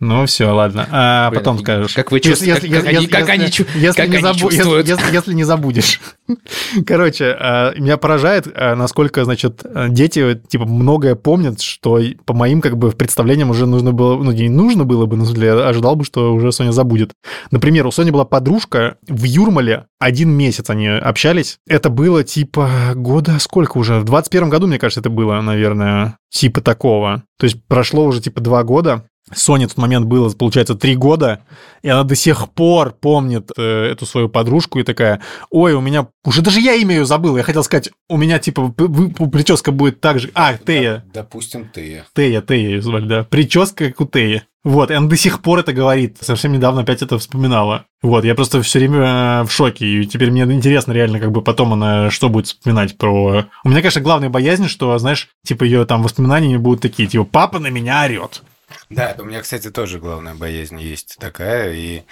Ну, 0.00 0.26
все, 0.26 0.46
ладно. 0.50 0.86
А 0.90 1.30
Блин, 1.30 1.40
потом 1.40 1.58
скажешь. 1.58 1.94
как 1.94 2.10
вы 2.12 2.18
Если- 2.18 2.30
чувствуете, 2.30 2.66
если- 2.66 2.68
как 2.76 2.86
они- 2.86 2.94
если- 2.96 3.06
как 3.08 3.28
они 3.28 3.44
если- 3.44 3.52
чу- 3.62 3.66
если 3.74 3.96
как 4.00 4.08
не 4.10 4.16
они 4.16 4.24
забу- 4.24 4.34
если- 4.50 4.56
чувствуют. 4.56 4.88
Если 4.88 5.12
если 5.14 5.32
не 5.34 5.44
забудешь. 5.44 6.00
Короче, 6.86 7.36
а, 7.38 7.74
меня 7.78 7.96
поражает, 7.98 8.46
а, 8.54 8.74
насколько, 8.74 9.24
значит, 9.24 9.62
дети, 9.90 10.40
типа, 10.48 10.64
многое 10.66 11.14
помнят, 11.14 11.60
что 11.60 12.00
по 12.24 12.34
моим, 12.34 12.60
как 12.60 12.76
бы, 12.78 12.90
представлениям 12.90 13.50
уже 13.50 13.66
нужно 13.66 13.92
было, 13.92 14.16
ну, 14.22 14.32
не 14.32 14.48
нужно 14.48 14.84
было 14.84 15.06
бы, 15.06 15.16
но, 15.16 15.24
смысле, 15.42 15.48
я 15.48 15.68
ожидал 15.68 15.96
бы, 15.96 16.04
что 16.04 16.34
уже 16.34 16.52
Соня 16.52 16.72
забудет. 16.72 17.12
Например, 17.50 17.86
у 17.86 17.90
Сони 17.90 18.10
была 18.10 18.24
подружка 18.24 18.96
в 19.06 19.24
Юрмале, 19.24 19.86
один 19.98 20.30
месяц 20.30 20.70
они 20.70 20.88
общались. 20.88 21.58
Это 21.66 21.90
было, 21.90 22.24
типа, 22.24 22.70
года 22.94 23.38
сколько 23.38 23.78
уже? 23.78 24.00
В 24.00 24.04
21 24.04 24.48
году, 24.48 24.66
мне 24.66 24.78
кажется, 24.78 25.00
это 25.00 25.10
было, 25.10 25.40
наверное, 25.40 26.16
типа 26.30 26.60
такого. 26.60 27.22
То 27.38 27.44
есть 27.44 27.58
прошло 27.66 28.04
уже, 28.04 28.20
типа, 28.20 28.40
два 28.40 28.62
года. 28.62 29.04
Соне 29.34 29.66
в 29.66 29.70
тот 29.70 29.78
момент 29.78 30.06
было, 30.06 30.30
получается, 30.30 30.74
три 30.74 30.96
года, 30.96 31.40
и 31.82 31.88
она 31.88 32.04
до 32.04 32.14
сих 32.14 32.50
пор 32.50 32.92
помнит 32.92 33.50
э, 33.56 33.92
эту 33.92 34.06
свою 34.06 34.28
подружку 34.28 34.78
и 34.78 34.82
такая, 34.84 35.20
ой, 35.50 35.74
у 35.74 35.80
меня... 35.80 36.08
Уже 36.24 36.42
даже 36.42 36.60
я 36.60 36.74
имя 36.74 36.96
ее 36.96 37.04
забыл, 37.04 37.36
я 37.36 37.42
хотел 37.42 37.64
сказать, 37.64 37.90
у 38.08 38.16
меня, 38.16 38.38
типа, 38.38 38.68
прическа 38.68 39.72
будет 39.72 40.00
так 40.00 40.20
же... 40.20 40.30
А, 40.34 40.56
Тея, 40.56 41.04
Допустим, 41.12 41.68
ты. 41.72 42.04
Тея, 42.14 42.42
Тея 42.42 42.58
ее 42.58 42.82
звали, 42.82 43.06
да. 43.06 43.24
Прическа, 43.24 43.88
как 43.88 44.00
у 44.00 44.06
Теи. 44.06 44.42
Вот, 44.64 44.92
и 44.92 44.94
она 44.94 45.08
до 45.08 45.16
сих 45.16 45.42
пор 45.42 45.58
это 45.58 45.72
говорит. 45.72 46.18
Совсем 46.20 46.52
недавно 46.52 46.82
опять 46.82 47.02
это 47.02 47.18
вспоминала. 47.18 47.86
Вот, 48.00 48.24
я 48.24 48.36
просто 48.36 48.62
все 48.62 48.78
время 48.78 49.00
э, 49.00 49.42
в 49.44 49.50
шоке. 49.50 49.86
И 49.86 50.06
теперь 50.06 50.30
мне 50.30 50.42
интересно 50.42 50.92
реально, 50.92 51.18
как 51.18 51.32
бы 51.32 51.42
потом 51.42 51.72
она 51.72 52.10
что 52.10 52.28
будет 52.28 52.46
вспоминать 52.46 52.96
про... 52.96 53.46
У 53.64 53.68
меня, 53.68 53.80
конечно, 53.80 54.00
главная 54.00 54.28
боязнь, 54.28 54.68
что, 54.68 54.96
знаешь, 54.98 55.28
типа 55.44 55.64
ее 55.64 55.84
там 55.84 56.02
воспоминания 56.02 56.58
будут 56.58 56.80
такие, 56.80 57.08
типа, 57.08 57.24
папа 57.24 57.58
на 57.58 57.68
меня 57.68 58.04
орет. 58.04 58.42
Да, 58.90 59.14
у 59.18 59.24
меня, 59.24 59.42
кстати, 59.42 59.70
тоже 59.70 59.98
главная 59.98 60.34
боязнь 60.34 60.80
есть 60.80 61.16
такая. 61.18 61.72
И 61.72 62.02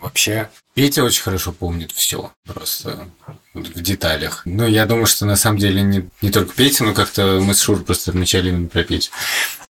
вообще 0.00 0.50
Петя 0.74 1.04
очень 1.04 1.22
хорошо 1.22 1.52
помнит 1.52 1.92
все 1.92 2.32
просто 2.44 3.08
в 3.54 3.80
деталях. 3.80 4.42
Ну, 4.44 4.66
я 4.66 4.86
думаю, 4.86 5.06
что 5.06 5.26
на 5.26 5.36
самом 5.36 5.58
деле 5.58 5.82
не, 5.82 6.08
не 6.22 6.30
только 6.30 6.54
Петя, 6.54 6.84
но 6.84 6.94
как-то 6.94 7.40
мы 7.40 7.54
с 7.54 7.62
Шур 7.62 7.82
просто 7.82 8.16
начали 8.16 8.48
именно 8.48 8.68
про 8.68 8.84
Петю. 8.84 9.10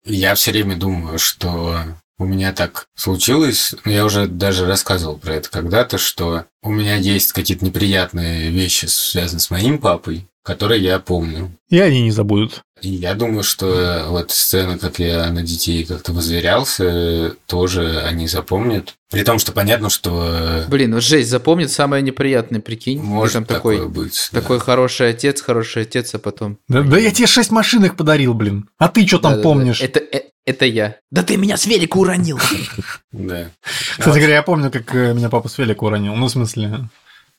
Я 0.04 0.34
все 0.34 0.52
время 0.52 0.76
думаю, 0.76 1.18
что 1.18 1.82
у 2.18 2.24
меня 2.24 2.52
так 2.52 2.86
случилось, 2.96 3.74
я 3.84 4.04
уже 4.04 4.26
даже 4.26 4.66
рассказывал 4.66 5.18
про 5.18 5.34
это 5.34 5.50
когда-то, 5.50 5.98
что 5.98 6.46
у 6.62 6.70
меня 6.70 6.96
есть 6.96 7.32
какие-то 7.32 7.64
неприятные 7.64 8.50
вещи, 8.50 8.86
связанные 8.86 9.40
с 9.40 9.50
моим 9.50 9.78
папой, 9.78 10.26
которые 10.42 10.82
я 10.82 10.98
помню. 10.98 11.52
И 11.68 11.78
они 11.78 12.02
не 12.02 12.10
забудут. 12.10 12.62
Я 12.82 13.14
думаю, 13.14 13.42
что 13.42 14.06
вот 14.08 14.30
сцена, 14.30 14.78
как 14.78 14.98
я 14.98 15.30
на 15.30 15.42
детей 15.42 15.84
как-то 15.84 16.12
возверялся, 16.12 17.34
тоже 17.46 18.00
они 18.00 18.28
запомнят. 18.28 18.94
При 19.10 19.22
том, 19.22 19.38
что 19.38 19.52
понятно, 19.52 19.88
что 19.90 20.64
Блин, 20.68 20.94
вот 20.94 21.02
жесть, 21.02 21.30
запомнит 21.30 21.70
самое 21.70 22.02
неприятное, 22.02 22.60
прикинь. 22.60 23.00
Может 23.00 23.34
там 23.34 23.44
такое 23.46 23.78
такой, 23.78 23.90
быть. 23.90 24.28
да. 24.32 24.40
такой 24.40 24.58
хороший 24.60 25.10
отец, 25.10 25.40
хороший 25.40 25.82
отец, 25.82 26.14
а 26.14 26.18
потом... 26.18 26.58
Да, 26.68 26.82
да 26.82 26.98
я 26.98 27.10
тебе 27.10 27.26
шесть 27.26 27.50
машин 27.50 27.84
их 27.84 27.96
подарил, 27.96 28.34
блин. 28.34 28.68
А 28.78 28.88
ты 28.88 29.06
что 29.06 29.18
там 29.18 29.32
Да-да-да. 29.32 29.42
помнишь? 29.48 29.80
Это, 29.80 30.00
э- 30.00 30.30
это 30.44 30.66
я. 30.66 30.96
Да 31.10 31.22
ты 31.22 31.36
меня 31.36 31.56
с 31.56 31.66
велика 31.66 31.96
уронил. 31.98 32.38
Да. 33.12 33.50
Кстати 33.98 34.18
говоря, 34.18 34.34
я 34.34 34.42
помню, 34.42 34.70
как 34.70 34.94
э, 34.94 35.14
меня 35.14 35.28
папа 35.30 35.48
с 35.48 35.56
велика 35.58 35.84
уронил. 35.84 36.14
Ну, 36.14 36.26
в 36.26 36.30
смысле, 36.30 36.88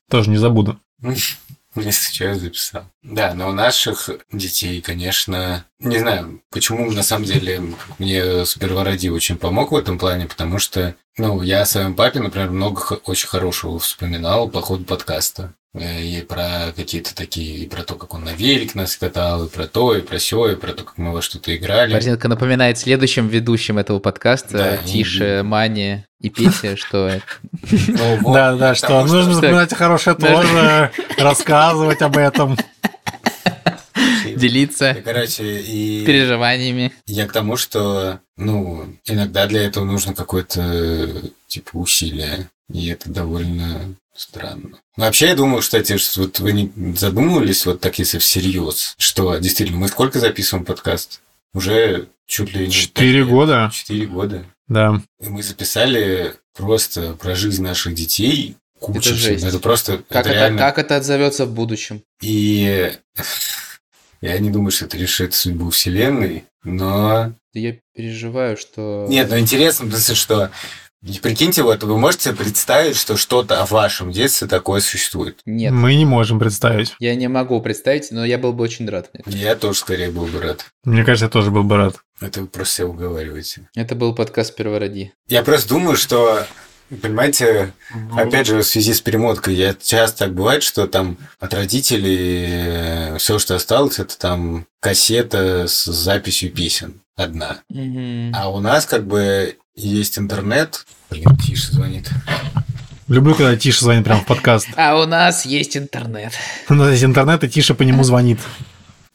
тоже 0.10 0.30
не 0.30 0.38
забуду. 0.38 0.80
Не 1.86 1.92
сейчас 1.92 2.40
записал. 2.40 2.84
Да, 3.04 3.34
но 3.34 3.50
у 3.50 3.52
наших 3.54 4.10
детей, 4.32 4.82
конечно, 4.82 5.66
не 5.80 6.00
знаю, 6.00 6.42
почему 6.52 6.92
на 6.92 7.04
самом 7.04 7.26
деле 7.26 7.62
мне 7.98 8.46
Супервороди 8.46 9.10
очень 9.10 9.38
помог 9.38 9.72
в 9.72 9.76
этом 9.76 9.98
плане, 9.98 10.28
потому 10.28 10.60
что, 10.60 10.96
ну, 11.18 11.42
я 11.42 11.62
о 11.62 11.66
своем 11.66 11.96
папе, 11.96 12.20
например, 12.20 12.50
много 12.50 13.00
очень 13.06 13.28
хорошего 13.28 13.80
вспоминал 13.80 14.50
по 14.50 14.62
ходу 14.62 14.86
подкаста. 14.86 15.54
Э, 15.76 16.02
И 16.02 16.22
про 16.22 16.72
какие-то 16.76 17.14
такие, 17.14 17.58
и 17.60 17.68
про 17.68 17.84
то, 17.84 17.96
как 17.96 18.14
он 18.16 18.24
на 18.24 18.34
велик 18.34 18.74
нас 18.74 18.98
катал, 18.98 19.46
и 19.46 19.50
про 19.50 19.68
то, 19.68 19.96
и 19.96 20.02
про 20.02 20.18
сё, 20.18 20.50
и 20.52 20.56
про 20.56 20.74
то, 20.74 20.84
как 20.84 20.98
мы 20.98 21.12
во 21.14 21.22
что-то 21.22 21.56
играли. 21.56 21.94
Борзенко 21.94 22.28
напоминает 22.28 22.78
следующим 22.80 23.28
ведущим 23.28 23.78
этого 23.78 24.00
подкаста, 24.00 24.58
Да, 24.58 24.78
Тише, 24.78 25.42
Мане 25.44 26.06
и 26.20 26.30
Петя, 26.30 26.76
что 26.76 27.22
Ну, 27.72 28.34
Да, 28.34 28.56
да, 28.56 28.74
что 28.74 29.06
нужно 29.06 29.34
вспоминать 29.34 29.74
хорошее 29.76 30.16
тоже, 30.16 30.92
рассказывать 31.20 32.02
об 32.02 32.18
этом. 32.18 32.58
делиться 34.36 34.92
И, 34.92 35.02
Короче, 35.02 35.62
и... 35.62 36.04
переживаниями. 36.06 36.94
Я 37.06 37.28
к 37.28 37.32
тому, 37.32 37.58
что, 37.58 38.20
ну, 38.38 38.86
иногда 39.06 39.46
для 39.46 39.64
этого 39.64 39.84
нужно 39.86 40.14
какое-то, 40.16 41.22
типа, 41.48 41.70
усилие. 41.74 42.50
И 42.72 42.88
это 42.90 43.10
довольно 43.10 43.96
странно. 44.20 44.80
Ну, 44.98 45.04
Вообще, 45.04 45.28
я 45.28 45.36
думаю, 45.36 45.62
кстати, 45.62 45.98
что 45.98 46.22
вот 46.22 46.40
вы 46.40 46.52
не 46.52 46.96
задумывались 46.96 47.66
вот 47.66 47.80
так, 47.80 47.98
если 48.00 48.20
всерьез, 48.20 48.96
что 48.98 49.38
действительно, 49.38 49.80
мы 49.80 49.88
сколько 49.88 50.20
записываем 50.20 50.66
подкаст? 50.66 51.22
Уже 51.54 52.10
чуть 52.28 52.54
ли 52.54 52.68
не... 52.68 52.72
Четыре 52.72 53.26
года. 53.26 53.72
Четыре 53.74 54.08
года. 54.08 54.46
Да. 54.68 55.02
И 55.20 55.30
мы 55.30 55.42
записали 55.42 56.36
просто 56.56 57.14
про 57.14 57.34
жизнь 57.36 57.64
наших 57.64 57.96
детей 57.96 58.56
кучу 58.80 59.10
Это 59.12 59.18
жесть. 59.18 59.46
Это 59.46 59.60
просто... 59.60 60.04
Как 60.10 60.26
это 60.26 60.30
это, 60.30 60.40
реально... 60.40 60.60
как 60.60 60.78
это 60.78 60.96
отзовется 60.98 61.46
в 61.46 61.54
будущем? 61.54 62.04
И 62.22 62.92
Я 64.22 64.38
не 64.40 64.50
думаю, 64.50 64.72
что 64.72 64.86
это 64.86 64.98
решит 64.98 65.34
судьбу 65.34 65.70
Вселенной, 65.70 66.44
но... 66.64 67.34
Я 67.54 67.78
переживаю, 67.96 68.58
что... 68.58 69.06
Нет, 69.10 69.30
ну 69.30 69.40
интересно, 69.40 69.90
смысле, 69.90 70.16
что... 70.16 70.52
И 71.02 71.18
Прикиньте, 71.20 71.64
вот 71.64 71.82
вы 71.84 71.98
можете 71.98 72.34
представить, 72.34 72.98
что 72.98 73.16
что-то 73.16 73.66
в 73.66 73.72
вашем 73.72 74.12
детстве 74.12 74.50
такое 74.50 74.82
существует? 74.82 75.40
Нет. 75.46 75.72
Мы 75.72 75.96
не 75.96 76.04
можем 76.04 76.40
представить. 76.40 76.94
Я 77.00 77.16
не 77.16 77.30
могу 77.30 77.62
представить, 77.62 78.12
но 78.12 78.26
я 78.26 78.38
был 78.38 78.52
бы 78.52 78.66
очень 78.66 78.90
рад. 78.90 79.10
Я 79.26 79.56
тоже 79.56 79.80
скорее 79.80 80.12
был 80.12 80.26
бы 80.26 80.42
рад. 80.42 80.66
Мне 80.84 81.06
кажется, 81.06 81.26
я 81.26 81.30
тоже 81.30 81.52
был 81.52 81.64
бы 81.64 81.78
рад. 81.78 81.96
Это 82.20 82.42
вы 82.42 82.48
просто 82.48 82.76
себя 82.76 82.88
уговариваете. 82.88 83.70
Это 83.76 83.96
был 83.96 84.14
подкаст 84.14 84.58
«Первороди». 84.58 85.14
Я 85.30 85.42
просто 85.44 85.70
думаю, 85.70 85.96
что, 85.96 86.46
понимаете, 86.90 87.74
опять 88.16 88.48
же, 88.48 88.62
в 88.62 88.68
связи 88.68 88.94
с 88.94 89.02
перемоткой, 89.02 89.56
я 89.56 89.74
часто 89.74 90.26
так 90.26 90.34
бывает, 90.34 90.64
что 90.64 90.88
там 90.88 91.18
от 91.40 91.54
родителей 91.54 93.18
все, 93.18 93.40
что 93.40 93.56
осталось, 93.56 94.00
это 94.00 94.18
там 94.18 94.66
кассета 94.80 95.68
с 95.68 95.86
записью 95.86 96.52
песен 96.52 97.02
одна. 97.16 97.60
Мгм. 97.70 98.34
А 98.36 98.50
у 98.50 98.60
нас 98.60 98.86
как 98.86 99.06
бы 99.06 99.58
есть 99.76 100.18
интернет. 100.18 100.86
Блин, 101.10 101.38
тише 101.38 101.72
звонит. 101.72 102.10
Люблю, 103.08 103.34
когда 103.34 103.58
Тиша 103.58 103.86
звонит 103.86 104.04
прямо 104.06 104.22
в 104.22 104.26
подкаст. 104.28 104.68
А 104.78 105.02
у 105.02 105.08
нас 105.08 105.44
есть 105.44 105.76
интернет. 105.76 106.32
У 106.70 106.76
нас 106.76 106.92
есть 106.92 107.04
интернет, 107.04 107.44
и 107.44 107.50
Тиша 107.50 107.74
по 107.74 107.82
нему 107.82 108.04
звонит. 108.04 108.40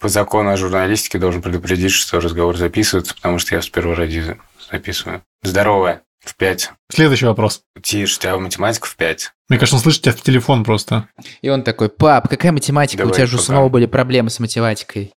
По 0.01 0.09
закону 0.09 0.51
о 0.51 0.57
журналистике 0.57 1.19
должен 1.19 1.43
предупредить, 1.43 1.93
что 1.93 2.21
разговор 2.21 2.57
записывается, 2.57 3.15
потому 3.15 3.39
что 3.39 3.55
я 3.55 3.63
с 3.63 3.69
первого 3.69 3.95
ради 3.95 4.37
записываю. 4.71 5.23
Здорово. 5.43 6.01
В 6.25 6.37
пять. 6.37 6.71
Следующий 6.91 7.27
вопрос. 7.27 7.63
Тише, 7.83 8.17
у 8.17 8.21
тебя 8.21 8.37
математика 8.39 8.87
в 8.87 8.97
пять. 8.97 9.33
Мне 9.49 9.59
кажется, 9.59 9.77
он 9.77 9.83
слышит 9.83 10.03
тебя 10.03 10.13
в 10.15 10.23
телефон 10.23 10.65
просто. 10.65 11.09
И 11.43 11.49
он 11.51 11.63
такой, 11.63 11.91
пап, 11.91 12.29
какая 12.29 12.51
математика? 12.51 12.99
Давай, 13.03 13.13
У 13.13 13.15
тебя 13.15 13.27
же 13.27 13.37
пока». 13.37 13.47
снова 13.47 13.69
были 13.69 13.85
проблемы 13.87 14.31
с 14.31 14.41
математикой. 14.41 15.13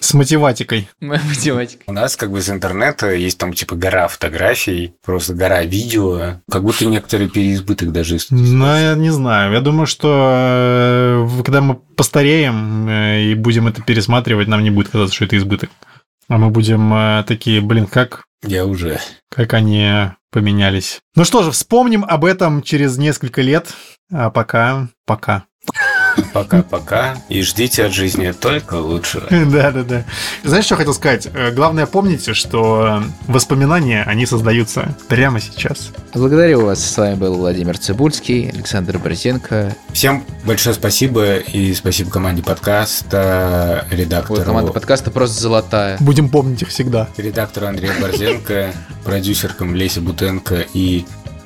С 0.00 0.12
математикой. 0.14 0.88
Моя 1.00 1.22
математика. 1.22 1.82
У 1.86 1.92
нас 1.92 2.16
как 2.16 2.30
бы 2.30 2.42
с 2.42 2.50
интернета 2.50 3.12
есть 3.14 3.38
там 3.38 3.52
типа 3.54 3.74
гора 3.76 4.08
фотографий, 4.08 4.94
просто 5.02 5.32
гора 5.34 5.62
видео. 5.64 6.40
Как 6.50 6.62
будто 6.62 6.84
некоторый 6.86 7.28
переизбыток 7.30 7.92
даже 7.92 8.16
есть. 8.16 8.30
Ну, 8.30 8.66
я 8.66 8.94
не 8.94 9.10
знаю. 9.10 9.52
Я 9.52 9.60
думаю, 9.60 9.86
что 9.86 11.26
э, 11.26 11.42
когда 11.44 11.60
мы 11.62 11.76
постареем 11.76 12.88
э, 12.88 13.22
и 13.24 13.34
будем 13.34 13.66
это 13.66 13.80
пересматривать, 13.82 14.48
нам 14.48 14.62
не 14.62 14.70
будет 14.70 14.88
казаться, 14.88 15.14
что 15.14 15.24
это 15.24 15.36
избыток. 15.38 15.70
А 16.28 16.36
мы 16.38 16.50
будем 16.50 16.92
э, 16.92 17.24
такие, 17.26 17.60
блин, 17.60 17.86
как, 17.86 18.24
Я 18.42 18.66
уже. 18.66 18.98
как 19.30 19.52
они 19.54 20.10
поменялись. 20.34 21.00
Ну 21.14 21.24
что 21.24 21.44
же, 21.44 21.52
вспомним 21.52 22.04
об 22.04 22.24
этом 22.24 22.60
через 22.60 22.98
несколько 22.98 23.40
лет. 23.40 23.72
А 24.10 24.30
пока, 24.30 24.88
пока. 25.06 25.44
Пока-пока. 26.32 27.16
И 27.28 27.42
ждите 27.42 27.84
от 27.84 27.92
жизни 27.92 28.32
только 28.32 28.74
лучшего. 28.74 29.26
Да-да-да. 29.30 30.04
Знаешь, 30.42 30.64
что 30.64 30.76
хотел 30.76 30.94
сказать? 30.94 31.28
Э, 31.32 31.50
Главное, 31.52 31.86
помните, 31.86 32.34
что 32.34 33.02
воспоминания, 33.26 34.02
они 34.06 34.26
создаются 34.26 34.94
прямо 35.08 35.40
сейчас. 35.40 35.90
Благодарю 36.14 36.64
вас. 36.66 36.84
С 36.84 36.96
вами 36.96 37.14
был 37.14 37.34
Владимир 37.36 37.78
Цибульский, 37.78 38.50
Александр 38.50 38.98
Борзенко. 38.98 39.76
Всем 39.92 40.24
большое 40.44 40.74
спасибо 40.74 41.36
и 41.36 41.72
спасибо 41.74 42.10
команде 42.10 42.42
подкаста, 42.42 43.86
редактору, 43.90 44.38
Вот 44.38 44.44
команда 44.46 44.72
подкаста 44.72 45.10
просто 45.10 45.40
золотая. 45.40 45.96
Будем 46.00 46.28
помнить 46.28 46.62
их 46.62 46.68
всегда. 46.68 47.08
редактору 47.16 47.66
Андрею 47.66 47.94
Борзенко, 48.00 48.72
продюсеркам 49.04 49.74
Лесе 49.74 50.00
Бутенко 50.00 50.64
и 50.74 51.04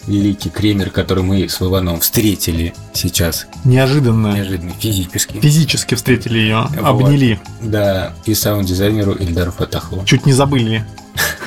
Лики 0.08 0.48
Кремер, 0.48 0.90
который 0.90 1.22
мы 1.22 1.48
с 1.48 1.60
Вованом 1.60 2.00
встретили 2.00 2.74
сейчас 2.94 3.46
Неожиданно. 3.64 4.32
неожиданно 4.34 4.72
физически. 4.78 5.38
Физически 5.40 5.94
встретили 5.94 6.38
ее, 6.38 6.66
Вот. 6.80 7.04
обняли. 7.04 7.40
Да, 7.62 8.14
и 8.24 8.34
саунд-дизайнеру 8.34 9.12
Ильдару 9.12 9.52
Фатахову. 9.52 10.04
Чуть 10.04 10.26
не 10.26 10.32
забыли. 10.32 10.84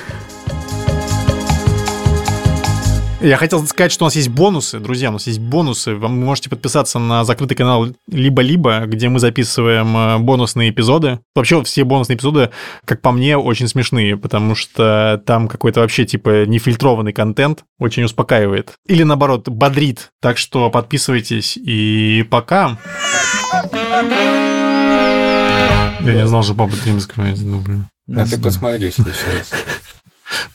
Я 3.22 3.38
хотел 3.38 3.66
сказать, 3.68 3.92
что 3.92 4.06
у 4.06 4.08
нас 4.08 4.16
есть 4.16 4.30
бонусы, 4.30 4.80
друзья, 4.80 5.10
у 5.10 5.14
нас 5.14 5.28
есть 5.28 5.40
бонусы. 5.40 5.94
Вы 5.94 6.08
можете 6.08 6.50
подписаться 6.50 6.98
на 6.98 7.24
закрытый 7.24 7.56
канал 7.56 7.88
«Либо-либо», 8.10 8.86
где 8.88 9.10
мы 9.10 9.20
записываем 9.20 9.96
э, 9.96 10.18
бонусные 10.18 10.72
эпизоды. 10.72 11.20
Вообще 11.36 11.64
все 11.64 11.84
бонусные 11.84 12.18
эпизоды, 12.18 12.50
как 12.84 13.02
по 13.02 13.12
мне, 13.12 13.38
очень 13.38 13.68
смешные, 13.68 14.18
потому 14.18 14.56
что 14.56 15.22
там 15.24 15.48
какой-то 15.48 15.82
вообще 15.82 16.06
типа 16.06 16.48
нефильтрованный 16.48 17.14
контент, 17.14 17.64
очень 17.78 18.04
успокаивает. 18.04 18.72
Или 18.88 19.04
наоборот, 19.04 19.48
бодрит. 19.50 20.10
Так 20.20 20.40
что 20.40 20.72
подписывайтесь 20.72 21.58
и 21.58 22.26
пока. 22.32 22.80
Я 26.00 26.14
не 26.14 26.28
знал, 26.28 26.42
что 26.42 26.56
папа 26.56 26.74
Дрим 26.84 27.00
закрывается. 27.00 27.46
Ну, 27.46 27.60
блин. 27.60 27.86
А 28.16 28.26
ты 28.26 28.42
посмотри 28.42 28.88
раз. 28.88 29.54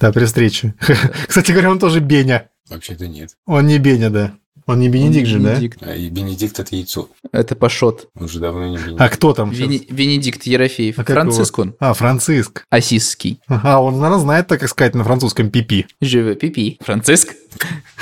Да, 0.00 0.10
при 0.10 0.24
встрече. 0.24 0.74
Кстати 1.28 1.52
говоря, 1.52 1.70
он 1.70 1.78
тоже 1.78 2.00
Беня. 2.00 2.48
Вообще-то 2.68 3.06
нет. 3.08 3.36
Он 3.46 3.66
не 3.66 3.78
Беня, 3.78 4.10
да. 4.10 4.34
Он 4.68 4.80
не 4.80 4.88
Бенедикт 4.88 5.28
же, 5.28 5.38
да? 5.38 5.50
Бенедикт. 5.52 5.78
А 5.82 5.94
и 5.94 6.08
Бенедикт 6.08 6.58
это 6.58 6.74
яйцо. 6.74 7.08
Это 7.30 7.54
Пашот. 7.54 8.08
Он 8.16 8.24
уже 8.24 8.40
давно 8.40 8.66
не 8.66 8.76
Бенедикт. 8.76 9.00
А 9.00 9.08
кто 9.08 9.32
там? 9.32 9.50
Вени- 9.52 9.86
Венедикт 9.88 10.42
Ерофеев. 10.42 10.98
А 10.98 11.04
Франциск 11.04 11.58
он. 11.60 11.76
А, 11.78 11.94
Франциск. 11.94 12.64
Осисский. 12.68 13.40
Ага, 13.46 13.78
он, 13.78 13.94
наверное, 14.00 14.18
знает, 14.18 14.48
так 14.48 14.58
как 14.58 14.68
сказать 14.68 14.96
на 14.96 15.04
французском 15.04 15.50
пипи. 15.50 15.86
Живе 16.00 16.34
пипи. 16.34 16.78
Франциск. 16.80 17.34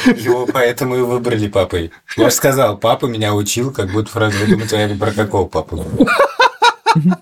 Его 0.06 0.46
поэтому 0.50 0.96
и 0.96 1.00
выбрали 1.00 1.48
папой. 1.48 1.90
Я 2.16 2.30
же 2.30 2.34
сказал, 2.34 2.78
папа 2.78 3.04
меня 3.06 3.34
учил, 3.34 3.70
как 3.70 3.92
будто 3.92 4.10
фразу 4.10 4.38
думаете, 4.48 4.96
про 4.98 5.12
какого 5.12 5.46
папу? 5.46 5.84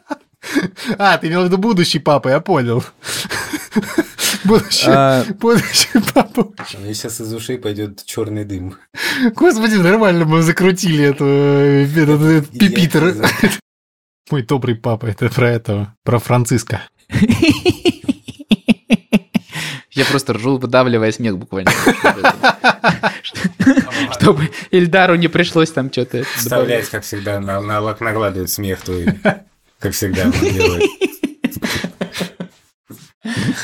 А, 0.98 1.16
ты 1.18 1.28
имел 1.28 1.42
в 1.42 1.44
виду 1.46 1.56
будущий 1.56 1.98
папа, 1.98 2.28
я 2.28 2.40
понял. 2.40 2.84
Будущий, 4.44 4.90
А, 4.90 5.24
будущий 5.38 6.00
папа. 6.12 6.52
У 6.74 6.80
меня 6.80 6.94
сейчас 6.94 7.20
из 7.20 7.32
ушей 7.32 7.58
пойдет 7.58 8.04
черный 8.04 8.44
дым. 8.44 8.76
Господи, 9.34 9.76
нормально 9.76 10.24
мы 10.24 10.42
закрутили 10.42 11.04
эту, 11.04 11.24
э, 11.26 11.84
этот, 11.84 12.52
Я 12.52 12.60
пипитер. 12.60 13.14
Мой 14.30 14.42
добрый 14.42 14.74
папа, 14.74 15.06
это 15.06 15.28
про 15.28 15.50
этого, 15.50 15.94
про 16.04 16.18
Франциска. 16.18 16.82
Я 19.94 20.06
просто 20.06 20.32
ржу, 20.32 20.56
выдавливая 20.56 21.12
смех 21.12 21.36
буквально. 21.38 21.70
Чтобы 24.12 24.50
Ильдару 24.70 25.16
не 25.16 25.28
пришлось 25.28 25.70
там 25.70 25.92
что-то 25.92 26.24
Вставлять, 26.34 26.88
как 26.88 27.02
всегда, 27.02 27.40
на, 27.40 27.60
на, 27.60 27.80
накладывает 27.80 28.48
смех 28.48 28.80
твой. 28.80 29.06
Как 29.78 29.92
всегда 29.92 30.24
он 30.24 30.32
делает. 30.32 30.90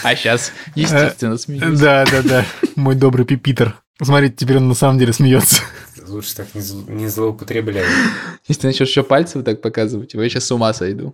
А 0.03 0.15
сейчас, 0.17 0.53
естественно, 0.75 1.37
смеюсь. 1.39 1.79
Да, 1.81 2.05
да, 2.11 2.23
да. 2.23 2.45
Мой 2.77 2.95
добрый 2.95 3.25
пипитер. 3.27 3.77
Смотрите, 4.01 4.37
теперь 4.37 4.59
он 4.59 4.69
на 4.69 4.75
самом 4.75 4.99
деле 4.99 5.13
смеется. 5.13 5.63
Лучше 6.07 6.37
так 6.37 6.55
не, 6.55 6.61
зл- 6.61 6.91
не 6.91 7.09
злоупотребляй. 7.09 7.85
Если 8.47 8.63
ты 8.63 8.67
начнешь 8.69 8.89
еще 8.89 9.03
пальцы 9.03 9.39
вот 9.39 9.45
так 9.45 9.61
показывать, 9.61 10.15
я 10.15 10.29
сейчас 10.29 10.45
с 10.45 10.53
ума 10.53 10.73
сойду. 10.73 11.07